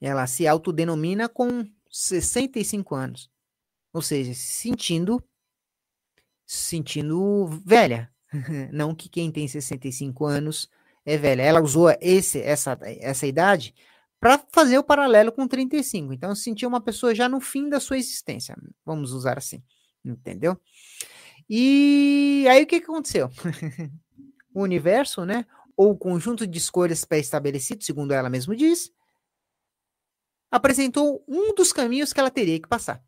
ela 0.00 0.26
se 0.26 0.46
autodenomina 0.46 1.28
com 1.28 1.66
65 1.90 2.94
anos. 2.94 3.30
Ou 3.92 4.02
seja, 4.02 4.34
se 4.34 4.40
sentindo 4.40 5.22
sentindo 6.46 7.46
velha. 7.64 8.10
Não 8.72 8.94
que 8.94 9.08
quem 9.08 9.30
tem 9.30 9.48
65 9.48 10.24
anos 10.26 10.68
é 11.04 11.16
velha. 11.16 11.42
Ela 11.42 11.60
usou 11.60 11.90
esse, 12.00 12.40
essa, 12.40 12.78
essa 12.82 13.26
idade 13.26 13.74
para 14.24 14.42
fazer 14.50 14.78
o 14.78 14.82
paralelo 14.82 15.30
com 15.30 15.46
35. 15.46 16.14
Então, 16.14 16.34
sentia 16.34 16.66
uma 16.66 16.80
pessoa 16.80 17.14
já 17.14 17.28
no 17.28 17.40
fim 17.42 17.68
da 17.68 17.78
sua 17.78 17.98
existência. 17.98 18.56
Vamos 18.82 19.12
usar 19.12 19.36
assim. 19.36 19.62
Entendeu? 20.02 20.58
E 21.46 22.46
aí 22.48 22.62
o 22.62 22.66
que, 22.66 22.76
aconteceu? 22.76 23.28
o 24.54 24.62
universo, 24.62 25.26
né? 25.26 25.44
Ou 25.76 25.90
o 25.90 25.98
conjunto 25.98 26.46
de 26.46 26.56
escolhas 26.56 27.04
pré-estabelecido, 27.04 27.84
segundo 27.84 28.14
ela 28.14 28.30
mesma 28.30 28.56
diz, 28.56 28.90
apresentou 30.50 31.22
um 31.28 31.54
dos 31.54 31.70
caminhos 31.70 32.14
que 32.14 32.20
ela 32.20 32.30
teria 32.30 32.58
que 32.58 32.66
passar 32.66 33.04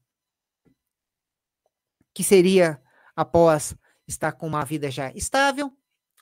que 2.13 2.25
seria 2.25 2.79
após 3.15 3.75
estar 4.09 4.33
com 4.33 4.47
uma 4.47 4.65
vida 4.65 4.91
já 4.91 5.13
estável, 5.13 5.71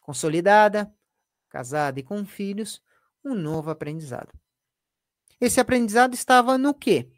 consolidada, 0.02 0.92
casada 1.48 1.98
e 1.98 2.02
com 2.02 2.24
filhos, 2.26 2.82
um 3.24 3.32
novo 3.32 3.70
aprendizado. 3.70 4.32
Esse 5.40 5.60
aprendizado 5.60 6.14
estava 6.14 6.56
no 6.56 6.74
quê? 6.74 7.10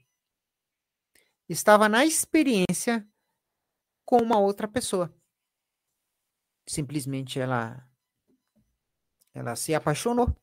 Estava 1.48 1.88
na 1.88 2.04
experiência 2.04 3.06
com 4.04 4.18
uma 4.18 4.38
outra 4.38 4.66
pessoa. 4.66 5.14
Simplesmente 6.66 7.38
ela 7.38 7.88
ela 9.32 9.54
se 9.54 9.74
apaixonou 9.74 10.34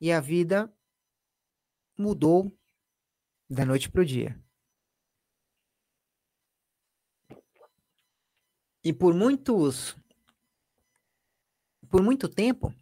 e 0.00 0.12
a 0.12 0.20
vida 0.20 0.72
mudou 1.98 2.56
da 3.50 3.64
noite 3.64 3.90
para 3.90 4.02
o 4.02 4.04
dia. 4.04 4.40
E 8.82 8.92
por 8.92 9.14
muitos. 9.14 9.96
Por 11.88 12.02
muito 12.02 12.28
tempo, 12.28 12.74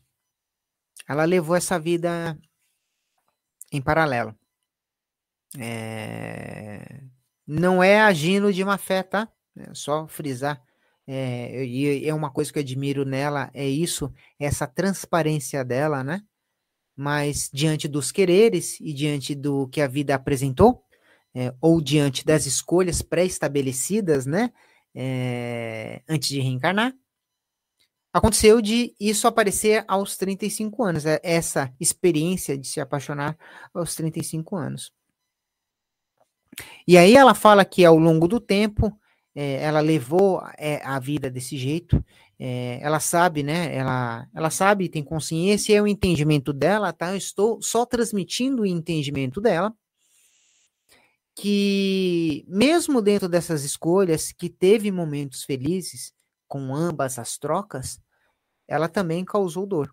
ela 1.07 1.25
levou 1.25 1.55
essa 1.55 1.79
vida 1.79 2.39
em 3.73 3.81
paralelo. 3.81 4.37
É, 5.59 7.03
não 7.47 7.83
é 7.83 8.01
agindo 8.01 8.53
de 8.53 8.65
má 8.65 8.79
fé, 8.79 9.03
tá? 9.03 9.29
É 9.57 9.75
só 9.75 10.07
frisar. 10.07 10.63
É, 11.07 11.65
e 11.65 12.07
é 12.07 12.15
uma 12.15 12.31
coisa 12.31 12.53
que 12.53 12.59
eu 12.59 12.63
admiro 12.63 13.05
nela, 13.05 13.51
é 13.53 13.69
isso, 13.69 14.13
essa 14.39 14.69
transparência 14.69 15.65
dela, 15.65 16.05
né? 16.05 16.23
Mas 16.97 17.51
diante 17.53 17.89
dos 17.89 18.13
quereres 18.13 18.79
e 18.81 18.93
diante 18.93 19.35
do 19.35 19.67
que 19.69 19.81
a 19.81 19.89
vida 19.89 20.15
apresentou, 20.15 20.85
é, 21.35 21.53
ou 21.61 21.81
diante 21.81 22.25
das 22.25 22.47
escolhas 22.47 23.03
pré-estabelecidas, 23.03 24.27
né? 24.27 24.53
é, 24.95 26.03
antes 26.09 26.29
de 26.29 26.41
reencarnar. 26.41 26.95
Aconteceu 28.13 28.61
de 28.61 28.95
isso 29.01 29.27
aparecer 29.27 29.85
aos 29.89 30.17
35 30.19 30.85
anos, 30.85 31.07
é, 31.07 31.19
essa 31.23 31.73
experiência 31.81 32.59
de 32.59 32.69
se 32.69 32.81
apaixonar 32.81 33.39
aos 33.73 33.95
35 33.95 34.55
anos. 34.55 34.93
E 36.87 36.99
aí 36.99 37.17
ela 37.17 37.35
fala 37.35 37.65
que 37.65 37.85
ao 37.85 37.97
longo 37.97 38.29
do 38.29 38.39
tempo 38.39 38.95
é, 39.35 39.63
ela 39.63 39.81
levou 39.81 40.43
é, 40.59 40.83
a 40.85 40.99
vida 40.99 41.31
desse 41.31 41.57
jeito, 41.57 42.05
é, 42.39 42.79
ela 42.83 43.01
sabe, 43.01 43.43
né? 43.43 43.75
Ela, 43.75 44.29
ela 44.35 44.51
sabe, 44.51 44.91
tem 44.91 45.03
consciência, 45.03 45.75
é 45.75 45.81
o 45.81 45.87
entendimento 45.87 46.53
dela, 46.53 46.93
tá? 46.93 47.13
Eu 47.13 47.17
estou 47.17 47.63
só 47.63 47.87
transmitindo 47.87 48.63
o 48.63 48.67
entendimento 48.67 49.41
dela 49.41 49.73
que, 51.35 52.45
mesmo 52.47 53.01
dentro 53.01 53.29
dessas 53.29 53.65
escolhas, 53.65 54.33
que 54.33 54.51
teve 54.51 54.91
momentos 54.91 55.45
felizes 55.45 56.13
com 56.53 56.75
ambas 56.75 57.19
as 57.19 57.39
trocas, 57.39 57.99
ela 58.69 58.87
também 58.87 59.25
causou 59.25 59.65
dor. 59.65 59.91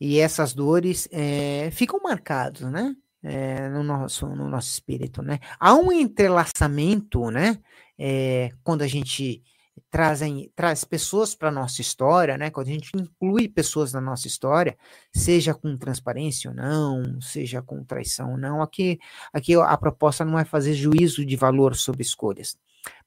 E 0.00 0.18
essas 0.18 0.52
dores 0.52 1.08
é, 1.12 1.70
ficam 1.70 2.00
marcadas, 2.02 2.68
né? 2.68 2.96
É, 3.22 3.68
no, 3.68 3.84
nosso, 3.84 4.26
no 4.26 4.48
nosso 4.48 4.68
espírito, 4.68 5.22
né? 5.22 5.38
Há 5.60 5.74
um 5.74 5.92
entrelaçamento, 5.92 7.30
né? 7.30 7.56
É, 7.96 8.50
quando 8.64 8.82
a 8.82 8.88
gente 8.88 9.44
trazem 9.88 10.50
traz 10.56 10.82
pessoas 10.82 11.32
para 11.32 11.52
nossa 11.52 11.80
história, 11.80 12.36
né? 12.36 12.50
Quando 12.50 12.66
a 12.66 12.72
gente 12.72 12.90
inclui 12.96 13.48
pessoas 13.48 13.92
na 13.92 14.00
nossa 14.00 14.26
história, 14.26 14.76
seja 15.14 15.54
com 15.54 15.76
transparência 15.76 16.50
ou 16.50 16.56
não, 16.56 17.20
seja 17.20 17.62
com 17.62 17.84
traição 17.84 18.32
ou 18.32 18.38
não, 18.38 18.60
aqui 18.60 18.98
aqui 19.32 19.54
a 19.54 19.76
proposta 19.76 20.24
não 20.24 20.36
é 20.36 20.44
fazer 20.44 20.74
juízo 20.74 21.24
de 21.24 21.36
valor 21.36 21.76
sobre 21.76 22.02
escolhas, 22.02 22.58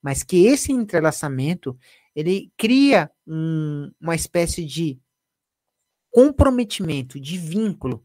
mas 0.01 0.23
que 0.23 0.45
esse 0.45 0.71
entrelaçamento 0.71 1.77
ele 2.15 2.51
cria 2.57 3.11
um, 3.25 3.91
uma 3.99 4.15
espécie 4.15 4.65
de 4.65 4.99
comprometimento, 6.11 7.19
de 7.19 7.37
vínculo, 7.37 8.03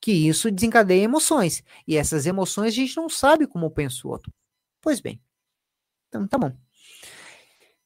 que 0.00 0.12
isso 0.12 0.50
desencadeia 0.50 1.02
emoções. 1.02 1.64
E 1.86 1.96
essas 1.96 2.26
emoções 2.26 2.68
a 2.68 2.76
gente 2.76 2.96
não 2.96 3.08
sabe 3.08 3.46
como 3.46 3.70
pensa 3.70 4.06
o 4.06 4.10
outro. 4.10 4.32
Pois 4.80 5.00
bem. 5.00 5.20
Então 6.08 6.26
tá 6.28 6.38
bom. 6.38 6.56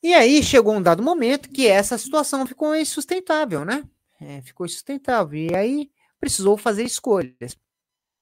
E 0.03 0.15
aí 0.15 0.43
chegou 0.43 0.75
um 0.75 0.83
dado 0.83 1.03
momento 1.03 1.51
que 1.51 1.67
essa 1.67 1.97
situação 1.99 2.47
ficou 2.47 2.75
insustentável, 2.75 3.65
né? 3.65 3.89
É, 4.21 4.43
ficou 4.43 4.67
insustentável. 4.67 5.39
E 5.39 5.55
aí 5.55 5.91
precisou 6.19 6.57
fazer 6.57 6.85
escolhas. 6.85 7.57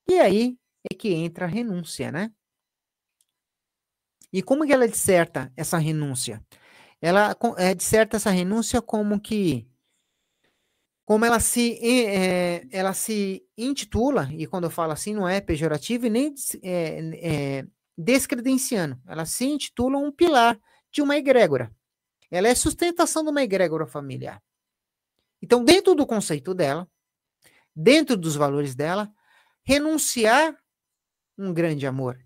E 0.08 0.18
aí 0.18 0.58
é 0.90 0.94
que 0.94 1.12
entra 1.12 1.44
a 1.44 1.48
renúncia, 1.48 2.10
né? 2.12 2.32
E 4.32 4.42
como 4.42 4.66
que 4.66 4.72
ela 4.72 4.88
disserta 4.88 5.52
essa 5.56 5.78
renúncia? 5.78 6.42
Ela 7.00 7.36
é, 7.56 7.74
disserta 7.74 8.16
essa 8.16 8.30
renúncia 8.30 8.82
como 8.82 9.20
que 9.20 9.66
como 11.04 11.24
ela 11.24 11.40
se 11.40 11.78
é, 11.82 12.66
ela 12.70 12.92
se 12.92 13.42
intitula 13.56 14.28
e 14.32 14.46
quando 14.46 14.64
eu 14.64 14.70
falo 14.70 14.92
assim 14.92 15.14
não 15.14 15.26
é 15.26 15.40
pejorativo 15.40 16.04
e 16.04 16.10
nem 16.10 16.34
é, 16.62 17.60
é, 17.60 17.66
descredenciando 17.96 19.00
ela 19.06 19.24
se 19.24 19.46
intitula 19.46 19.96
um 19.96 20.12
pilar 20.12 20.60
de 20.90 21.00
uma 21.02 21.16
egrégora. 21.16 21.72
Ela 22.30 22.48
é 22.48 22.54
sustentação 22.54 23.22
de 23.22 23.30
uma 23.30 23.42
egrégora 23.42 23.86
familiar. 23.86 24.42
Então, 25.40 25.64
dentro 25.64 25.94
do 25.94 26.06
conceito 26.06 26.52
dela, 26.52 26.88
dentro 27.74 28.16
dos 28.16 28.34
valores 28.34 28.74
dela, 28.74 29.10
renunciar 29.64 30.56
um 31.36 31.52
grande 31.52 31.86
amor, 31.86 32.18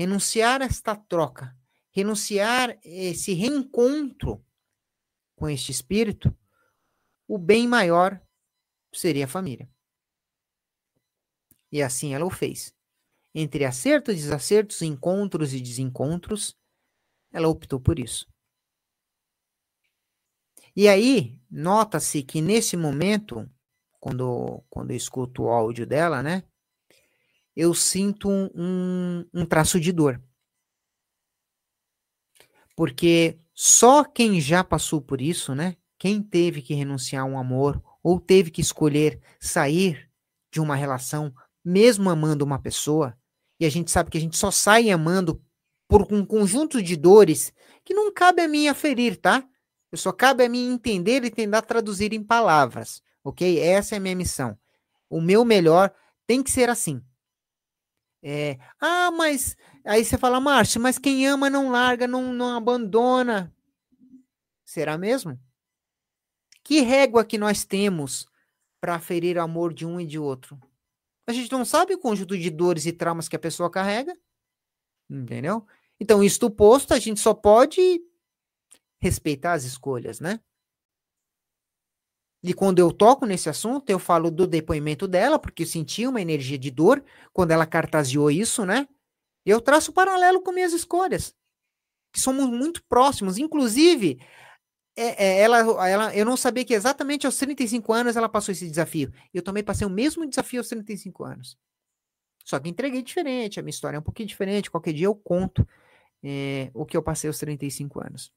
renunciar 0.00 0.62
esta 0.62 0.96
troca, 0.96 1.54
renunciar 1.90 2.78
esse 2.82 3.34
reencontro 3.34 4.42
com 5.36 5.46
este 5.46 5.70
espírito, 5.70 6.34
o 7.28 7.36
bem 7.36 7.68
maior 7.68 8.18
seria 8.94 9.26
a 9.26 9.28
família. 9.28 9.70
E 11.70 11.82
assim 11.82 12.14
ela 12.14 12.24
o 12.24 12.30
fez. 12.30 12.74
Entre 13.34 13.62
acertos 13.66 14.14
e 14.14 14.16
desacertos, 14.16 14.80
encontros 14.80 15.52
e 15.52 15.60
desencontros, 15.60 16.56
ela 17.30 17.48
optou 17.48 17.78
por 17.78 17.98
isso. 17.98 18.26
E 20.74 20.88
aí, 20.88 21.38
nota-se 21.50 22.22
que 22.22 22.40
nesse 22.40 22.74
momento, 22.74 23.46
quando, 24.00 24.64
quando 24.70 24.92
eu 24.92 24.96
escuto 24.96 25.42
o 25.42 25.50
áudio 25.50 25.86
dela, 25.86 26.22
né? 26.22 26.42
Eu 27.56 27.74
sinto 27.74 28.28
um, 28.28 29.24
um 29.32 29.44
traço 29.44 29.78
de 29.80 29.92
dor. 29.92 30.22
Porque 32.76 33.38
só 33.54 34.04
quem 34.04 34.40
já 34.40 34.64
passou 34.64 35.00
por 35.00 35.20
isso, 35.20 35.54
né? 35.54 35.76
quem 36.00 36.22
teve 36.22 36.62
que 36.62 36.72
renunciar 36.72 37.24
a 37.24 37.26
um 37.26 37.38
amor 37.38 37.80
ou 38.02 38.18
teve 38.18 38.50
que 38.50 38.62
escolher 38.62 39.20
sair 39.38 40.10
de 40.50 40.58
uma 40.58 40.74
relação, 40.74 41.32
mesmo 41.62 42.08
amando 42.08 42.42
uma 42.42 42.58
pessoa, 42.58 43.14
e 43.60 43.66
a 43.66 43.68
gente 43.68 43.90
sabe 43.90 44.10
que 44.10 44.16
a 44.16 44.20
gente 44.20 44.38
só 44.38 44.50
sai 44.50 44.88
amando 44.88 45.44
por 45.86 46.08
um 46.10 46.24
conjunto 46.24 46.82
de 46.82 46.96
dores 46.96 47.52
que 47.84 47.92
não 47.92 48.10
cabe 48.10 48.40
a 48.40 48.48
mim 48.48 48.66
aferir, 48.66 49.20
tá? 49.20 49.46
Eu 49.92 49.98
só 49.98 50.10
cabe 50.10 50.42
a 50.42 50.48
mim 50.48 50.72
entender 50.72 51.22
e 51.22 51.30
tentar 51.30 51.60
traduzir 51.62 52.14
em 52.14 52.24
palavras, 52.24 53.02
ok? 53.22 53.58
Essa 53.58 53.96
é 53.96 53.98
a 53.98 54.00
minha 54.00 54.16
missão. 54.16 54.58
O 55.10 55.20
meu 55.20 55.44
melhor 55.44 55.92
tem 56.26 56.42
que 56.42 56.50
ser 56.50 56.70
assim. 56.70 57.02
É, 58.22 58.58
ah, 58.80 59.10
mas 59.10 59.56
aí 59.84 60.04
você 60.04 60.18
fala, 60.18 60.40
Márcio, 60.40 60.80
mas 60.80 60.98
quem 60.98 61.26
ama 61.26 61.48
não 61.48 61.70
larga, 61.70 62.06
não, 62.06 62.32
não 62.32 62.56
abandona. 62.56 63.54
Será 64.64 64.98
mesmo? 64.98 65.38
Que 66.62 66.80
régua 66.80 67.24
que 67.24 67.38
nós 67.38 67.64
temos 67.64 68.28
para 68.80 69.00
ferir 69.00 69.36
o 69.36 69.42
amor 69.42 69.72
de 69.72 69.86
um 69.86 70.00
e 70.00 70.06
de 70.06 70.18
outro? 70.18 70.58
A 71.26 71.32
gente 71.32 71.50
não 71.50 71.64
sabe 71.64 71.94
o 71.94 71.98
conjunto 71.98 72.36
de 72.36 72.50
dores 72.50 72.86
e 72.86 72.92
traumas 72.92 73.28
que 73.28 73.36
a 73.36 73.40
pessoa 73.40 73.70
carrega. 73.70 74.16
Entendeu? 75.08 75.66
Então, 75.98 76.22
isto 76.22 76.50
posto, 76.50 76.94
a 76.94 76.98
gente 76.98 77.20
só 77.20 77.34
pode 77.34 78.00
respeitar 79.00 79.52
as 79.54 79.64
escolhas, 79.64 80.20
né? 80.20 80.40
E 82.42 82.54
quando 82.54 82.78
eu 82.78 82.90
toco 82.90 83.26
nesse 83.26 83.48
assunto, 83.50 83.90
eu 83.90 83.98
falo 83.98 84.30
do 84.30 84.46
depoimento 84.46 85.06
dela, 85.06 85.38
porque 85.38 85.62
eu 85.62 85.66
senti 85.66 86.06
uma 86.06 86.22
energia 86.22 86.58
de 86.58 86.70
dor 86.70 87.04
quando 87.32 87.50
ela 87.50 87.66
cartaseou 87.66 88.30
isso, 88.30 88.64
né? 88.64 88.88
Eu 89.44 89.60
traço 89.60 89.92
paralelo 89.92 90.40
com 90.40 90.52
minhas 90.52 90.72
escolhas, 90.72 91.34
que 92.12 92.20
somos 92.20 92.46
muito 92.48 92.82
próximos. 92.84 93.36
Inclusive, 93.36 94.18
é, 94.96 95.24
é, 95.24 95.40
ela, 95.40 95.88
ela, 95.88 96.16
eu 96.16 96.24
não 96.24 96.36
sabia 96.36 96.64
que 96.64 96.74
exatamente 96.74 97.26
aos 97.26 97.36
35 97.36 97.92
anos 97.92 98.16
ela 98.16 98.28
passou 98.28 98.52
esse 98.52 98.68
desafio. 98.68 99.12
Eu 99.32 99.42
também 99.42 99.62
passei 99.62 99.86
o 99.86 99.90
mesmo 99.90 100.26
desafio 100.26 100.60
aos 100.60 100.68
35 100.68 101.24
anos. 101.24 101.58
Só 102.44 102.58
que 102.58 102.68
entreguei 102.68 103.02
diferente, 103.02 103.60
a 103.60 103.62
minha 103.62 103.70
história 103.70 103.96
é 103.96 104.00
um 104.00 104.02
pouquinho 104.02 104.28
diferente. 104.28 104.70
Qualquer 104.70 104.92
dia 104.92 105.06
eu 105.06 105.14
conto 105.14 105.66
é, 106.22 106.70
o 106.74 106.84
que 106.86 106.96
eu 106.96 107.02
passei 107.02 107.28
aos 107.28 107.38
35 107.38 108.00
anos. 108.04 108.32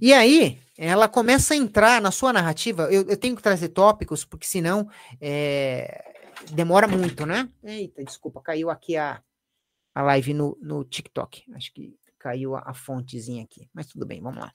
E 0.00 0.12
aí, 0.12 0.60
ela 0.76 1.08
começa 1.08 1.54
a 1.54 1.56
entrar 1.56 2.00
na 2.00 2.10
sua 2.10 2.32
narrativa. 2.32 2.84
Eu, 2.90 3.06
eu 3.08 3.16
tenho 3.16 3.36
que 3.36 3.42
trazer 3.42 3.68
tópicos, 3.68 4.24
porque 4.24 4.46
senão 4.46 4.88
é, 5.20 6.22
demora 6.52 6.88
muito, 6.88 7.26
né? 7.26 7.48
Eita, 7.62 8.02
desculpa, 8.04 8.40
caiu 8.40 8.70
aqui 8.70 8.96
a, 8.96 9.22
a 9.94 10.02
live 10.02 10.34
no, 10.34 10.58
no 10.60 10.84
TikTok. 10.84 11.44
Acho 11.54 11.72
que 11.72 11.98
caiu 12.18 12.56
a, 12.56 12.62
a 12.66 12.74
fontezinha 12.74 13.44
aqui. 13.44 13.68
Mas 13.74 13.88
tudo 13.88 14.06
bem, 14.06 14.20
vamos 14.22 14.40
lá. 14.40 14.52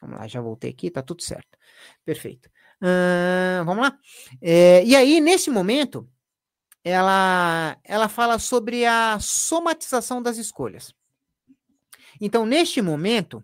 Vamos 0.00 0.18
lá, 0.18 0.26
já 0.26 0.40
voltei 0.40 0.70
aqui, 0.70 0.90
tá 0.90 1.00
tudo 1.00 1.22
certo. 1.22 1.56
Perfeito. 2.04 2.50
Uh, 2.82 3.64
vamos 3.64 3.84
lá. 3.84 3.98
É, 4.40 4.84
e 4.84 4.96
aí, 4.96 5.20
nesse 5.20 5.48
momento, 5.48 6.08
ela, 6.84 7.78
ela 7.84 8.08
fala 8.08 8.38
sobre 8.38 8.84
a 8.84 9.18
somatização 9.20 10.20
das 10.20 10.36
escolhas. 10.38 10.92
Então, 12.20 12.44
neste 12.44 12.82
momento, 12.82 13.42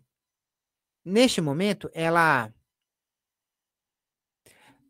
Neste 1.08 1.40
momento, 1.40 1.90
ela. 1.94 2.52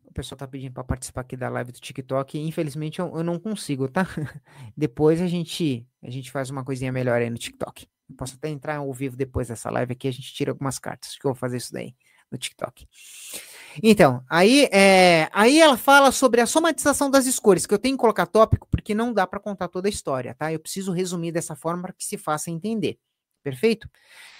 O 0.03 0.13
pessoal 0.13 0.37
tá 0.37 0.47
pedindo 0.47 0.73
para 0.73 0.83
participar 0.83 1.21
aqui 1.21 1.37
da 1.37 1.47
live 1.47 1.71
do 1.71 1.79
TikTok. 1.79 2.37
E 2.37 2.41
infelizmente 2.41 2.99
eu, 2.99 3.15
eu, 3.15 3.23
não 3.23 3.39
consigo, 3.39 3.87
tá? 3.87 4.05
depois 4.75 5.21
a 5.21 5.27
gente 5.27 5.87
a 6.03 6.09
gente 6.09 6.29
faz 6.29 6.49
uma 6.49 6.65
coisinha 6.65 6.91
melhor 6.91 7.21
aí 7.21 7.29
no 7.29 7.37
TikTok. 7.37 7.87
Eu 8.09 8.15
posso 8.17 8.35
até 8.35 8.49
entrar 8.49 8.77
ao 8.77 8.91
vivo 8.91 9.15
depois 9.15 9.47
dessa 9.47 9.69
live 9.69 9.93
aqui. 9.93 10.09
A 10.09 10.11
gente 10.11 10.33
tira 10.33 10.51
algumas 10.51 10.77
cartas. 10.77 11.15
Que 11.17 11.25
eu 11.25 11.31
vou 11.31 11.39
fazer 11.39 11.55
isso 11.55 11.71
daí 11.71 11.95
no 12.29 12.37
TikTok. 12.37 12.85
Então, 13.81 14.21
aí, 14.29 14.67
é, 14.73 15.29
aí 15.31 15.59
ela 15.59 15.77
fala 15.77 16.11
sobre 16.11 16.41
a 16.41 16.45
somatização 16.45 17.09
das 17.09 17.27
escolhas, 17.27 17.65
que 17.65 17.73
eu 17.73 17.79
tenho 17.79 17.95
que 17.95 18.01
colocar 18.01 18.25
tópico 18.25 18.67
porque 18.69 18.93
não 18.93 19.13
dá 19.13 19.25
para 19.25 19.39
contar 19.39 19.69
toda 19.69 19.87
a 19.87 19.89
história, 19.89 20.35
tá? 20.35 20.51
Eu 20.51 20.59
preciso 20.59 20.91
resumir 20.91 21.31
dessa 21.31 21.55
forma 21.55 21.83
para 21.83 21.93
que 21.93 22.03
se 22.03 22.17
faça 22.17 22.51
entender. 22.51 22.99
Perfeito? 23.49 23.89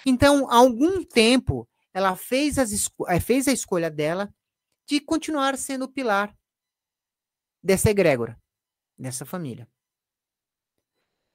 Então, 0.06 0.48
há 0.48 0.54
algum 0.54 1.04
tempo, 1.04 1.68
ela 1.92 2.14
fez, 2.14 2.58
as, 2.58 2.88
eh, 3.08 3.18
fez 3.18 3.48
a 3.48 3.52
escolha 3.52 3.90
dela 3.90 4.32
de 4.86 5.00
continuar 5.00 5.58
sendo 5.58 5.86
o 5.86 5.88
pilar 5.88 6.32
dessa 7.60 7.90
egrégora, 7.90 8.40
dessa 8.96 9.26
família. 9.26 9.68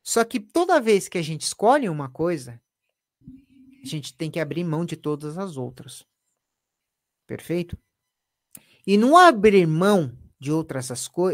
Só 0.01 0.23
que 0.23 0.39
toda 0.39 0.79
vez 0.79 1.09
que 1.09 1.17
a 1.17 1.21
gente 1.21 1.41
escolhe 1.41 1.89
uma 1.89 2.09
coisa, 2.09 2.61
a 3.83 3.85
gente 3.85 4.15
tem 4.15 4.31
que 4.31 4.39
abrir 4.39 4.63
mão 4.63 4.85
de 4.85 4.95
todas 4.95 5.37
as 5.37 5.57
outras. 5.57 6.05
Perfeito? 7.27 7.77
E 8.87 8.95
não 8.95 9.17
abrir 9.17 9.67
mão 9.67 10.17
de 10.39 10.49
outras, 10.49 10.89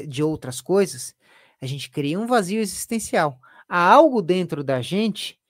de 0.07 0.23
outras 0.23 0.59
coisas, 0.59 1.15
a 1.61 1.67
gente 1.67 1.91
cria 1.91 2.19
um 2.19 2.25
vazio 2.25 2.61
existencial. 2.61 3.39
Há 3.69 3.79
algo 3.79 4.23
dentro 4.23 4.63
da 4.63 4.81
gente 4.81 5.40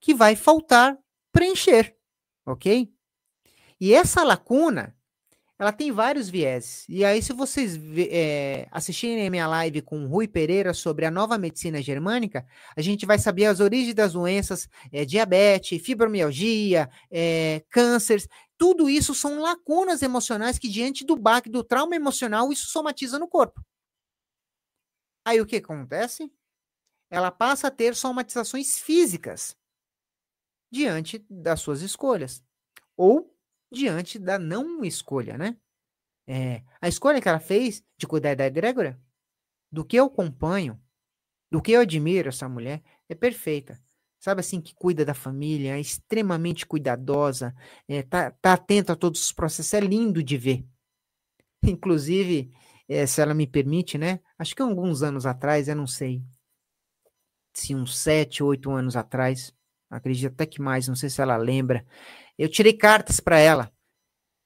que 0.00 0.14
vai 0.14 0.34
faltar 0.34 0.98
preencher, 1.30 1.94
ok? 2.46 2.90
E 3.80 3.94
essa 3.94 4.24
lacuna, 4.24 4.96
ela 5.58 5.72
tem 5.72 5.92
vários 5.92 6.28
vieses. 6.28 6.86
E 6.88 7.04
aí, 7.04 7.22
se 7.22 7.32
vocês 7.32 7.78
é, 8.10 8.66
assistirem 8.70 9.26
a 9.26 9.30
minha 9.30 9.46
live 9.46 9.82
com 9.82 10.06
Rui 10.06 10.26
Pereira 10.26 10.72
sobre 10.72 11.04
a 11.04 11.10
nova 11.10 11.36
medicina 11.36 11.82
germânica, 11.82 12.46
a 12.74 12.80
gente 12.80 13.04
vai 13.04 13.18
saber 13.18 13.44
as 13.44 13.60
origens 13.60 13.94
das 13.94 14.14
doenças, 14.14 14.68
é, 14.90 15.04
diabetes, 15.04 15.82
fibromialgia, 15.82 16.90
é, 17.10 17.62
cânceres. 17.68 18.26
Tudo 18.56 18.88
isso 18.88 19.14
são 19.14 19.40
lacunas 19.40 20.02
emocionais 20.02 20.58
que, 20.58 20.68
diante 20.68 21.04
do 21.04 21.16
baque, 21.16 21.50
do 21.50 21.62
trauma 21.62 21.94
emocional, 21.94 22.50
isso 22.50 22.68
somatiza 22.68 23.18
no 23.18 23.28
corpo. 23.28 23.62
Aí 25.26 25.40
o 25.40 25.46
que 25.46 25.56
acontece? 25.56 26.30
Ela 27.10 27.30
passa 27.30 27.68
a 27.68 27.70
ter 27.70 27.94
somatizações 27.94 28.78
físicas 28.78 29.59
diante 30.70 31.24
das 31.28 31.60
suas 31.60 31.82
escolhas. 31.82 32.42
Ou 32.96 33.34
diante 33.72 34.18
da 34.18 34.38
não 34.38 34.84
escolha, 34.84 35.36
né? 35.36 35.56
É, 36.26 36.62
a 36.80 36.88
escolha 36.88 37.20
que 37.20 37.28
ela 37.28 37.40
fez 37.40 37.84
de 37.96 38.06
cuidar 38.06 38.36
da 38.36 38.46
egrégora, 38.46 39.00
do 39.70 39.84
que 39.84 39.96
eu 39.96 40.06
acompanho, 40.06 40.80
do 41.50 41.60
que 41.60 41.72
eu 41.72 41.80
admiro 41.80 42.28
essa 42.28 42.48
mulher, 42.48 42.82
é 43.08 43.14
perfeita. 43.14 43.80
Sabe 44.18 44.40
assim, 44.40 44.60
que 44.60 44.74
cuida 44.74 45.04
da 45.04 45.14
família, 45.14 45.76
é 45.76 45.80
extremamente 45.80 46.66
cuidadosa, 46.66 47.54
é, 47.88 48.02
tá, 48.02 48.30
tá 48.30 48.52
atenta 48.52 48.92
a 48.92 48.96
todos 48.96 49.22
os 49.22 49.32
processos, 49.32 49.72
é 49.72 49.80
lindo 49.80 50.22
de 50.22 50.36
ver. 50.36 50.66
Inclusive, 51.64 52.52
é, 52.88 53.06
se 53.06 53.20
ela 53.20 53.34
me 53.34 53.46
permite, 53.46 53.96
né? 53.96 54.20
Acho 54.38 54.54
que 54.54 54.62
alguns 54.62 55.02
anos 55.02 55.24
atrás, 55.24 55.68
eu 55.68 55.76
não 55.76 55.86
sei, 55.86 56.22
se 57.54 57.74
uns 57.74 57.98
sete, 57.98 58.42
oito 58.42 58.70
anos 58.70 58.96
atrás, 58.96 59.54
acredito 59.90 60.32
até 60.32 60.46
que 60.46 60.62
mais, 60.62 60.88
não 60.88 60.96
sei 60.96 61.10
se 61.10 61.20
ela 61.20 61.36
lembra, 61.36 61.84
eu 62.38 62.48
tirei 62.48 62.72
cartas 62.72 63.20
para 63.20 63.38
ela, 63.38 63.72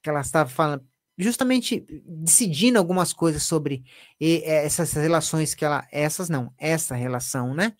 que 0.03 0.09
ela 0.11 0.21
estava 0.21 0.49
falando, 0.49 0.87
justamente 1.17 1.87
decidindo 2.07 2.79
algumas 2.79 3.13
coisas 3.13 3.43
sobre 3.43 3.85
essas 4.21 4.93
relações 4.95 5.55
que 5.55 5.65
ela, 5.65 5.87
essas 5.93 6.29
não, 6.29 6.53
essa 6.59 6.95
relação, 6.95 7.55
né, 7.55 7.75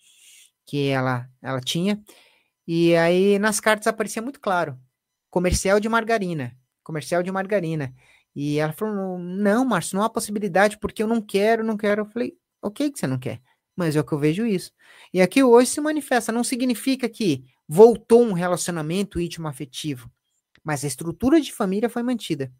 que 0.65 0.87
ela, 0.89 1.29
ela 1.41 1.59
tinha. 1.59 2.01
E 2.67 2.95
aí 2.95 3.37
nas 3.39 3.59
cartas 3.59 3.87
aparecia 3.87 4.21
muito 4.21 4.39
claro, 4.39 4.79
comercial 5.29 5.79
de 5.79 5.89
margarina, 5.89 6.55
comercial 6.83 7.21
de 7.21 7.31
margarina. 7.31 7.93
E 8.35 8.59
ela 8.59 8.73
falou: 8.73 9.17
Não, 9.17 9.63
Márcio, 9.63 9.97
não 9.97 10.03
há 10.03 10.09
possibilidade, 10.09 10.77
porque 10.77 11.01
eu 11.01 11.07
não 11.07 11.21
quero, 11.21 11.63
não 11.63 11.77
quero. 11.77 12.01
Eu 12.01 12.05
falei: 12.05 12.33
Ok, 12.61 12.91
que 12.91 12.99
você 12.99 13.07
não 13.07 13.19
quer, 13.19 13.41
mas 13.75 13.95
é 13.95 13.99
o 13.99 14.03
que 14.03 14.13
eu 14.13 14.19
vejo 14.19 14.45
isso. 14.45 14.71
E 15.13 15.21
aqui 15.21 15.43
hoje 15.43 15.69
se 15.69 15.81
manifesta, 15.81 16.31
não 16.31 16.43
significa 16.43 17.09
que 17.09 17.45
voltou 17.67 18.23
um 18.23 18.33
relacionamento 18.33 19.19
íntimo 19.19 19.47
afetivo, 19.47 20.09
mas 20.63 20.83
a 20.83 20.87
estrutura 20.87 21.41
de 21.41 21.51
família 21.51 21.89
foi 21.89 22.03
mantida. 22.03 22.51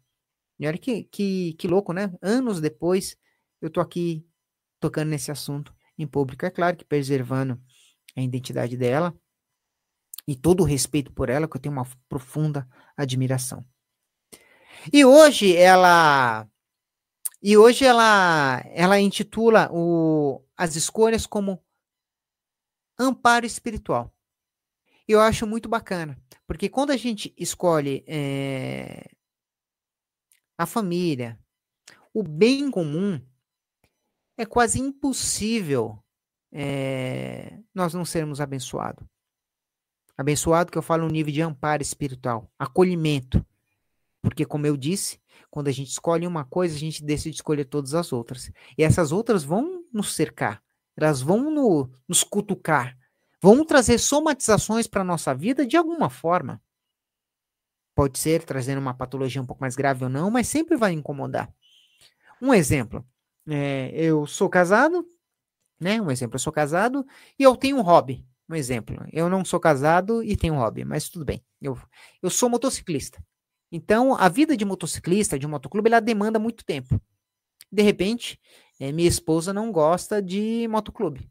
E 0.58 0.66
olha 0.66 0.78
que, 0.78 1.04
que, 1.04 1.54
que 1.54 1.68
louco, 1.68 1.92
né? 1.92 2.12
Anos 2.22 2.60
depois, 2.60 3.16
eu 3.60 3.70
tô 3.70 3.80
aqui 3.80 4.26
tocando 4.80 5.08
nesse 5.08 5.30
assunto 5.30 5.74
em 5.98 6.06
público. 6.06 6.46
É 6.46 6.50
claro 6.50 6.76
que 6.76 6.84
preservando 6.84 7.60
a 8.16 8.22
identidade 8.22 8.76
dela 8.76 9.14
e 10.26 10.34
todo 10.34 10.62
o 10.62 10.66
respeito 10.66 11.12
por 11.12 11.28
ela, 11.28 11.48
que 11.48 11.56
eu 11.56 11.60
tenho 11.60 11.74
uma 11.74 11.86
profunda 12.08 12.66
admiração. 12.96 13.64
E 14.92 15.04
hoje 15.04 15.54
ela 15.56 16.46
e 17.42 17.56
hoje 17.56 17.84
ela 17.84 18.62
ela 18.72 18.98
intitula 18.98 19.68
o, 19.72 20.42
as 20.56 20.76
escolhas 20.76 21.26
como 21.26 21.62
amparo 22.98 23.46
espiritual 23.46 24.16
eu 25.08 25.20
acho 25.20 25.46
muito 25.46 25.68
bacana, 25.68 26.18
porque 26.46 26.68
quando 26.68 26.90
a 26.90 26.96
gente 26.96 27.32
escolhe 27.36 28.04
é, 28.08 29.08
a 30.58 30.66
família, 30.66 31.38
o 32.12 32.22
bem 32.22 32.70
comum, 32.70 33.20
é 34.36 34.44
quase 34.44 34.80
impossível 34.80 36.02
é, 36.52 37.60
nós 37.74 37.94
não 37.94 38.04
sermos 38.04 38.40
abençoados. 38.40 39.06
Abençoado 40.18 40.72
que 40.72 40.78
eu 40.78 40.82
falo 40.82 41.04
no 41.04 41.12
nível 41.12 41.32
de 41.32 41.42
amparo 41.42 41.82
espiritual, 41.82 42.50
acolhimento. 42.58 43.44
Porque, 44.22 44.44
como 44.44 44.66
eu 44.66 44.76
disse, 44.76 45.20
quando 45.50 45.68
a 45.68 45.72
gente 45.72 45.90
escolhe 45.90 46.26
uma 46.26 46.44
coisa, 46.44 46.74
a 46.74 46.78
gente 46.78 47.04
decide 47.04 47.36
escolher 47.36 47.66
todas 47.66 47.94
as 47.94 48.12
outras. 48.12 48.50
E 48.76 48.82
essas 48.82 49.12
outras 49.12 49.44
vão 49.44 49.75
nos 49.96 50.14
cercar, 50.14 50.62
elas 50.96 51.20
vão 51.20 51.50
no, 51.50 51.90
nos 52.06 52.22
cutucar, 52.22 52.96
vão 53.40 53.64
trazer 53.64 53.98
somatizações 53.98 54.86
para 54.86 55.02
a 55.02 55.04
nossa 55.04 55.34
vida 55.34 55.66
de 55.66 55.76
alguma 55.76 56.08
forma. 56.08 56.62
Pode 57.94 58.18
ser 58.18 58.44
trazendo 58.44 58.78
uma 58.78 58.94
patologia 58.94 59.40
um 59.40 59.46
pouco 59.46 59.62
mais 59.62 59.74
grave 59.74 60.04
ou 60.04 60.10
não, 60.10 60.30
mas 60.30 60.48
sempre 60.48 60.76
vai 60.76 60.92
incomodar. 60.92 61.52
Um 62.40 62.52
exemplo, 62.52 63.06
é, 63.48 63.90
eu 63.94 64.26
sou 64.26 64.48
casado, 64.50 65.06
né? 65.80 66.00
Um 66.00 66.10
exemplo, 66.10 66.36
eu 66.36 66.40
sou 66.40 66.52
casado 66.52 67.06
e 67.38 67.42
eu 67.42 67.56
tenho 67.56 67.78
um 67.78 67.82
hobby. 67.82 68.26
Um 68.48 68.54
exemplo, 68.54 68.96
eu 69.12 69.28
não 69.28 69.44
sou 69.44 69.58
casado 69.58 70.22
e 70.22 70.36
tenho 70.36 70.54
um 70.54 70.58
hobby, 70.58 70.84
mas 70.84 71.08
tudo 71.08 71.24
bem. 71.24 71.42
Eu, 71.60 71.76
eu 72.22 72.30
sou 72.30 72.48
motociclista. 72.48 73.22
Então, 73.72 74.14
a 74.14 74.28
vida 74.28 74.56
de 74.56 74.64
motociclista, 74.64 75.38
de 75.38 75.46
motoclube, 75.46 75.88
ela 75.88 76.00
demanda 76.00 76.38
muito 76.38 76.64
tempo. 76.64 77.00
De 77.72 77.82
repente, 77.82 78.38
é, 78.78 78.92
minha 78.92 79.08
esposa 79.08 79.52
não 79.52 79.72
gosta 79.72 80.22
de 80.22 80.66
motoclube. 80.68 81.30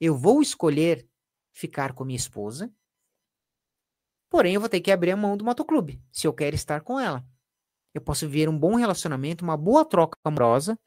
Eu 0.00 0.16
vou 0.16 0.42
escolher 0.42 1.06
ficar 1.52 1.92
com 1.92 2.04
minha 2.04 2.16
esposa, 2.16 2.72
porém 4.30 4.54
eu 4.54 4.60
vou 4.60 4.68
ter 4.68 4.80
que 4.80 4.92
abrir 4.92 5.10
a 5.10 5.16
mão 5.16 5.36
do 5.36 5.44
motoclube, 5.44 6.02
se 6.10 6.26
eu 6.26 6.32
quero 6.32 6.54
estar 6.54 6.80
com 6.80 6.98
ela. 6.98 7.24
Eu 7.92 8.00
posso 8.00 8.26
viver 8.26 8.48
um 8.48 8.58
bom 8.58 8.76
relacionamento, 8.76 9.44
uma 9.44 9.56
boa 9.56 9.84
troca 9.84 10.16
amorosa, 10.24 10.78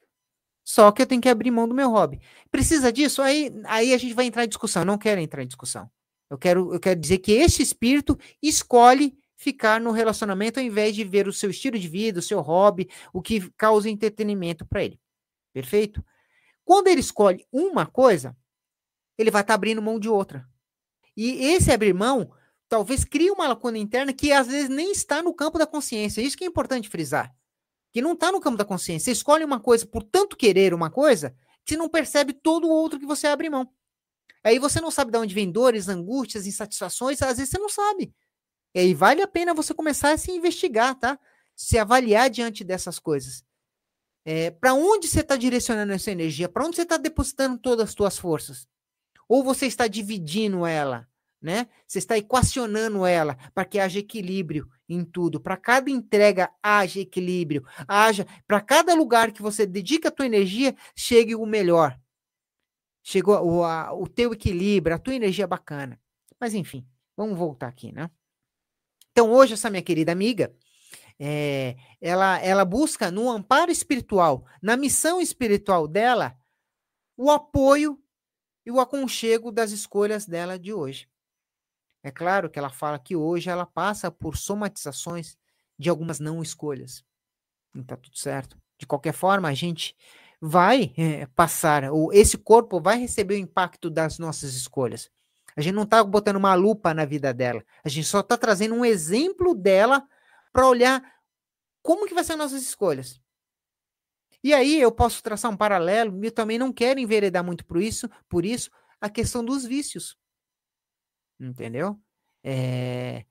só 0.63 0.91
que 0.91 1.01
eu 1.01 1.05
tenho 1.05 1.21
que 1.21 1.28
abrir 1.28 1.51
mão 1.51 1.67
do 1.67 1.76
meu 1.76 1.89
hobby. 1.89 2.21
Precisa 2.49 2.91
disso? 2.91 3.21
Aí, 3.21 3.51
aí 3.65 3.93
a 3.93 3.97
gente 3.97 4.13
vai 4.13 4.26
entrar 4.26 4.45
em 4.45 4.47
discussão. 4.47 4.84
Eu 4.84 4.86
não 4.86 4.97
quero 4.97 5.19
entrar 5.19 5.43
em 5.43 5.47
discussão. 5.47 5.89
Eu 6.30 6.38
quero, 6.38 6.74
eu 6.74 6.80
quero 6.80 6.99
dizer 6.99 7.19
que 7.19 7.34
esse 7.34 7.61
espírito 7.61 8.17
escolhe 8.41 9.17
ficar 9.36 9.82
no 9.82 9.91
relacionamento 9.91 10.59
ao 10.59 10.65
invés 10.65 10.95
de 10.95 11.03
ver 11.03 11.28
o 11.28 11.34
seu 11.34 11.49
estilo 11.49 11.78
de 11.78 11.88
vida, 11.88 12.19
o 12.19 12.24
seu 12.24 12.39
hobby, 12.39 12.89
o 13.11 13.21
que 13.21 13.51
causa 13.57 13.89
entretenimento 13.89 14.65
para 14.65 14.84
ele. 14.84 14.99
Perfeito? 15.53 16.03
Quando 16.65 16.87
ele 16.87 16.99
escolhe 16.99 17.45
uma 17.51 17.85
coisa, 17.85 18.35
ele 19.17 19.31
vai 19.31 19.41
estar 19.41 19.53
tá 19.53 19.55
abrindo 19.55 19.81
mão 19.81 19.99
de 19.99 20.09
outra. 20.09 20.47
E 21.15 21.45
esse 21.45 21.71
abrir 21.71 21.93
mão 21.93 22.31
talvez 22.67 23.05
crie 23.05 23.29
uma 23.29 23.47
lacuna 23.47 23.77
interna 23.77 24.11
que 24.11 24.31
às 24.31 24.47
vezes 24.47 24.67
nem 24.67 24.91
está 24.91 25.21
no 25.21 25.33
campo 25.33 25.59
da 25.59 25.67
consciência. 25.67 26.21
Isso 26.21 26.35
que 26.35 26.43
é 26.43 26.47
importante 26.47 26.89
frisar. 26.89 27.33
Que 27.91 28.01
não 28.01 28.13
está 28.13 28.31
no 28.31 28.41
campo 28.41 28.57
da 28.57 28.65
consciência. 28.65 29.05
Você 29.05 29.11
escolhe 29.11 29.45
uma 29.45 29.59
coisa 29.59 29.85
por 29.85 30.01
tanto 30.01 30.35
querer 30.35 30.73
uma 30.73 30.89
coisa, 30.89 31.35
que 31.63 31.73
você 31.73 31.77
não 31.77 31.87
percebe 31.87 32.33
todo 32.33 32.67
o 32.67 32.71
outro 32.71 32.99
que 32.99 33.05
você 33.05 33.27
abre 33.27 33.49
mão. 33.49 33.69
Aí 34.43 34.57
você 34.57 34.81
não 34.81 34.89
sabe 34.89 35.11
de 35.11 35.17
onde 35.17 35.35
vem 35.35 35.51
dores, 35.51 35.87
angústias, 35.87 36.47
insatisfações, 36.47 37.21
às 37.21 37.37
vezes 37.37 37.51
você 37.51 37.59
não 37.59 37.69
sabe. 37.69 38.13
E 38.73 38.79
aí 38.79 38.93
vale 38.93 39.21
a 39.21 39.27
pena 39.27 39.53
você 39.53 39.73
começar 39.73 40.11
a 40.11 40.17
se 40.17 40.31
investigar, 40.31 40.95
tá? 40.95 41.19
Se 41.55 41.77
avaliar 41.77 42.29
diante 42.29 42.63
dessas 42.63 42.97
coisas. 42.97 43.45
É, 44.26 44.51
para 44.51 44.74
onde 44.74 45.07
você 45.07 45.19
está 45.19 45.36
direcionando 45.36 45.91
essa 45.91 46.11
energia? 46.11 46.47
Para 46.47 46.65
onde 46.65 46.76
você 46.76 46.84
está 46.84 46.97
depositando 46.97 47.57
todas 47.57 47.89
as 47.89 47.95
suas 47.95 48.17
forças? 48.17 48.67
Ou 49.28 49.43
você 49.43 49.65
está 49.65 49.88
dividindo 49.88 50.65
ela, 50.65 51.07
né? 51.41 51.67
Você 51.86 51.99
está 51.99 52.17
equacionando 52.17 53.05
ela 53.05 53.36
para 53.53 53.65
que 53.65 53.80
haja 53.80 53.99
equilíbrio 53.99 54.69
em 54.88 55.03
tudo. 55.03 55.41
Para 55.41 55.57
cada 55.57 55.89
entrega 55.89 56.49
haja 56.61 57.01
equilíbrio, 57.01 57.65
haja 57.88 58.26
para 58.47 58.61
cada 58.61 58.93
lugar 58.93 59.32
que 59.32 59.41
você 59.41 59.65
dedica 59.65 60.07
a 60.07 60.11
tua 60.11 60.26
energia 60.26 60.76
chegue 60.95 61.36
o 61.36 61.45
melhor. 61.45 61.99
Chegou 63.01 63.36
o, 63.45 63.63
a, 63.63 63.93
o 63.93 64.07
teu 64.07 64.32
equilíbrio, 64.32 64.95
a 64.95 64.99
tua 64.99 65.15
energia 65.15 65.45
bacana. 65.45 65.99
Mas 66.39 66.53
enfim, 66.53 66.88
vamos 67.17 67.38
voltar 67.38 67.67
aqui, 67.67 67.91
né? 67.91 68.09
Então, 69.11 69.32
hoje, 69.32 69.53
essa 69.53 69.69
minha 69.69 69.84
querida 69.84 70.11
amiga, 70.11 70.55
é, 71.20 71.76
ela, 72.01 72.39
ela 72.39 72.66
busca 72.66 73.11
no 73.11 73.30
amparo 73.30 73.72
espiritual, 73.72 74.45
na 74.61 74.76
missão 74.76 75.22
espiritual 75.22 75.88
dela, 75.88 76.38
o 77.16 77.30
apoio 77.30 77.99
e 78.66 78.72
o 78.72 78.80
aconchego 78.80 79.51
das 79.51 79.72
escolhas 79.72 80.26
dela 80.26 80.57
de 80.57 80.74
hoje. 80.74 81.07
É 82.03 82.11
claro 82.11 82.49
que 82.49 82.59
ela 82.59 82.70
fala 82.70 82.99
que 82.99 83.16
hoje 83.16 83.49
ela 83.49 83.66
passa 83.66 84.11
por 84.11 84.36
somatizações 84.36 85.38
de 85.80 85.89
algumas 85.89 86.20
não 86.20 86.41
escolhas. 86.41 87.03
Não 87.74 87.84
tá 87.84 87.95
tudo 87.95 88.18
certo. 88.18 88.57
De 88.78 88.86
qualquer 88.86 89.14
forma, 89.14 89.47
a 89.47 89.53
gente 89.53 89.95
vai 90.41 90.93
é, 90.97 91.26
passar, 91.28 91.86
ou 91.86 92.11
esse 92.11 92.38
corpo 92.38 92.82
vai 92.82 92.99
receber 92.99 93.36
o 93.36 93.38
impacto 93.38 93.89
das 93.89 94.20
nossas 94.20 94.53
escolhas. 94.53 95.09
A 95.55 95.61
gente 95.61 95.74
não 95.74 95.84
está 95.84 96.03
botando 96.03 96.36
uma 96.36 96.53
lupa 96.55 96.93
na 96.93 97.05
vida 97.05 97.34
dela. 97.34 97.64
A 97.84 97.89
gente 97.89 98.05
só 98.05 98.20
está 98.20 98.36
trazendo 98.36 98.76
um 98.76 98.84
exemplo 98.84 99.53
dela 99.53 100.05
para 100.53 100.67
olhar 100.67 101.03
como 101.81 102.07
que 102.07 102.13
vai 102.13 102.23
ser 102.23 102.33
as 102.33 102.37
nossas 102.37 102.61
escolhas. 102.61 103.19
E 104.43 104.53
aí 104.53 104.79
eu 104.79 104.91
posso 104.91 105.23
traçar 105.23 105.51
um 105.51 105.57
paralelo, 105.57 106.23
eu 106.23 106.31
também 106.31 106.57
não 106.57 106.71
quero 106.71 106.99
enveredar 106.99 107.43
muito 107.43 107.65
por 107.65 107.81
isso, 107.81 108.09
por 108.29 108.45
isso, 108.45 108.69
a 109.01 109.09
questão 109.09 109.43
dos 109.43 109.65
vícios. 109.65 110.17
Entendeu? 111.39 111.99
É... 112.43 113.25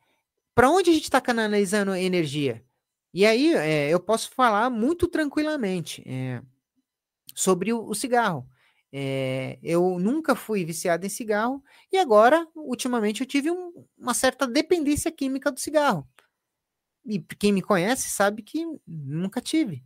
Para 0.54 0.70
onde 0.70 0.90
a 0.90 0.92
gente 0.92 1.04
está 1.04 1.20
canalizando 1.20 1.94
energia? 1.94 2.64
E 3.14 3.26
aí 3.26 3.54
é, 3.54 3.90
eu 3.90 4.00
posso 4.00 4.30
falar 4.30 4.70
muito 4.70 5.06
tranquilamente 5.06 6.02
é, 6.06 6.42
sobre 7.34 7.72
o, 7.72 7.86
o 7.86 7.94
cigarro. 7.94 8.48
É, 8.94 9.58
eu 9.62 9.98
nunca 9.98 10.34
fui 10.34 10.64
viciado 10.64 11.06
em 11.06 11.08
cigarro 11.08 11.62
e 11.90 11.96
agora, 11.96 12.46
ultimamente, 12.54 13.22
eu 13.22 13.26
tive 13.26 13.50
um, 13.50 13.86
uma 13.96 14.12
certa 14.12 14.46
dependência 14.46 15.10
química 15.10 15.50
do 15.50 15.60
cigarro. 15.60 16.06
E 17.04 17.18
quem 17.20 17.52
me 17.52 17.62
conhece 17.62 18.10
sabe 18.10 18.42
que 18.42 18.64
nunca 18.86 19.40
tive. 19.40 19.84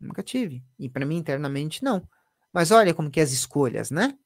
Nunca 0.00 0.22
tive. 0.22 0.64
E 0.78 0.88
para 0.88 1.06
mim, 1.06 1.16
internamente, 1.16 1.82
não. 1.82 2.06
Mas 2.52 2.70
olha 2.70 2.94
como 2.94 3.10
que 3.10 3.20
é 3.20 3.22
as 3.22 3.32
escolhas, 3.32 3.90
né? 3.90 4.16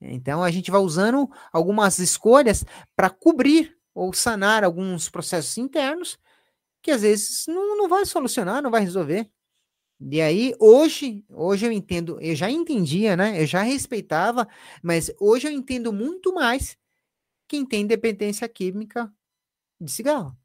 Então 0.00 0.42
a 0.42 0.50
gente 0.50 0.70
vai 0.70 0.80
usando 0.80 1.30
algumas 1.52 1.98
escolhas 1.98 2.64
para 2.96 3.10
cobrir 3.10 3.76
ou 3.94 4.12
sanar 4.12 4.64
alguns 4.64 5.08
processos 5.08 5.56
internos 5.58 6.18
que 6.82 6.90
às 6.90 7.02
vezes 7.02 7.46
não, 7.46 7.76
não 7.76 7.88
vai 7.88 8.04
solucionar, 8.06 8.62
não 8.62 8.70
vai 8.70 8.82
resolver. 8.82 9.30
E 10.00 10.20
aí, 10.20 10.54
hoje, 10.58 11.24
hoje 11.30 11.66
eu 11.66 11.72
entendo, 11.72 12.20
eu 12.20 12.34
já 12.34 12.50
entendia, 12.50 13.16
né? 13.16 13.40
Eu 13.40 13.46
já 13.46 13.62
respeitava, 13.62 14.48
mas 14.82 15.12
hoje 15.20 15.46
eu 15.48 15.52
entendo 15.52 15.92
muito 15.92 16.34
mais 16.34 16.76
quem 17.48 17.66
tem 17.66 17.86
dependência 17.86 18.48
química 18.48 19.12
de 19.80 19.90
cigarro. 19.92 20.36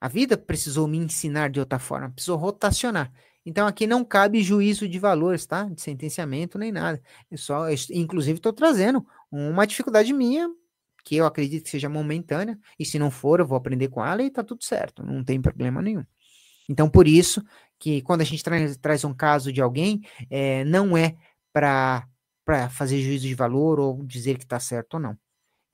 A 0.00 0.08
vida 0.08 0.36
precisou 0.36 0.86
me 0.86 0.98
ensinar 0.98 1.50
de 1.50 1.60
outra 1.60 1.78
forma, 1.78 2.10
precisou 2.10 2.36
rotacionar. 2.36 3.12
Então 3.44 3.66
aqui 3.66 3.86
não 3.86 4.04
cabe 4.04 4.42
juízo 4.42 4.88
de 4.88 4.98
valores, 4.98 5.46
tá? 5.46 5.64
De 5.64 5.80
sentenciamento 5.80 6.58
nem 6.58 6.70
nada. 6.70 7.02
Eu 7.30 7.38
só, 7.38 7.68
eu, 7.70 7.76
inclusive, 7.90 8.38
estou 8.38 8.52
trazendo 8.52 9.06
uma 9.30 9.66
dificuldade 9.66 10.12
minha 10.12 10.48
que 11.04 11.16
eu 11.16 11.24
acredito 11.24 11.64
que 11.64 11.70
seja 11.70 11.88
momentânea, 11.88 12.58
e 12.78 12.84
se 12.84 12.98
não 12.98 13.10
for, 13.10 13.40
eu 13.40 13.46
vou 13.46 13.56
aprender 13.56 13.88
com 13.88 14.04
ela 14.04 14.22
e 14.22 14.30
tá 14.30 14.44
tudo 14.44 14.62
certo, 14.62 15.02
não 15.02 15.24
tem 15.24 15.40
problema 15.40 15.80
nenhum. 15.80 16.04
Então, 16.68 16.86
por 16.90 17.08
isso 17.08 17.42
que 17.78 18.02
quando 18.02 18.20
a 18.20 18.24
gente 18.24 18.42
traz, 18.42 18.76
traz 18.76 19.04
um 19.04 19.14
caso 19.14 19.50
de 19.50 19.62
alguém, 19.62 20.02
é, 20.28 20.64
não 20.64 20.94
é 20.94 21.16
para 21.50 22.06
fazer 22.70 23.00
juízo 23.00 23.26
de 23.26 23.34
valor 23.34 23.80
ou 23.80 24.04
dizer 24.04 24.36
que 24.36 24.44
está 24.44 24.60
certo 24.60 24.94
ou 24.94 25.00
não. 25.00 25.18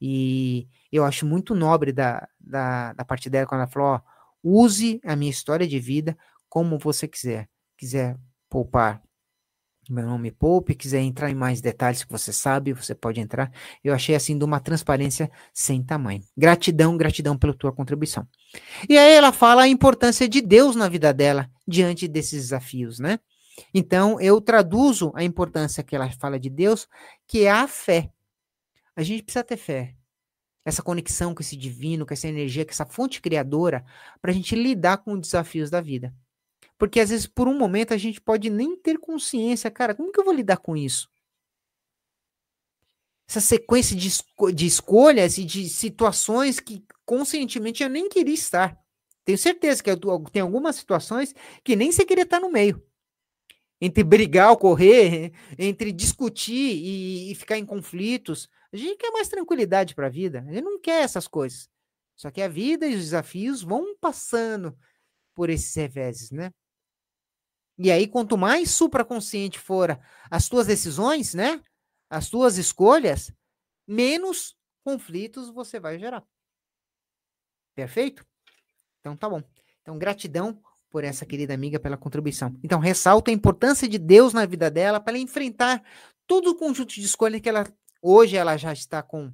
E 0.01 0.68
eu 0.93 1.05
acho 1.05 1.27
muito 1.27 1.55
nobre 1.55 1.93
da, 1.93 2.29
da, 2.39 2.93
da 2.93 3.05
parte 3.05 3.29
dela 3.29 3.47
quando 3.47 3.62
ela 3.62 3.70
falou: 3.70 3.89
ó, 3.89 4.01
use 4.45 5.01
a 5.05 5.16
minha 5.16 5.30
história 5.30 5.66
de 5.66 5.80
vida 5.80 6.16
como 6.49 6.78
você 6.78 7.09
quiser. 7.09 7.49
Quiser 7.76 8.16
poupar 8.49 9.03
meu 9.90 10.07
nome 10.07 10.30
Poupe, 10.30 10.74
quiser 10.74 11.01
entrar 11.01 11.30
em 11.30 11.34
mais 11.34 11.61
detalhes 11.61 12.05
que 12.05 12.11
você 12.11 12.32
sabe, 12.32 12.72
você 12.72 12.95
pode 12.95 13.20
entrar. 13.20 13.53
Eu 13.82 13.92
achei 13.92 14.14
assim 14.14 14.38
de 14.38 14.45
uma 14.45 14.61
transparência 14.61 15.30
sem 15.53 15.82
tamanho. 15.82 16.22
Gratidão, 16.36 16.97
gratidão 16.97 17.36
pela 17.36 17.53
tua 17.53 17.72
contribuição. 17.72 18.26
E 18.88 18.97
aí 18.97 19.12
ela 19.12 19.32
fala 19.32 19.62
a 19.62 19.68
importância 19.68 20.28
de 20.28 20.40
Deus 20.40 20.74
na 20.74 20.88
vida 20.88 21.12
dela 21.12 21.51
diante 21.66 22.09
desses 22.09 22.45
desafios, 22.45 22.99
né? 22.99 23.18
Então 23.72 24.20
eu 24.20 24.40
traduzo 24.40 25.12
a 25.14 25.22
importância 25.22 25.82
que 25.82 25.95
ela 25.95 26.11
fala 26.12 26.38
de 26.38 26.51
Deus, 26.51 26.88
que 27.26 27.45
é 27.45 27.51
a 27.51 27.68
fé. 27.68 28.11
A 28.97 29.03
gente 29.03 29.22
precisa 29.22 29.45
ter 29.45 29.57
fé. 29.57 29.95
Essa 30.65 30.83
conexão 30.83 31.35
com 31.35 31.43
esse 31.43 31.57
divino, 31.57 32.07
com 32.07 32.15
essa 32.15 32.29
energia, 32.29 32.65
com 32.65 32.71
essa 32.71 32.87
fonte 32.87 33.21
criadora, 33.21 33.85
para 34.21 34.31
a 34.31 34.35
gente 34.35 34.55
lidar 34.55 34.99
com 34.99 35.12
os 35.12 35.21
desafios 35.21 35.71
da 35.71 35.81
vida. 35.81 36.15
Porque 36.79 37.01
às 37.01 37.11
vezes, 37.11 37.27
por 37.27 37.47
um 37.49 37.57
momento, 37.57 37.95
a 37.95 37.97
gente 37.97 38.21
pode 38.21 38.51
nem 38.51 38.77
ter 38.77 38.99
consciência, 38.99 39.71
cara, 39.71 39.95
como 39.95 40.11
que 40.11 40.19
eu 40.19 40.25
vou 40.25 40.35
lidar 40.35 40.59
com 40.59 40.77
isso? 40.77 41.09
Essa 43.29 43.41
sequência 43.41 43.97
de, 43.97 44.09
esco 44.09 44.53
de 44.53 44.67
escolhas 44.67 45.39
e 45.39 45.45
de 45.45 45.69
situações 45.69 46.61
que 46.61 46.85
conscientemente 47.07 47.83
eu 47.83 47.89
nem 47.89 48.09
queria 48.09 48.35
estar. 48.35 48.79
Tenho 49.25 49.39
certeza 49.39 49.83
que 49.83 49.91
eu, 49.91 49.99
tem 50.31 50.43
algumas 50.43 50.77
situações 50.77 51.35
que 51.62 51.75
nem 51.75 51.91
você 51.91 52.05
queria 52.05 52.25
estar 52.25 52.41
no 52.41 52.51
meio. 52.51 52.83
Entre 53.81 54.05
brigar 54.05 54.51
ou 54.51 54.57
correr, 54.57 55.33
entre 55.59 55.91
discutir 55.93 56.53
e, 56.53 57.33
e 57.33 57.35
ficar 57.35 57.57
em 57.57 57.65
conflitos. 57.65 58.49
A 58.75 58.77
gente 58.77 58.97
quer 58.97 59.12
mais 59.12 59.29
tranquilidade 59.29 59.95
para 59.95 60.09
a 60.09 60.11
vida. 60.11 60.41
A 60.49 60.53
gente 60.53 60.64
não 60.64 60.81
quer 60.81 61.05
essas 61.05 61.29
coisas. 61.29 61.70
Só 62.16 62.29
que 62.29 62.43
a 62.43 62.49
vida 62.49 62.85
e 62.89 62.97
os 62.97 63.03
desafios 63.03 63.62
vão 63.62 63.97
passando 63.97 64.77
por 65.33 65.49
esses 65.49 65.72
reveses, 65.77 66.33
né? 66.33 66.51
E 67.79 67.93
aí, 67.93 68.09
quanto 68.09 68.37
mais 68.37 68.72
supraconsciente 68.72 69.61
for 69.61 69.97
as 70.29 70.49
tuas 70.49 70.66
decisões, 70.66 71.35
né? 71.35 71.62
As 72.11 72.29
tuas 72.29 72.59
escolhas, 72.59 73.33
menos 73.87 74.57
conflitos 74.85 75.51
você 75.51 75.79
vai 75.79 75.97
gerar. 75.97 76.25
Perfeito? 77.77 78.27
Então 78.99 79.16
tá 79.16 79.29
bom. 79.31 79.43
Então, 79.83 79.97
gratidão 79.97 80.61
por 80.91 81.05
essa 81.05 81.25
querida 81.25 81.55
amiga 81.55 81.79
pela 81.79 81.97
contribuição. 81.97 82.59
Então, 82.62 82.81
ressalto 82.81 83.31
a 83.31 83.35
importância 83.35 83.89
de 83.89 83.99
Deus 83.99 84.33
na 84.33 84.45
vida 84.47 84.68
dela 84.68 84.99
para 84.99 85.12
ela 85.12 85.22
enfrentar 85.22 85.81
todo 86.27 86.51
o 86.51 86.57
conjunto 86.57 86.95
de 86.95 87.03
escolhas 87.03 87.41
que 87.41 87.49
ela 87.49 87.64
hoje 88.05 88.37
ela 88.37 88.57
já 88.57 88.73
está 88.73 89.03
com 89.03 89.33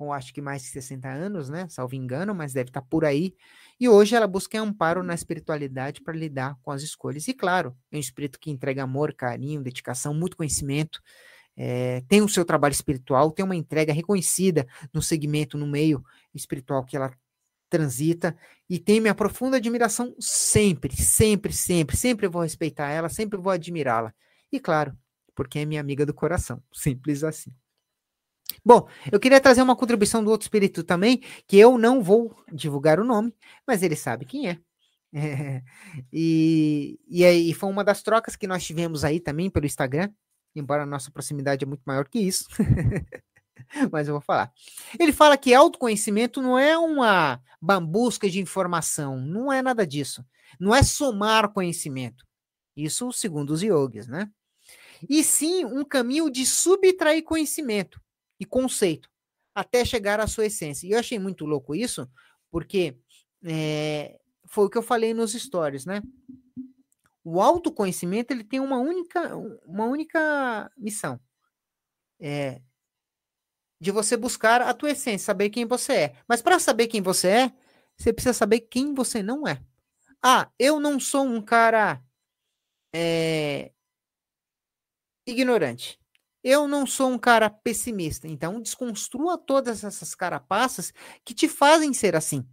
com 0.00 0.14
acho 0.14 0.32
que 0.32 0.40
mais 0.40 0.62
de 0.62 0.68
60 0.68 1.06
anos, 1.10 1.50
né? 1.50 1.68
Salvo 1.68 1.94
engano, 1.94 2.34
mas 2.34 2.54
deve 2.54 2.70
estar 2.70 2.80
por 2.80 3.04
aí. 3.04 3.34
E 3.78 3.86
hoje 3.86 4.16
ela 4.16 4.26
busca 4.26 4.58
amparo 4.58 5.02
na 5.02 5.14
espiritualidade 5.14 6.00
para 6.00 6.16
lidar 6.16 6.56
com 6.62 6.70
as 6.70 6.82
escolhas. 6.82 7.28
E 7.28 7.34
claro, 7.34 7.76
é 7.92 7.98
um 7.98 8.00
espírito 8.00 8.40
que 8.40 8.50
entrega 8.50 8.82
amor, 8.82 9.12
carinho, 9.12 9.62
dedicação, 9.62 10.14
muito 10.14 10.38
conhecimento. 10.38 11.02
É, 11.54 12.00
tem 12.08 12.22
o 12.22 12.28
seu 12.30 12.46
trabalho 12.46 12.72
espiritual, 12.72 13.30
tem 13.30 13.44
uma 13.44 13.54
entrega 13.54 13.92
reconhecida 13.92 14.66
no 14.90 15.02
segmento, 15.02 15.58
no 15.58 15.66
meio 15.66 16.02
espiritual 16.34 16.82
que 16.82 16.96
ela 16.96 17.12
transita 17.68 18.36
e 18.68 18.78
tem 18.78 19.00
minha 19.00 19.14
profunda 19.14 19.58
admiração 19.58 20.14
sempre, 20.18 20.96
sempre, 20.96 21.52
sempre, 21.52 21.96
sempre 21.96 22.26
vou 22.26 22.42
respeitar 22.42 22.88
ela, 22.88 23.10
sempre 23.10 23.38
vou 23.38 23.52
admirá-la. 23.52 24.14
E 24.50 24.58
claro, 24.58 24.96
porque 25.34 25.58
é 25.58 25.64
minha 25.66 25.80
amiga 25.80 26.06
do 26.06 26.14
coração, 26.14 26.62
simples 26.72 27.22
assim. 27.22 27.52
Bom, 28.64 28.88
eu 29.10 29.18
queria 29.18 29.40
trazer 29.40 29.62
uma 29.62 29.76
contribuição 29.76 30.22
do 30.22 30.30
outro 30.30 30.44
espírito 30.44 30.84
também, 30.84 31.22
que 31.46 31.58
eu 31.58 31.78
não 31.78 32.02
vou 32.02 32.36
divulgar 32.52 33.00
o 33.00 33.04
nome, 33.04 33.34
mas 33.66 33.82
ele 33.82 33.96
sabe 33.96 34.24
quem 34.24 34.48
é. 34.48 34.58
é 35.14 35.62
e, 36.12 36.98
e, 37.08 37.24
aí, 37.24 37.54
foi 37.54 37.70
uma 37.70 37.84
das 37.84 38.02
trocas 38.02 38.36
que 38.36 38.46
nós 38.46 38.64
tivemos 38.64 39.04
aí 39.04 39.20
também 39.20 39.50
pelo 39.50 39.66
Instagram, 39.66 40.10
embora 40.54 40.82
a 40.82 40.86
nossa 40.86 41.10
proximidade 41.10 41.64
é 41.64 41.68
muito 41.68 41.82
maior 41.86 42.06
que 42.08 42.18
isso. 42.18 42.46
mas 43.90 44.08
eu 44.08 44.14
vou 44.14 44.20
falar. 44.20 44.52
Ele 44.98 45.12
fala 45.12 45.36
que 45.36 45.54
autoconhecimento 45.54 46.42
não 46.42 46.58
é 46.58 46.76
uma 46.76 47.40
busca 47.82 48.28
de 48.28 48.40
informação, 48.40 49.18
não 49.20 49.52
é 49.52 49.62
nada 49.62 49.86
disso. 49.86 50.24
Não 50.58 50.74
é 50.74 50.82
somar 50.82 51.52
conhecimento. 51.52 52.26
Isso 52.76 53.12
segundo 53.12 53.50
os 53.50 53.62
yogis, 53.62 54.06
né? 54.06 54.28
E 55.08 55.22
sim 55.24 55.64
um 55.64 55.84
caminho 55.84 56.28
de 56.30 56.44
subtrair 56.44 57.22
conhecimento 57.22 58.00
e 58.40 58.44
conceito 58.46 59.08
até 59.54 59.84
chegar 59.84 60.18
à 60.18 60.26
sua 60.26 60.46
essência. 60.46 60.86
E 60.86 60.92
eu 60.92 60.98
achei 60.98 61.18
muito 61.18 61.44
louco 61.44 61.74
isso, 61.74 62.08
porque 62.50 62.96
é, 63.44 64.18
foi 64.46 64.66
o 64.66 64.70
que 64.70 64.78
eu 64.78 64.82
falei 64.82 65.12
nos 65.12 65.32
stories, 65.32 65.84
né? 65.84 66.02
O 67.22 67.40
autoconhecimento 67.40 68.32
ele 68.32 68.42
tem 68.42 68.58
uma 68.58 68.78
única, 68.78 69.36
uma 69.66 69.84
única 69.84 70.72
missão. 70.76 71.20
É, 72.18 72.60
de 73.80 73.90
você 73.90 74.16
buscar 74.16 74.60
a 74.62 74.74
tua 74.74 74.90
essência, 74.90 75.26
saber 75.26 75.50
quem 75.50 75.66
você 75.66 75.92
é. 75.92 76.16
Mas 76.28 76.42
para 76.42 76.58
saber 76.58 76.86
quem 76.86 77.00
você 77.00 77.28
é, 77.28 77.52
você 77.96 78.12
precisa 78.12 78.34
saber 78.34 78.60
quem 78.60 78.94
você 78.94 79.22
não 79.22 79.46
é. 79.46 79.62
Ah, 80.22 80.50
eu 80.58 80.80
não 80.80 80.98
sou 80.98 81.24
um 81.24 81.40
cara 81.42 82.02
é, 82.94 83.72
ignorante. 85.26 85.99
Eu 86.42 86.66
não 86.66 86.86
sou 86.86 87.10
um 87.10 87.18
cara 87.18 87.50
pessimista, 87.50 88.26
então 88.26 88.60
desconstrua 88.60 89.36
todas 89.36 89.84
essas 89.84 90.14
carapaças 90.14 90.92
que 91.24 91.34
te 91.34 91.48
fazem 91.48 91.92
ser 91.92 92.16
assim. 92.16 92.46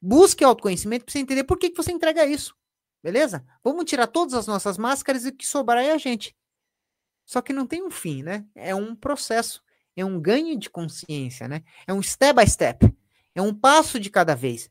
Busque 0.00 0.42
autoconhecimento 0.42 1.04
para 1.04 1.12
você 1.12 1.20
entender 1.20 1.44
por 1.44 1.58
que, 1.58 1.70
que 1.70 1.76
você 1.76 1.92
entrega 1.92 2.26
isso. 2.26 2.56
Beleza? 3.02 3.44
Vamos 3.62 3.84
tirar 3.84 4.06
todas 4.08 4.34
as 4.34 4.46
nossas 4.46 4.76
máscaras 4.76 5.24
e 5.24 5.28
o 5.28 5.32
que 5.32 5.46
sobrar 5.46 5.84
é 5.84 5.92
a 5.92 5.98
gente. 5.98 6.36
Só 7.24 7.40
que 7.40 7.52
não 7.52 7.66
tem 7.66 7.84
um 7.84 7.90
fim, 7.90 8.22
né? 8.22 8.44
É 8.54 8.74
um 8.74 8.94
processo, 8.94 9.62
é 9.96 10.04
um 10.04 10.20
ganho 10.20 10.58
de 10.58 10.68
consciência, 10.68 11.48
né? 11.48 11.62
É 11.86 11.92
um 11.92 12.02
step 12.02 12.40
by 12.40 12.48
step, 12.48 12.92
é 13.34 13.40
um 13.42 13.54
passo 13.54 13.98
de 14.00 14.10
cada 14.10 14.34
vez. 14.34 14.70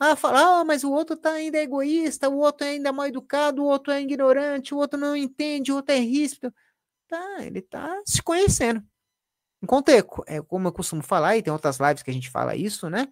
Ah, 0.00 0.14
falar, 0.14 0.60
ah, 0.60 0.64
mas 0.64 0.84
o 0.84 0.92
outro 0.92 1.16
tá 1.16 1.32
ainda 1.32 1.58
egoísta, 1.58 2.28
o 2.28 2.38
outro 2.38 2.64
é 2.64 2.70
ainda 2.70 2.92
mal 2.92 3.06
educado, 3.08 3.62
o 3.62 3.66
outro 3.66 3.92
é 3.92 4.00
ignorante, 4.00 4.72
o 4.72 4.78
outro 4.78 4.98
não 4.98 5.16
entende, 5.16 5.72
o 5.72 5.76
outro 5.76 5.92
é 5.94 5.98
ríspido. 5.98 6.54
Tá, 7.08 7.38
ele 7.44 7.62
tá 7.62 8.02
se 8.04 8.22
conhecendo. 8.22 8.82
Enquanto, 9.62 9.88
é, 9.88 9.98
é, 10.26 10.42
como 10.42 10.68
eu 10.68 10.72
costumo 10.72 11.02
falar, 11.02 11.36
e 11.36 11.42
tem 11.42 11.52
outras 11.52 11.78
lives 11.78 12.02
que 12.02 12.10
a 12.10 12.14
gente 12.14 12.30
fala 12.30 12.54
isso, 12.54 12.88
né? 12.88 13.08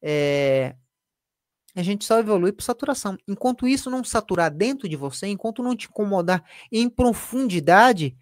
É, 0.00 0.74
a 1.74 1.82
gente 1.82 2.04
só 2.04 2.18
evolui 2.18 2.52
por 2.52 2.62
saturação. 2.62 3.18
Enquanto 3.28 3.66
isso 3.66 3.90
não 3.90 4.02
saturar 4.02 4.50
dentro 4.52 4.88
de 4.88 4.96
você, 4.96 5.26
enquanto 5.26 5.62
não 5.62 5.76
te 5.76 5.86
incomodar 5.86 6.44
em 6.72 6.88
profundidade, 6.88 8.16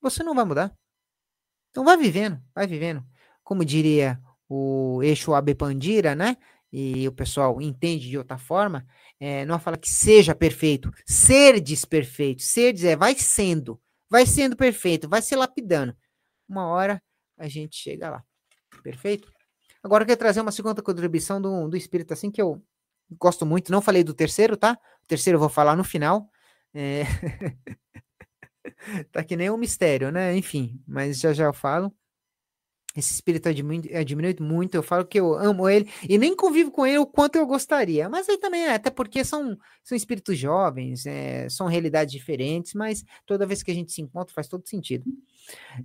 você 0.00 0.22
não 0.22 0.34
vai 0.34 0.44
mudar. 0.44 0.72
Então 1.70 1.84
vai 1.84 1.96
vivendo, 1.96 2.40
vai 2.54 2.66
vivendo. 2.66 3.04
Como 3.42 3.64
diria 3.64 4.20
o 4.48 5.02
eixo 5.02 5.34
Abe 5.34 5.54
Pandira, 5.54 6.14
né? 6.14 6.36
E 6.72 7.06
o 7.06 7.12
pessoal 7.12 7.60
entende 7.60 8.08
de 8.08 8.16
outra 8.16 8.38
forma, 8.38 8.86
é, 9.18 9.44
não 9.44 9.58
fala 9.58 9.76
que 9.76 9.90
seja 9.90 10.36
perfeito, 10.36 10.90
ser 11.04 11.60
desperfeito, 11.60 12.42
ser 12.42 12.84
é 12.84 12.94
vai 12.94 13.16
sendo 13.16 13.80
vai 14.10 14.26
sendo 14.26 14.56
perfeito, 14.56 15.08
vai 15.08 15.22
se 15.22 15.36
lapidando. 15.36 15.96
Uma 16.48 16.66
hora 16.66 17.02
a 17.38 17.48
gente 17.48 17.76
chega 17.76 18.10
lá. 18.10 18.24
Perfeito? 18.82 19.32
Agora 19.82 20.02
eu 20.02 20.06
quero 20.06 20.18
trazer 20.18 20.40
uma 20.40 20.52
segunda 20.52 20.82
contribuição 20.82 21.40
do, 21.40 21.68
do 21.68 21.76
espírito, 21.76 22.12
assim, 22.12 22.30
que 22.30 22.42
eu 22.42 22.62
gosto 23.12 23.46
muito. 23.46 23.72
Não 23.72 23.80
falei 23.80 24.04
do 24.04 24.12
terceiro, 24.12 24.56
tá? 24.56 24.78
O 25.02 25.06
terceiro 25.06 25.36
eu 25.36 25.40
vou 25.40 25.48
falar 25.48 25.76
no 25.76 25.84
final. 25.84 26.28
É... 26.74 27.04
tá 29.12 29.24
que 29.24 29.36
nem 29.36 29.50
um 29.50 29.56
mistério, 29.56 30.10
né? 30.10 30.36
Enfim, 30.36 30.82
mas 30.86 31.18
já 31.18 31.32
já 31.32 31.44
eu 31.44 31.54
falo. 31.54 31.94
Esse 32.96 33.14
espírito 33.14 33.48
admiro 33.48 34.42
muito, 34.42 34.74
eu 34.74 34.82
falo 34.82 35.04
que 35.04 35.20
eu 35.20 35.34
amo 35.34 35.68
ele 35.68 35.88
e 36.08 36.18
nem 36.18 36.34
convivo 36.34 36.72
com 36.72 36.84
ele 36.84 36.98
o 36.98 37.06
quanto 37.06 37.36
eu 37.36 37.46
gostaria. 37.46 38.08
Mas 38.08 38.28
aí 38.28 38.36
também, 38.36 38.62
é, 38.62 38.74
até 38.74 38.90
porque 38.90 39.24
são, 39.24 39.56
são 39.84 39.96
espíritos 39.96 40.36
jovens, 40.36 41.06
é, 41.06 41.48
são 41.48 41.68
realidades 41.68 42.12
diferentes, 42.12 42.74
mas 42.74 43.04
toda 43.24 43.46
vez 43.46 43.62
que 43.62 43.70
a 43.70 43.74
gente 43.74 43.92
se 43.92 44.02
encontra 44.02 44.34
faz 44.34 44.48
todo 44.48 44.68
sentido. 44.68 45.04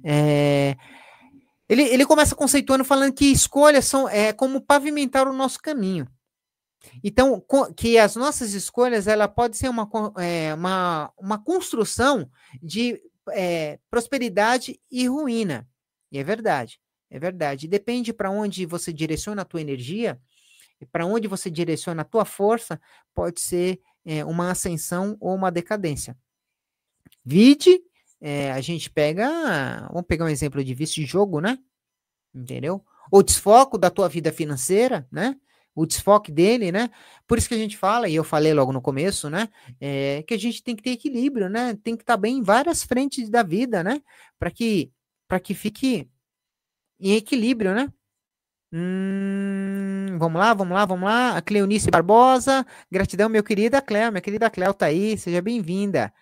É, 0.04 0.76
ele, 1.70 1.84
ele 1.84 2.06
começa 2.06 2.36
conceituando 2.36 2.84
falando 2.84 3.14
que 3.14 3.26
escolhas 3.26 3.86
são 3.86 4.10
é, 4.10 4.34
como 4.34 4.60
pavimentar 4.60 5.28
o 5.28 5.34
nosso 5.34 5.60
caminho. 5.60 6.08
Então, 7.04 7.44
que 7.76 7.98
as 7.98 8.16
nossas 8.16 8.54
escolhas 8.54 9.08
ela 9.08 9.28
pode 9.28 9.58
ser 9.58 9.70
uma, 9.70 9.90
é, 10.18 10.54
uma, 10.54 11.12
uma 11.18 11.38
construção 11.38 12.30
de 12.62 13.00
é, 13.32 13.80
prosperidade 13.90 14.80
e 14.92 15.08
ruína. 15.08 15.68
E 16.12 16.18
é 16.18 16.24
verdade. 16.24 16.80
É 17.16 17.20
verdade. 17.20 17.66
Depende 17.66 18.12
para 18.12 18.30
onde 18.30 18.66
você 18.66 18.92
direciona 18.92 19.44
a 19.44 19.46
tua 19.46 19.62
energia, 19.62 20.20
para 20.92 21.06
onde 21.06 21.30
você 21.30 21.50
direciona 21.50 22.02
a 22.02 22.06
tua 22.06 22.26
força, 22.26 22.78
pode 23.14 23.40
ser 23.40 23.80
é, 24.04 24.26
uma 24.26 24.52
ascensão 24.52 25.16
ou 25.22 25.34
uma 25.34 25.50
decadência. 25.50 26.18
Vide, 27.24 27.80
é, 28.20 28.52
a 28.52 28.60
gente 28.60 28.90
pega, 28.90 29.88
vamos 29.88 30.06
pegar 30.06 30.26
um 30.26 30.30
exemplo 30.30 30.62
de 30.62 30.74
vício 30.74 30.96
de 30.96 31.06
jogo, 31.06 31.40
né? 31.40 31.58
Entendeu? 32.34 32.84
O 33.10 33.24
desfoco 33.24 33.78
da 33.78 33.90
tua 33.90 34.10
vida 34.10 34.30
financeira, 34.34 35.08
né? 35.10 35.38
O 35.74 35.86
desfoque 35.86 36.34
dele, 36.34 36.70
né? 36.70 36.90
Por 37.26 37.38
isso 37.38 37.48
que 37.48 37.56
a 37.56 37.58
gente 37.58 37.78
fala, 37.78 38.10
e 38.10 38.16
eu 38.16 38.26
falei 38.26 38.54
logo 38.54 38.74
no 38.74 38.82
começo, 38.82 39.30
né? 39.30 39.48
É, 39.80 40.22
que 40.24 40.34
a 40.34 40.38
gente 40.38 40.62
tem 40.62 40.76
que 40.76 40.84
ter 40.84 40.90
equilíbrio, 40.90 41.48
né? 41.48 41.78
Tem 41.82 41.96
que 41.96 42.04
estar 42.04 42.16
tá 42.16 42.18
bem 42.18 42.40
em 42.40 42.44
várias 42.44 42.84
frentes 42.84 43.30
da 43.30 43.42
vida, 43.42 43.82
né? 43.82 44.02
Para 44.38 44.52
que, 44.52 44.92
que 45.42 45.54
fique 45.54 46.10
em 47.00 47.14
equilíbrio, 47.14 47.74
né? 47.74 47.92
Hum, 48.74 50.18
vamos 50.20 50.40
lá, 50.40 50.54
vamos 50.54 50.74
lá, 50.74 50.86
vamos 50.86 51.06
lá. 51.06 51.38
A 51.38 51.42
Cleonice 51.42 51.90
Barbosa, 51.90 52.66
gratidão, 52.92 53.30
meu 53.30 53.44
querida 53.44 53.82
Cleo, 53.82 54.12
minha 54.12 54.22
querida 54.22 54.50
Cleo 54.50 54.74
tá 54.74 54.88
aí, 54.88 55.18
seja 55.18 55.42
bem-vinda. 55.42 56.14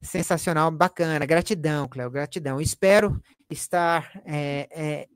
Sensacional, 0.00 0.70
bacana, 0.70 1.26
gratidão, 1.26 1.88
Cleo, 1.88 2.10
gratidão. 2.10 2.60
Espero 2.60 3.20
estar 3.50 4.10
é, 4.24 4.68
é, 4.70 5.08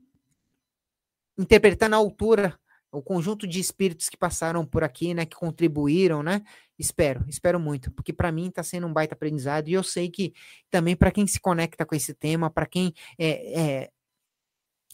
interpretando 1.37 1.93
à 1.93 1.97
altura 1.97 2.59
o 2.91 3.01
conjunto 3.01 3.47
de 3.47 3.59
espíritos 3.59 4.07
que 4.07 4.17
passaram 4.17 4.65
por 4.65 4.83
aqui, 4.83 5.13
né, 5.13 5.25
que 5.25 5.35
contribuíram, 5.35 6.21
né? 6.21 6.43
Espero, 6.77 7.25
espero 7.27 7.59
muito, 7.59 7.91
porque 7.91 8.13
para 8.13 8.31
mim 8.31 8.49
está 8.49 8.61
sendo 8.61 8.85
um 8.85 8.93
baita 8.93 9.15
aprendizado 9.15 9.67
e 9.67 9.73
eu 9.73 9.81
sei 9.81 10.09
que 10.09 10.33
também 10.69 10.95
para 10.95 11.11
quem 11.11 11.25
se 11.25 11.39
conecta 11.39 11.85
com 11.85 11.95
esse 11.95 12.13
tema, 12.13 12.51
para 12.51 12.67
quem 12.67 12.93
é, 13.17 13.61
é 13.61 13.89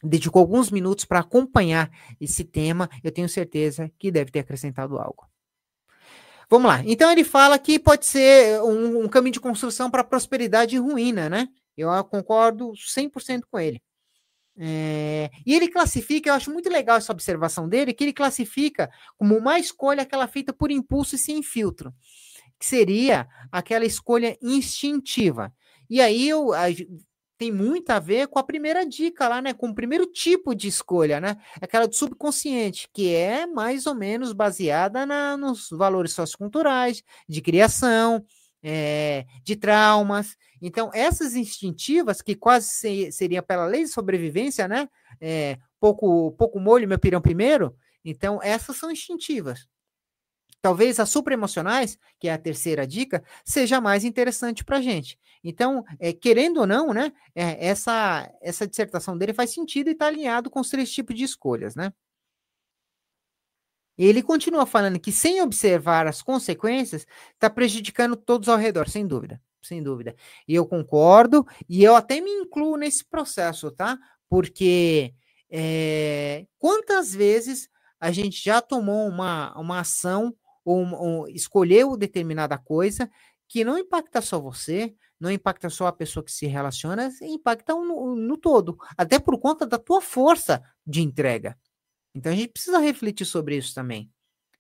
dedicou 0.04 0.42
alguns 0.42 0.72
minutos 0.72 1.06
para 1.06 1.20
acompanhar 1.20 1.92
esse 2.20 2.44
tema, 2.44 2.90
eu 3.04 3.12
tenho 3.12 3.30
certeza 3.30 3.92
que 3.98 4.12
deve 4.12 4.32
ter 4.32 4.40
acrescentado 4.40 4.98
algo. 4.98 5.28
Vamos 6.50 6.68
lá. 6.68 6.82
Então 6.86 7.12
ele 7.12 7.24
fala 7.24 7.60
que 7.60 7.78
pode 7.78 8.06
ser 8.06 8.62
um, 8.64 9.04
um 9.04 9.08
caminho 9.08 9.34
de 9.34 9.40
construção 9.40 9.92
para 9.92 10.04
prosperidade 10.04 10.76
e 10.76 10.80
ruína, 10.80 11.30
né? 11.30 11.48
Eu 11.78 11.90
concordo 12.06 12.72
100% 12.74 13.44
com 13.50 13.60
ele. 13.60 13.82
É, 14.62 15.30
e 15.46 15.56
ele 15.56 15.70
classifica, 15.70 16.30
eu 16.30 16.34
acho 16.34 16.52
muito 16.52 16.70
legal 16.70 16.98
essa 16.98 17.14
observação 17.14 17.70
dele, 17.70 17.94
que 17.94 18.04
ele 18.04 18.12
classifica 18.12 18.92
como 19.16 19.38
uma 19.38 19.58
escolha 19.58 20.02
aquela 20.02 20.28
feita 20.28 20.52
por 20.52 20.70
impulso 20.70 21.16
e 21.16 21.18
sem 21.18 21.42
filtro, 21.42 21.94
que 22.60 22.66
seria 22.66 23.26
aquela 23.50 23.86
escolha 23.86 24.38
instintiva. 24.42 25.54
E 25.90 26.02
aí 26.02 26.28
eu, 26.28 26.50
tem 27.40 27.54
muito 27.54 27.90
a 27.92 28.00
ver 28.00 28.28
com 28.28 28.38
a 28.38 28.44
primeira 28.44 28.86
dica 28.86 29.26
lá, 29.30 29.42
né? 29.42 29.54
Com 29.54 29.70
o 29.70 29.74
primeiro 29.74 30.06
tipo 30.06 30.54
de 30.54 30.68
escolha, 30.68 31.22
né? 31.22 31.38
Aquela 31.62 31.88
do 31.88 31.96
subconsciente, 31.96 32.90
que 32.94 33.16
é 33.16 33.48
mais 33.48 33.88
ou 33.88 33.96
menos 33.96 34.34
baseada 34.34 35.06
na, 35.06 35.38
nos 35.38 35.70
valores 35.72 36.12
socioculturais, 36.12 37.02
de 37.30 37.42
criação, 37.42 38.26
é, 38.62 39.26
de 39.42 39.56
traumas. 39.56 40.36
Então, 40.62 40.92
essas 40.94 41.34
instintivas, 41.34 42.22
que 42.22 42.36
quase 42.36 42.68
se, 42.68 43.12
seriam 43.14 43.42
pela 43.42 43.66
lei 43.66 43.86
de 43.86 43.90
sobrevivência, 43.90 44.68
né? 44.68 44.90
É, 45.22 45.58
pouco, 45.80 46.34
pouco 46.34 46.60
molho, 46.60 46.90
meu 46.90 47.00
pirão 47.00 47.22
primeiro. 47.22 47.74
Então, 48.04 48.42
essas 48.44 48.76
são 48.76 48.92
instintivas. 48.92 49.66
Talvez 50.62 51.00
as 51.00 51.10
supraemocionais, 51.10 51.98
que 52.20 52.28
é 52.28 52.34
a 52.34 52.38
terceira 52.38 52.86
dica, 52.86 53.24
seja 53.46 53.80
mais 53.80 54.04
interessante 54.04 54.64
para 54.64 54.78
a 54.78 54.82
gente. 54.82 55.18
Então, 55.44 55.86
é, 56.00 56.12
querendo 56.12 56.60
ou 56.60 56.68
não, 56.68 56.94
né? 56.94 57.14
É, 57.34 57.68
essa, 57.68 58.30
essa 58.42 58.68
dissertação 58.68 59.18
dele 59.18 59.34
faz 59.34 59.52
sentido 59.52 59.90
e 59.90 59.94
está 59.94 60.08
alinhado 60.08 60.50
com 60.50 60.60
os 60.60 60.70
três 60.70 60.92
tipos 60.92 61.16
de 61.16 61.24
escolhas, 61.24 61.76
né? 61.76 61.94
Ele 63.98 64.24
continua 64.24 64.66
falando 64.66 65.00
que 65.00 65.12
sem 65.12 65.42
observar 65.42 66.08
as 66.08 66.22
consequências, 66.22 67.06
está 67.34 67.50
prejudicando 67.50 68.16
todos 68.16 68.48
ao 68.48 68.58
redor, 68.58 68.88
sem 68.88 69.06
dúvida, 69.06 69.42
sem 69.62 69.84
dúvida. 69.84 70.16
E 70.48 70.56
eu 70.56 70.66
concordo, 70.66 71.46
e 71.68 71.84
eu 71.84 71.96
até 71.96 72.22
me 72.22 72.32
incluo 72.32 72.78
nesse 72.78 73.04
processo, 73.04 73.70
tá? 73.72 74.00
Porque 74.30 75.14
é, 75.50 76.46
quantas 76.58 77.14
vezes 77.14 77.70
a 78.00 78.10
gente 78.12 78.42
já 78.42 78.62
tomou 78.62 79.06
uma, 79.08 79.54
uma 79.60 79.82
ação 79.82 80.34
ou, 80.70 80.94
ou 80.94 81.30
escolheu 81.30 81.98
determinada 81.98 82.58
coisa 82.58 83.10
que 83.48 83.64
não 83.64 83.78
impacta 83.78 84.22
só 84.22 84.40
você, 84.40 84.94
não 85.20 85.32
impacta 85.32 85.70
só 85.70 85.88
a 85.88 85.92
pessoa 85.92 86.24
que 86.24 86.32
se 86.32 86.46
relaciona, 86.46 87.10
impacta 87.22 87.74
no, 87.74 88.16
no 88.16 88.38
todo, 88.38 88.78
até 88.96 89.20
por 89.20 89.40
conta 89.40 89.66
da 89.66 89.78
tua 89.78 90.02
força 90.02 90.62
de 90.86 91.02
entrega. 91.02 91.58
Então 92.14 92.32
a 92.32 92.36
gente 92.36 92.54
precisa 92.54 92.80
refletir 92.80 93.26
sobre 93.26 93.58
isso 93.58 93.74
também. 93.74 94.10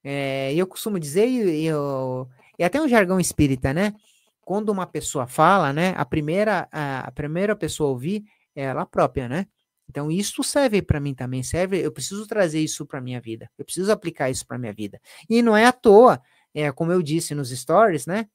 É, 0.04 0.54
eu 0.54 0.66
costumo 0.66 1.00
dizer, 1.00 1.28
e, 1.28 1.66
eu, 1.66 2.28
e 2.58 2.64
até 2.64 2.82
um 2.82 2.88
jargão 2.88 3.20
espírita, 3.20 3.74
né? 3.74 3.94
Quando 4.42 4.70
uma 4.70 4.88
pessoa 4.88 5.28
fala, 5.28 5.72
né? 5.72 5.94
A 5.96 6.06
primeira, 6.06 6.68
a, 6.72 7.02
a 7.02 7.12
primeira 7.12 7.56
pessoa 7.56 7.90
a 7.90 7.92
ouvir 7.92 8.24
é 8.56 8.64
ela 8.64 8.86
própria, 8.86 9.30
né? 9.30 9.46
Então 9.90 10.12
isso 10.12 10.44
serve 10.44 10.82
para 10.82 11.00
mim 11.00 11.16
também, 11.16 11.42
serve. 11.42 11.80
Eu 11.80 11.92
preciso 11.92 12.28
trazer 12.28 12.60
isso 12.60 12.86
para 12.86 13.02
minha 13.02 13.20
vida. 13.20 13.50
Eu 13.58 13.66
preciso 13.66 13.92
aplicar 13.92 14.30
isso 14.30 14.46
para 14.46 14.60
minha 14.60 14.74
vida. 14.74 15.02
E 15.28 15.42
não 15.42 15.58
é 15.58 15.66
à 15.66 15.72
toa, 15.72 16.22
é 16.54 16.72
como 16.72 16.92
eu 16.92 17.02
disse 17.02 17.34
nos 17.34 17.50
stories, 17.50 18.06
né? 18.06 18.28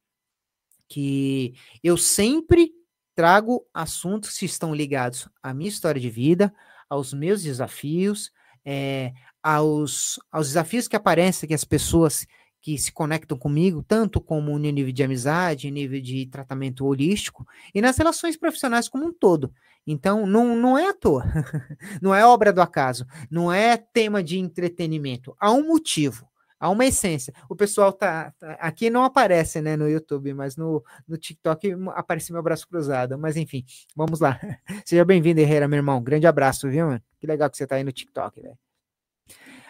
Que 0.89 1.55
eu 1.83 1.97
sempre 1.97 2.73
trago 3.15 3.65
assuntos 3.73 4.37
que 4.37 4.45
estão 4.45 4.75
ligados 4.75 5.29
à 5.41 5.55
minha 5.55 5.69
história 5.69 6.01
de 6.01 6.11
vida, 6.11 6.53
aos 6.91 7.15
meus 7.15 7.43
desafios, 7.43 8.33
é, 8.65 9.13
aos, 9.43 10.19
aos 10.33 10.49
desafios 10.49 10.89
que 10.89 10.97
aparecem, 10.97 11.49
que 11.49 11.55
as 11.55 11.65
pessoas 11.65 12.27
que 12.65 12.79
se 12.79 12.91
conectam 12.91 13.37
comigo, 13.37 13.85
tanto 13.87 14.23
como 14.23 14.59
no 14.59 14.71
nível 14.71 14.91
de 14.91 15.03
amizade, 15.03 15.71
nível 15.71 16.01
de 16.01 16.25
tratamento 16.25 16.87
holístico, 16.87 17.47
e 17.75 17.83
nas 17.83 17.99
relações 17.99 18.39
profissionais 18.39 18.89
como 18.89 19.05
um 19.05 19.13
todo. 19.13 19.53
Então, 19.87 20.27
não, 20.27 20.57
não 20.57 20.79
é 20.79 20.89
à 20.89 20.95
toa, 20.95 21.27
não 22.01 22.15
é 22.15 22.25
obra 22.25 22.55
do 22.55 22.63
acaso, 22.63 23.07
não 23.31 23.53
é 23.53 23.77
tema 23.77 24.25
de 24.25 24.39
entretenimento. 24.39 25.37
Há 25.39 25.53
um 25.53 25.67
motivo, 25.67 26.27
há 26.59 26.71
uma 26.71 26.87
essência. 26.87 27.35
O 27.51 27.55
pessoal 27.55 27.93
tá, 27.93 28.33
tá 28.39 28.53
aqui 28.53 28.89
não 28.89 29.05
aparece, 29.05 29.61
né, 29.61 29.77
no 29.77 29.87
YouTube, 29.87 30.33
mas 30.33 30.57
no, 30.57 30.83
no 31.07 31.19
TikTok 31.19 31.71
aparece 31.89 32.33
meu 32.33 32.43
braço 32.43 32.67
cruzado. 32.67 33.19
Mas 33.19 33.37
enfim, 33.37 33.63
vamos 33.95 34.21
lá. 34.21 34.41
Seja 34.87 35.05
bem-vindo, 35.05 35.39
Herrera, 35.39 35.69
meu 35.69 35.77
irmão. 35.77 36.03
Grande 36.03 36.27
abraço, 36.27 36.67
viu, 36.71 36.87
mano? 36.87 37.03
Que 37.21 37.27
legal 37.27 37.51
que 37.51 37.59
você 37.59 37.67
tá 37.67 37.77
aí 37.77 37.85
no 37.85 37.93
TikTok, 37.93 38.41
velho. 38.41 38.59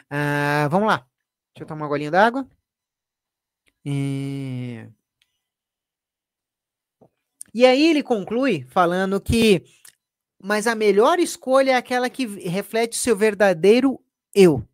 Ah, 0.08 0.68
vamos 0.70 0.86
lá. 0.86 0.98
Deixa 1.54 1.64
eu 1.64 1.66
tomar 1.66 1.82
uma 1.82 1.88
golinha 1.88 2.12
d'água. 2.12 2.46
E... 3.84 4.88
e 7.52 7.66
aí 7.66 7.90
ele 7.90 8.02
conclui 8.02 8.64
falando 8.68 9.20
que, 9.20 9.62
mas 10.42 10.66
a 10.66 10.74
melhor 10.74 11.18
escolha 11.18 11.72
é 11.72 11.74
aquela 11.74 12.08
que 12.08 12.26
reflete 12.26 12.96
seu 12.96 13.16
verdadeiro 13.16 14.02
eu, 14.34 14.66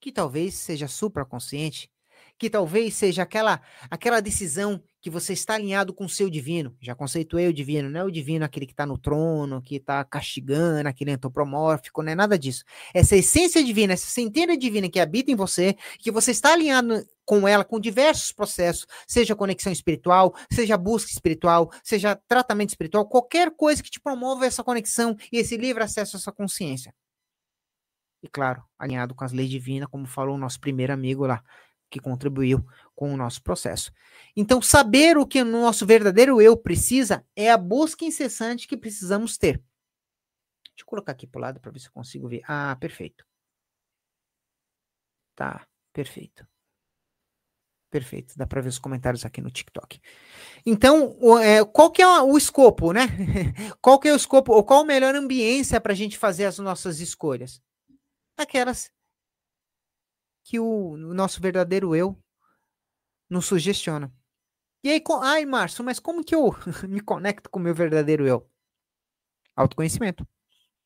que 0.00 0.12
talvez 0.12 0.54
seja 0.54 0.86
supraconsciente, 0.88 1.90
que 2.38 2.48
talvez 2.48 2.94
seja 2.94 3.22
aquela 3.22 3.60
aquela 3.90 4.20
decisão 4.20 4.82
que 5.02 5.10
você 5.10 5.32
está 5.32 5.54
alinhado 5.54 5.92
com 5.92 6.04
o 6.04 6.08
seu 6.08 6.30
divino. 6.30 6.76
Já 6.80 6.94
conceituei 6.94 7.48
o 7.48 7.52
divino, 7.52 7.90
não 7.90 8.00
é 8.00 8.04
o 8.04 8.10
divino 8.10 8.44
aquele 8.44 8.64
que 8.64 8.72
está 8.72 8.86
no 8.86 8.96
trono, 8.96 9.60
que 9.60 9.74
está 9.74 10.04
castigando, 10.04 10.88
aquele 10.88 11.10
antropomórfico, 11.10 12.04
não 12.04 12.12
é 12.12 12.14
nada 12.14 12.38
disso. 12.38 12.62
Essa 12.94 13.16
essência 13.16 13.64
divina, 13.64 13.94
essa 13.94 14.06
centelha 14.06 14.56
divina 14.56 14.88
que 14.88 15.00
habita 15.00 15.32
em 15.32 15.34
você, 15.34 15.76
que 15.98 16.12
você 16.12 16.30
está 16.30 16.52
alinhado 16.52 17.04
com 17.24 17.48
ela, 17.48 17.64
com 17.64 17.80
diversos 17.80 18.30
processos, 18.30 18.86
seja 19.04 19.34
conexão 19.34 19.72
espiritual, 19.72 20.34
seja 20.52 20.78
busca 20.78 21.10
espiritual, 21.10 21.72
seja 21.82 22.14
tratamento 22.28 22.68
espiritual, 22.68 23.04
qualquer 23.04 23.50
coisa 23.50 23.82
que 23.82 23.90
te 23.90 24.00
promova 24.00 24.46
essa 24.46 24.62
conexão 24.62 25.16
e 25.32 25.38
esse 25.38 25.56
livre 25.56 25.82
acesso 25.82 26.16
a 26.16 26.18
essa 26.18 26.30
consciência. 26.30 26.94
E 28.22 28.28
claro, 28.28 28.62
alinhado 28.78 29.16
com 29.16 29.24
as 29.24 29.32
leis 29.32 29.50
divinas, 29.50 29.88
como 29.90 30.06
falou 30.06 30.36
o 30.36 30.38
nosso 30.38 30.60
primeiro 30.60 30.92
amigo 30.92 31.26
lá, 31.26 31.42
que 31.92 32.00
contribuiu 32.00 32.66
com 32.96 33.12
o 33.12 33.16
nosso 33.16 33.42
processo. 33.42 33.92
Então, 34.34 34.62
saber 34.62 35.18
o 35.18 35.26
que 35.26 35.42
o 35.42 35.44
nosso 35.44 35.84
verdadeiro 35.84 36.40
eu 36.40 36.56
precisa 36.56 37.24
é 37.36 37.50
a 37.50 37.58
busca 37.58 38.04
incessante 38.04 38.66
que 38.66 38.76
precisamos 38.76 39.36
ter. 39.36 39.62
Deixa 40.70 40.82
eu 40.82 40.86
colocar 40.86 41.12
aqui 41.12 41.26
para 41.26 41.38
o 41.38 41.42
lado 41.42 41.60
para 41.60 41.70
ver 41.70 41.80
se 41.80 41.88
eu 41.88 41.92
consigo 41.92 42.28
ver. 42.28 42.40
Ah, 42.48 42.74
perfeito. 42.80 43.26
Tá, 45.36 45.66
perfeito. 45.92 46.46
Perfeito, 47.90 48.32
dá 48.38 48.46
para 48.46 48.62
ver 48.62 48.70
os 48.70 48.78
comentários 48.78 49.22
aqui 49.26 49.42
no 49.42 49.50
TikTok. 49.50 50.00
Então, 50.64 51.14
é, 51.38 51.62
qual 51.62 51.90
que 51.90 52.00
é 52.00 52.22
o 52.22 52.38
escopo, 52.38 52.90
né? 52.90 53.02
qual 53.82 54.00
que 54.00 54.08
é 54.08 54.12
o 54.14 54.16
escopo, 54.16 54.50
ou 54.54 54.64
qual 54.64 54.80
a 54.80 54.84
melhor 54.86 55.14
ambiência 55.14 55.78
para 55.78 55.92
a 55.92 55.96
gente 55.96 56.16
fazer 56.16 56.46
as 56.46 56.58
nossas 56.58 57.00
escolhas? 57.00 57.60
Aquelas 58.34 58.90
que 60.44 60.58
o, 60.58 60.92
o 60.92 61.14
nosso 61.14 61.40
verdadeiro 61.40 61.94
eu 61.94 62.18
nos 63.28 63.46
sugestiona. 63.46 64.12
E 64.84 64.90
aí, 64.90 65.00
com, 65.00 65.22
ai, 65.22 65.44
Márcio, 65.44 65.84
mas 65.84 66.00
como 66.00 66.24
que 66.24 66.34
eu 66.34 66.54
me 66.88 67.00
conecto 67.00 67.48
com 67.48 67.58
o 67.58 67.62
meu 67.62 67.74
verdadeiro 67.74 68.26
eu? 68.26 68.48
Autoconhecimento. 69.54 70.26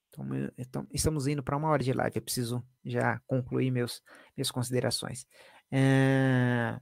Então, 0.08 0.26
então 0.56 0.86
estamos 0.92 1.26
indo 1.26 1.42
para 1.42 1.56
uma 1.56 1.68
hora 1.68 1.82
de 1.82 1.92
live. 1.92 2.16
Eu 2.16 2.22
preciso 2.22 2.64
já 2.84 3.20
concluir 3.26 3.70
meus, 3.70 4.02
minhas 4.36 4.50
considerações. 4.50 5.26
É... 5.70 6.78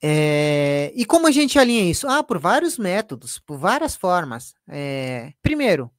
É... 0.00 0.92
E 0.94 1.04
como 1.04 1.26
a 1.26 1.30
gente 1.30 1.58
alinha 1.58 1.90
isso? 1.90 2.08
Ah, 2.08 2.22
por 2.22 2.38
vários 2.38 2.78
métodos, 2.78 3.38
por 3.38 3.58
várias 3.58 3.96
formas. 3.96 4.54
É... 4.68 5.32
Primeiro, 5.42 5.90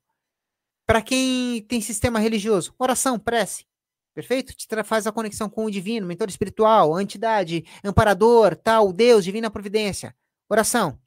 para 0.85 1.01
quem 1.01 1.61
tem 1.63 1.81
sistema 1.81 2.19
religioso, 2.19 2.73
oração, 2.77 3.19
prece. 3.19 3.68
Perfeito? 4.13 4.53
Te 4.53 4.67
faz 4.83 5.07
a 5.07 5.11
conexão 5.11 5.49
com 5.49 5.65
o 5.65 5.71
divino, 5.71 6.07
mentor 6.07 6.29
espiritual, 6.29 6.99
entidade, 6.99 7.65
amparador, 7.83 8.55
tal, 8.55 8.91
Deus, 8.91 9.23
divina 9.23 9.49
providência. 9.49 10.15
Oração. 10.49 10.99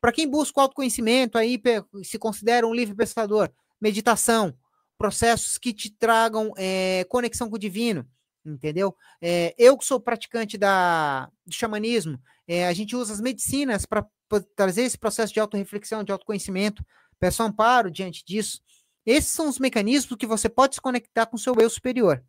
Para 0.00 0.12
quem 0.12 0.28
busca 0.28 0.58
o 0.58 0.62
autoconhecimento, 0.62 1.36
aí 1.36 1.60
se 2.02 2.18
considera 2.18 2.66
um 2.66 2.74
livre 2.74 2.94
pensador, 2.94 3.50
meditação, 3.80 4.54
processos 4.98 5.58
que 5.58 5.72
te 5.72 5.90
tragam 5.90 6.52
é, 6.56 7.04
conexão 7.08 7.48
com 7.48 7.56
o 7.56 7.58
divino, 7.58 8.06
entendeu? 8.44 8.94
É, 9.20 9.54
eu 9.58 9.76
que 9.76 9.84
sou 9.84 10.00
praticante 10.00 10.58
da, 10.58 11.30
do 11.46 11.54
xamanismo, 11.54 12.20
é, 12.46 12.66
a 12.66 12.72
gente 12.72 12.96
usa 12.96 13.12
as 13.12 13.20
medicinas 13.20 13.86
para 13.86 14.06
trazer 14.56 14.82
esse 14.82 14.98
processo 14.98 15.32
de 15.32 15.40
autorreflexão, 15.40 16.02
de 16.02 16.12
autoconhecimento, 16.12 16.84
peço 17.18 17.42
amparo 17.42 17.90
diante 17.90 18.24
disso. 18.24 18.60
Esses 19.04 19.30
são 19.30 19.48
os 19.48 19.58
mecanismos 19.58 20.16
que 20.18 20.26
você 20.26 20.48
pode 20.48 20.74
se 20.74 20.80
conectar 20.80 21.26
com 21.26 21.36
o 21.36 21.38
seu 21.38 21.54
eu 21.58 21.70
superior. 21.70 22.24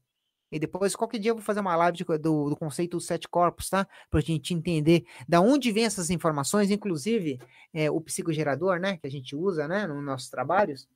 E 0.51 0.59
depois, 0.59 0.95
qualquer 0.95 1.17
dia, 1.17 1.31
eu 1.31 1.35
vou 1.35 1.43
fazer 1.43 1.61
uma 1.61 1.75
live 1.77 1.97
de, 1.97 2.03
do, 2.03 2.49
do, 2.49 2.55
conceito 2.57 2.97
dos 2.97 3.05
sete 3.05 3.27
corpos, 3.27 3.69
tá? 3.69 3.87
Para 4.09 4.19
a 4.19 4.23
gente 4.23 4.53
entender 4.53 5.05
da 5.27 5.39
onde 5.39 5.71
vem 5.71 5.85
essas 5.85 6.09
informações, 6.09 6.69
inclusive 6.69 7.39
é, 7.73 7.89
o 7.89 8.01
psicogerador, 8.01 8.77
né? 8.77 8.97
Que 8.97 9.07
a 9.07 9.11
gente 9.11 9.33
usa, 9.33 9.67
né? 9.67 9.87
Nos 9.87 10.03
nossos 10.03 10.29
trabalhos. 10.29 10.89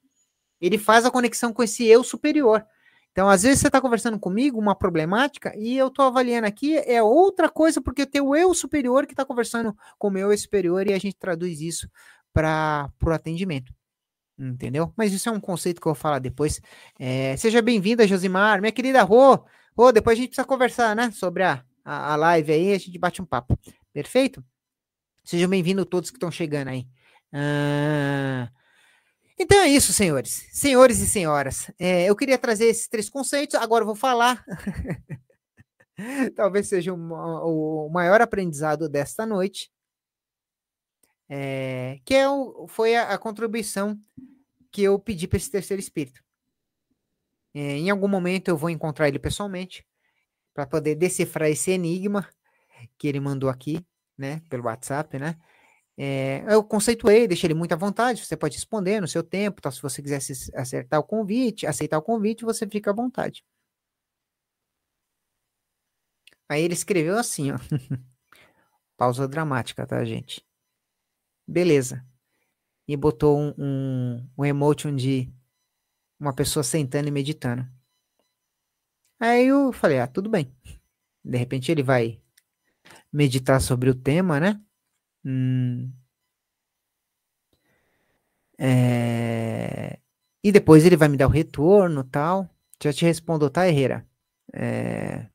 Ele 0.60 0.78
faz 0.78 1.06
a 1.06 1.12
conexão 1.12 1.54
com 1.54 1.64
esse 1.64 1.86
eu 1.86 2.04
superior. 2.04 2.66
Então, 3.12 3.30
às 3.30 3.44
vezes, 3.44 3.62
você 3.62 3.68
está 3.68 3.80
conversando 3.80 4.20
comigo 4.20 4.60
uma 4.60 4.76
problemática 4.76 5.54
e 5.58 5.78
eu 5.78 5.88
estou 5.88 6.04
avaliando 6.04 6.48
aqui 6.48 6.78
é 6.78 7.02
outra 7.02 7.48
coisa, 7.48 7.82
porque 7.82 8.06
tem 8.06 8.20
o 8.20 8.36
eu 8.36 8.54
superior 8.54 9.06
que 9.06 9.14
está 9.14 9.24
conversando 9.24 9.74
com 9.98 10.10
o 10.10 10.12
meu 10.12 10.34
eu 10.34 10.38
superior 10.38 10.86
e 10.86 10.92
a 10.92 11.00
gente 11.00 11.16
traduz 11.16 11.62
isso 11.62 11.90
para 12.34 12.92
o 13.02 13.10
atendimento. 13.12 13.74
Entendeu? 14.38 14.94
Mas 14.98 15.14
isso 15.14 15.30
é 15.30 15.32
um 15.32 15.40
conceito 15.40 15.80
que 15.80 15.88
eu 15.88 15.94
vou 15.94 16.02
falar 16.02 16.20
depois. 16.20 16.62
É, 17.00 17.38
seja 17.38 17.62
bem-vinda, 17.62 18.08
Josimar. 18.08 18.60
Minha 18.60 18.72
querida 18.72 19.02
Rô. 19.04 19.46
Rô, 19.78 19.92
depois 19.92 20.18
a 20.18 20.22
gente 20.22 20.30
precisa 20.30 20.48
conversar, 20.48 20.96
né? 20.96 21.12
Sobre 21.12 21.44
a, 21.44 21.64
a, 21.84 22.14
a 22.14 22.16
live 22.16 22.52
aí, 22.52 22.74
a 22.74 22.78
gente 22.78 22.98
bate 22.98 23.22
um 23.22 23.26
papo. 23.26 23.58
Perfeito? 23.94 24.44
Sejam 25.24 25.50
bem-vindos 25.50 25.86
todos 25.90 26.10
que 26.10 26.18
estão 26.18 26.30
chegando 26.30 26.68
aí. 26.68 26.88
Ah, 27.34 28.50
então 29.38 29.58
é 29.60 29.68
isso, 29.68 29.92
senhores. 29.92 30.48
Senhores 30.52 31.00
e 31.00 31.08
senhoras. 31.08 31.72
É, 31.80 32.06
eu 32.06 32.16
queria 32.16 32.38
trazer 32.38 32.66
esses 32.66 32.88
três 32.88 33.10
conceitos. 33.10 33.56
Agora 33.56 33.84
eu 33.84 33.88
vou 33.88 33.96
falar. 33.96 34.44
Talvez 36.36 36.68
seja 36.68 36.94
o, 36.94 37.88
o 37.88 37.90
maior 37.90 38.22
aprendizado 38.22 38.88
desta 38.88 39.26
noite. 39.26 39.70
É, 41.28 42.00
que 42.06 42.14
é 42.14 42.30
o, 42.30 42.68
foi 42.68 42.96
a, 42.96 43.14
a, 43.14 43.18
contribuição 43.18 44.00
que 44.72 44.84
eu 44.84 45.00
pedi 45.00 45.28
para 45.28 45.38
esse 45.38 45.50
terceiro 45.50 45.80
espírito. 45.80 46.24
É, 47.54 47.78
em 47.78 47.90
algum 47.90 48.08
momento 48.08 48.50
eu 48.50 48.58
vou 48.58 48.70
encontrar 48.70 49.08
ele 49.08 49.18
pessoalmente 49.18 49.86
para 50.54 50.68
poder 50.68 50.96
decifrar 50.96 51.50
esse 51.50 51.72
enigma 51.72 52.30
que 52.98 53.08
ele 53.08 53.20
mandou 53.20 53.50
aqui, 53.50 53.86
né, 54.18 54.42
pelo 54.50 54.66
WhatsApp, 54.66 55.18
né? 55.20 55.38
É, 55.98 56.44
eu 56.54 56.64
conceituei, 56.64 57.28
deixei 57.28 57.48
ele 57.48 57.54
muito 57.54 57.74
à 57.74 57.78
vontade, 57.78 58.26
você 58.26 58.36
pode 58.36 58.56
responder 58.56 59.00
no 59.00 59.08
seu 59.08 59.24
tempo, 59.24 59.62
tá? 59.62 59.72
se 59.72 59.82
você 59.82 60.02
quiser 60.02 60.20
acertar 60.56 61.00
o 61.00 61.04
convite, 61.04 61.66
aceitar 61.66 61.98
o 61.98 62.02
convite, 62.02 62.44
você 62.44 62.68
fica 62.68 62.92
à 62.92 62.94
vontade. 62.94 63.44
Aí 66.50 66.62
ele 66.64 66.74
escreveu 66.74 67.18
assim, 67.18 67.52
ó. 67.52 67.58
Pausa 68.98 69.28
dramática, 69.28 69.86
tá, 69.86 70.04
gente? 70.06 70.45
Beleza. 71.48 72.06
E 72.88 72.96
botou 72.96 73.40
um, 73.40 73.54
um, 73.58 74.30
um 74.38 74.46
emotion 74.46 74.96
de 74.96 75.32
uma 76.20 76.34
pessoa 76.34 76.64
sentando 76.64 77.08
e 77.08 77.12
meditando. 77.12 77.68
Aí 79.20 79.48
eu 79.48 79.72
falei, 79.74 80.00
ah, 80.00 80.08
tudo 80.08 80.30
bem. 80.30 80.52
De 81.24 81.38
repente 81.38 81.72
ele 81.72 81.84
vai 81.84 82.22
meditar 83.12 83.62
sobre 83.62 83.90
o 83.90 83.96
tema, 83.96 84.40
né? 84.40 84.62
Hum. 85.24 85.92
É... 88.58 90.00
E 90.44 90.52
depois 90.52 90.86
ele 90.86 90.96
vai 90.98 91.08
me 91.08 91.18
dar 91.18 91.28
o 91.28 91.32
retorno 91.32 92.04
tal. 92.04 92.50
Já 92.82 92.94
te 92.94 93.06
respondo, 93.06 93.50
tá, 93.50 93.68
Herrera? 93.68 94.08
É... 94.54 95.28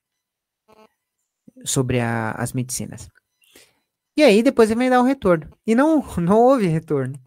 Sobre 1.64 2.00
a, 2.00 2.32
as 2.32 2.52
medicinas. 2.52 3.08
E 4.16 4.22
aí 4.22 4.42
depois 4.42 4.70
ele 4.70 4.80
me 4.80 4.90
dar 4.90 5.00
o 5.00 5.04
retorno. 5.04 5.50
E 5.66 5.74
não, 5.74 6.02
não 6.18 6.38
houve 6.38 6.66
retorno. 6.66 7.18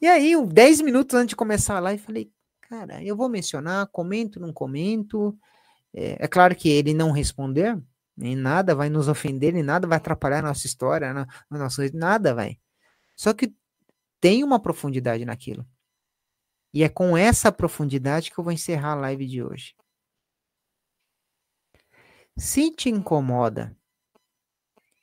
E 0.00 0.06
aí, 0.08 0.34
10 0.46 0.80
minutos 0.80 1.14
antes 1.14 1.30
de 1.30 1.36
começar 1.36 1.76
a 1.76 1.80
live, 1.80 2.02
falei, 2.02 2.32
cara, 2.62 3.04
eu 3.04 3.14
vou 3.14 3.28
mencionar, 3.28 3.86
comento, 3.88 4.40
não 4.40 4.52
comento. 4.52 5.38
É, 5.92 6.24
é 6.24 6.28
claro 6.28 6.56
que 6.56 6.70
ele 6.70 6.94
não 6.94 7.10
responder, 7.10 7.78
nem 8.16 8.34
nada 8.34 8.74
vai 8.74 8.88
nos 8.88 9.08
ofender, 9.08 9.52
nem 9.52 9.62
nada 9.62 9.86
vai 9.86 9.98
atrapalhar 9.98 10.38
a 10.38 10.48
nossa 10.48 10.66
história, 10.66 11.12
na 11.12 11.26
nossa, 11.50 11.82
nada 11.92 12.34
vai. 12.34 12.58
Só 13.14 13.34
que 13.34 13.54
tem 14.20 14.42
uma 14.42 14.60
profundidade 14.60 15.24
naquilo. 15.24 15.66
E 16.72 16.82
é 16.82 16.88
com 16.88 17.16
essa 17.16 17.52
profundidade 17.52 18.30
que 18.30 18.38
eu 18.38 18.44
vou 18.44 18.52
encerrar 18.52 18.92
a 18.92 19.00
live 19.00 19.26
de 19.26 19.42
hoje. 19.42 19.74
Se 22.36 22.70
te 22.70 22.88
incomoda 22.88 23.76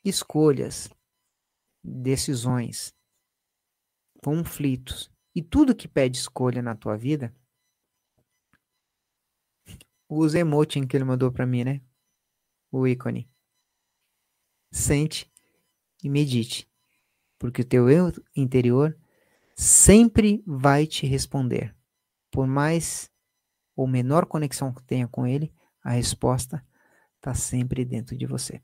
escolhas, 0.04 0.90
decisões, 1.88 2.94
conflitos 4.24 5.12
e 5.34 5.42
tudo 5.42 5.76
que 5.76 5.88
pede 5.88 6.18
escolha 6.18 6.62
na 6.62 6.76
tua 6.76 6.98
vida, 6.98 7.34
usa 10.10 10.40
emoting 10.40 10.86
que 10.86 10.98
ele 10.98 11.04
mandou 11.04 11.32
para 11.32 11.46
mim, 11.46 11.64
né? 11.64 11.82
o 12.72 12.88
ícone. 12.88 13.30
Sente 14.72 15.32
e 16.04 16.10
medite, 16.10 16.70
porque 17.40 17.62
o 17.62 17.66
teu 17.66 17.90
eu 17.90 18.12
interior 18.36 18.98
sempre 19.56 20.44
vai 20.46 20.86
te 20.86 21.08
responder. 21.08 21.76
Por 22.30 22.46
mais 22.46 23.10
ou 23.76 23.88
menor 23.88 24.26
conexão 24.26 24.74
que 24.74 24.84
tenha 24.84 25.08
com 25.08 25.26
ele, 25.26 25.54
a 25.84 25.92
resposta 25.92 26.66
está 27.16 27.34
sempre 27.34 27.86
dentro 27.86 28.18
de 28.18 28.26
você. 28.26 28.62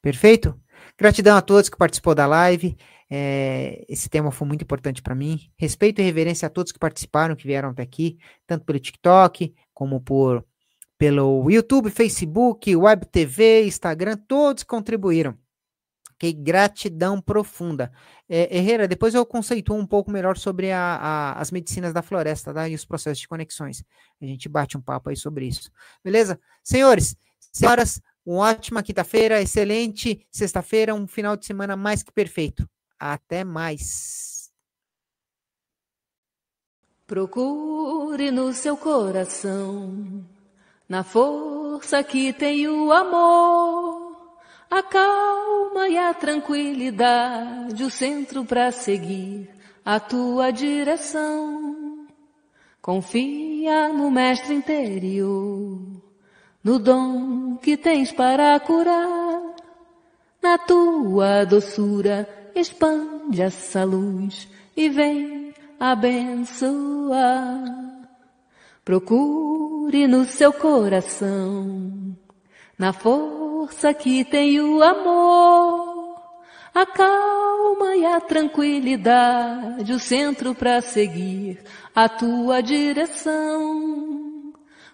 Perfeito? 0.00 0.60
Gratidão 0.98 1.36
a 1.36 1.42
todos 1.42 1.68
que 1.68 1.76
participou 1.76 2.14
da 2.14 2.26
live. 2.26 2.76
É, 3.08 3.84
esse 3.88 4.08
tema 4.08 4.30
foi 4.30 4.46
muito 4.46 4.62
importante 4.62 5.02
para 5.02 5.14
mim. 5.14 5.50
Respeito 5.56 6.00
e 6.00 6.04
reverência 6.04 6.46
a 6.46 6.50
todos 6.50 6.72
que 6.72 6.78
participaram, 6.78 7.36
que 7.36 7.46
vieram 7.46 7.70
até 7.70 7.82
aqui, 7.82 8.18
tanto 8.46 8.64
pelo 8.64 8.78
TikTok 8.78 9.54
como 9.72 10.00
por 10.00 10.44
pelo 10.98 11.50
YouTube, 11.50 11.90
Facebook, 11.90 12.74
Web 12.74 13.06
TV, 13.06 13.66
Instagram, 13.66 14.16
todos 14.16 14.62
contribuíram. 14.62 15.36
Que 16.18 16.32
gratidão 16.32 17.20
profunda. 17.20 17.92
É, 18.26 18.56
Herrera, 18.56 18.88
depois 18.88 19.14
eu 19.14 19.26
conceituo 19.26 19.76
um 19.76 19.86
pouco 19.86 20.10
melhor 20.10 20.38
sobre 20.38 20.72
a, 20.72 20.96
a, 20.96 21.32
as 21.38 21.50
medicinas 21.50 21.92
da 21.92 22.00
floresta 22.00 22.54
tá? 22.54 22.66
e 22.66 22.74
os 22.74 22.86
processos 22.86 23.18
de 23.18 23.28
conexões. 23.28 23.84
A 24.20 24.24
gente 24.24 24.48
bate 24.48 24.78
um 24.78 24.80
papo 24.80 25.10
aí 25.10 25.16
sobre 25.16 25.46
isso. 25.46 25.70
Beleza? 26.02 26.40
Senhores, 26.64 27.14
senhoras, 27.52 28.00
uma 28.26 28.50
ótima 28.50 28.82
quinta-feira, 28.82 29.40
excelente 29.40 30.26
sexta-feira, 30.30 30.94
um 30.94 31.06
final 31.06 31.36
de 31.36 31.46
semana 31.46 31.76
mais 31.76 32.02
que 32.02 32.12
perfeito. 32.12 32.68
Até 32.98 33.44
mais. 33.44 34.50
Procure 37.06 38.32
no 38.32 38.52
seu 38.52 38.76
coração 38.76 40.26
na 40.88 41.02
força 41.02 42.02
que 42.04 42.32
tem 42.32 42.68
o 42.68 42.92
amor, 42.92 44.38
a 44.70 44.82
calma 44.82 45.88
e 45.88 45.98
a 45.98 46.14
tranquilidade, 46.14 47.82
o 47.82 47.90
centro 47.90 48.44
para 48.44 48.70
seguir 48.70 49.48
a 49.84 49.98
tua 49.98 50.50
direção. 50.50 52.06
Confia 52.80 53.88
no 53.88 54.10
mestre 54.10 54.54
interior, 54.54 55.95
no 56.66 56.80
dom 56.80 57.56
que 57.58 57.76
tens 57.76 58.10
para 58.10 58.58
curar. 58.58 59.40
Na 60.42 60.58
tua 60.58 61.44
doçura 61.44 62.28
expande 62.56 63.40
essa 63.40 63.84
luz 63.84 64.48
e 64.76 64.88
vem 64.88 65.54
abençoar. 65.78 67.62
Procure 68.84 70.08
no 70.08 70.24
seu 70.24 70.52
coração, 70.52 72.16
na 72.76 72.92
força 72.92 73.94
que 73.94 74.24
tem 74.24 74.60
o 74.60 74.82
amor, 74.82 76.20
a 76.74 76.84
calma 76.84 77.94
e 77.94 78.04
a 78.04 78.20
tranquilidade, 78.20 79.92
o 79.92 80.00
centro 80.00 80.52
para 80.52 80.80
seguir 80.80 81.62
a 81.94 82.08
tua 82.08 82.60
direção. 82.60 84.15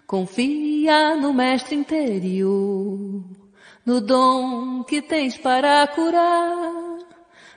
Confia 0.05 1.15
no 1.15 1.33
mestre 1.33 1.75
interior, 1.75 3.23
no 3.85 4.01
dom 4.01 4.83
que 4.83 5.01
tens 5.01 5.37
para 5.37 5.87
curar. 5.87 6.97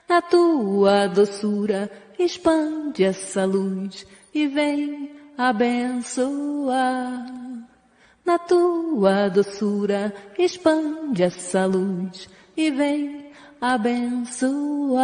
Na 0.08 0.22
tua 0.22 1.08
doçura 1.08 1.90
expande 2.18 3.04
essa 3.04 3.44
luz 3.44 4.06
e 4.32 4.46
vem 4.46 5.10
abençoa. 5.36 7.26
Na 8.24 8.38
tua 8.38 9.28
doçura 9.28 10.14
expande 10.38 11.22
essa 11.24 11.66
luz 11.66 12.28
e 12.56 12.70
vem 12.70 13.30
abençoar. 13.60 14.96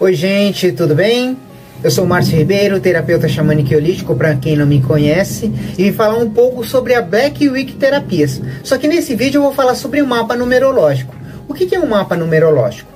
Oi, 0.00 0.14
gente, 0.14 0.70
tudo 0.72 0.94
bem? 0.94 1.36
Eu 1.82 1.90
sou 1.90 2.06
Márcio 2.06 2.36
Ribeiro, 2.36 2.80
terapeuta 2.80 3.28
xamânico 3.28 3.74
holístico, 3.74 4.14
para 4.14 4.34
quem 4.36 4.56
não 4.56 4.64
me 4.64 4.80
conhece, 4.80 5.52
e 5.76 5.84
vim 5.84 5.92
falar 5.92 6.16
um 6.18 6.30
pouco 6.30 6.64
sobre 6.64 6.94
a 6.94 7.02
Black 7.02 7.48
Week 7.48 7.74
Terapias. 7.74 8.40
Só 8.64 8.78
que 8.78 8.88
nesse 8.88 9.14
vídeo 9.14 9.38
eu 9.38 9.42
vou 9.42 9.52
falar 9.52 9.74
sobre 9.74 10.00
o 10.00 10.06
mapa 10.06 10.34
numerológico. 10.34 11.14
O 11.48 11.54
que 11.54 11.74
é 11.74 11.78
um 11.78 11.88
mapa 11.88 12.16
numerológico? 12.16 12.90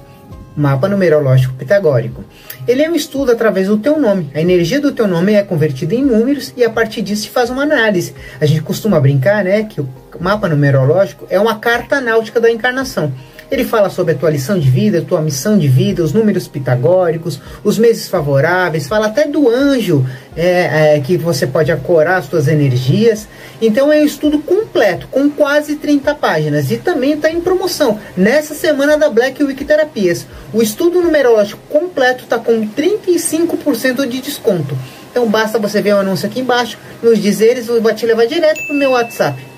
Mapa 0.56 0.88
numerológico 0.88 1.54
pitagórico. 1.54 2.24
Ele 2.66 2.82
é 2.82 2.88
um 2.88 2.94
estudo 2.94 3.32
através 3.32 3.66
do 3.66 3.76
teu 3.76 3.98
nome. 3.98 4.30
A 4.34 4.40
energia 4.40 4.80
do 4.80 4.92
teu 4.92 5.08
nome 5.08 5.32
é 5.32 5.42
convertida 5.42 5.94
em 5.94 6.04
números 6.04 6.52
e 6.56 6.64
a 6.64 6.70
partir 6.70 7.02
disso 7.02 7.22
se 7.22 7.28
faz 7.28 7.50
uma 7.50 7.62
análise. 7.62 8.14
A 8.40 8.46
gente 8.46 8.62
costuma 8.62 9.00
brincar, 9.00 9.42
né, 9.42 9.64
que 9.64 9.80
o 9.80 9.88
mapa 10.20 10.48
numerológico 10.48 11.26
é 11.28 11.40
uma 11.40 11.56
carta 11.56 12.00
náutica 12.00 12.40
da 12.40 12.50
encarnação. 12.50 13.12
Ele 13.53 13.66
fala 13.66 13.90
sobre 13.90 14.14
a 14.14 14.16
tua 14.16 14.30
lição 14.30 14.59
de 14.59 14.70
vida, 14.70 15.00
a 15.00 15.03
tua 15.03 15.20
missão 15.20 15.59
de 15.59 15.68
vida, 15.68 16.03
os 16.03 16.14
números 16.14 16.48
pitagóricos, 16.48 17.38
os 17.62 17.76
meses 17.76 18.09
favoráveis, 18.09 18.88
fala 18.88 19.09
até 19.09 19.26
do 19.26 19.46
anjo 19.46 20.07
é, 20.34 20.94
é, 20.96 21.00
que 21.00 21.18
você 21.18 21.46
pode 21.46 21.70
acorar 21.70 22.16
as 22.16 22.26
tuas 22.26 22.48
energias. 22.48 23.28
Então 23.61 23.92
é 23.92 24.00
um 24.00 24.07
estudo 24.07 24.38
completo, 24.38 25.07
com 25.11 25.28
quase 25.28 25.76
30 25.76 26.14
páginas. 26.14 26.70
E 26.70 26.78
também 26.78 27.12
está 27.12 27.30
em 27.30 27.42
promoção 27.42 28.00
nessa 28.16 28.55
semana 28.55 28.96
da 28.96 29.11
Black 29.11 29.44
Week 29.44 29.62
Terapias. 29.66 30.26
O 30.50 30.62
estudo 30.62 31.03
numerológico 31.03 31.61
completo 31.68 32.24
está 32.24 32.38
com 32.38 32.66
35% 32.66 34.07
de 34.09 34.22
desconto. 34.22 34.74
Então 35.11 35.28
basta 35.28 35.59
você 35.59 35.82
ver 35.82 35.92
o 35.92 35.98
anúncio 35.98 36.26
aqui 36.26 36.40
embaixo, 36.40 36.78
nos 37.03 37.20
dizeres, 37.20 37.66
vai 37.66 37.94
te 37.94 38.07
levar 38.07 38.26
direto 38.26 38.66
para 38.66 38.74
o 38.74 38.78
meu 38.78 38.92
WhatsApp. 38.92 39.51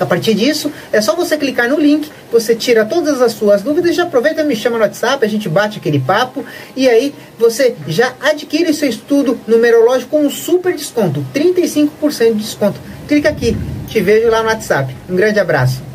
A 0.00 0.06
partir 0.06 0.34
disso, 0.34 0.72
é 0.92 1.00
só 1.00 1.16
você 1.16 1.36
clicar 1.36 1.68
no 1.68 1.78
link, 1.78 2.10
você 2.30 2.54
tira 2.54 2.84
todas 2.84 3.20
as 3.20 3.32
suas 3.32 3.62
dúvidas, 3.62 3.96
já 3.96 4.04
aproveita 4.04 4.42
e 4.42 4.44
me 4.44 4.54
chama 4.54 4.78
no 4.78 4.84
WhatsApp, 4.84 5.24
a 5.24 5.28
gente 5.28 5.48
bate 5.48 5.78
aquele 5.78 5.98
papo 5.98 6.44
e 6.76 6.88
aí 6.88 7.14
você 7.38 7.74
já 7.86 8.14
adquire 8.20 8.72
seu 8.72 8.88
estudo 8.88 9.38
numerológico 9.46 10.10
com 10.10 10.24
um 10.24 10.30
super 10.30 10.74
desconto, 10.74 11.24
35% 11.34 12.32
de 12.32 12.34
desconto. 12.34 12.80
Clica 13.08 13.28
aqui, 13.28 13.56
te 13.88 14.00
vejo 14.00 14.28
lá 14.28 14.42
no 14.42 14.48
WhatsApp. 14.48 14.94
Um 15.08 15.16
grande 15.16 15.40
abraço. 15.40 15.87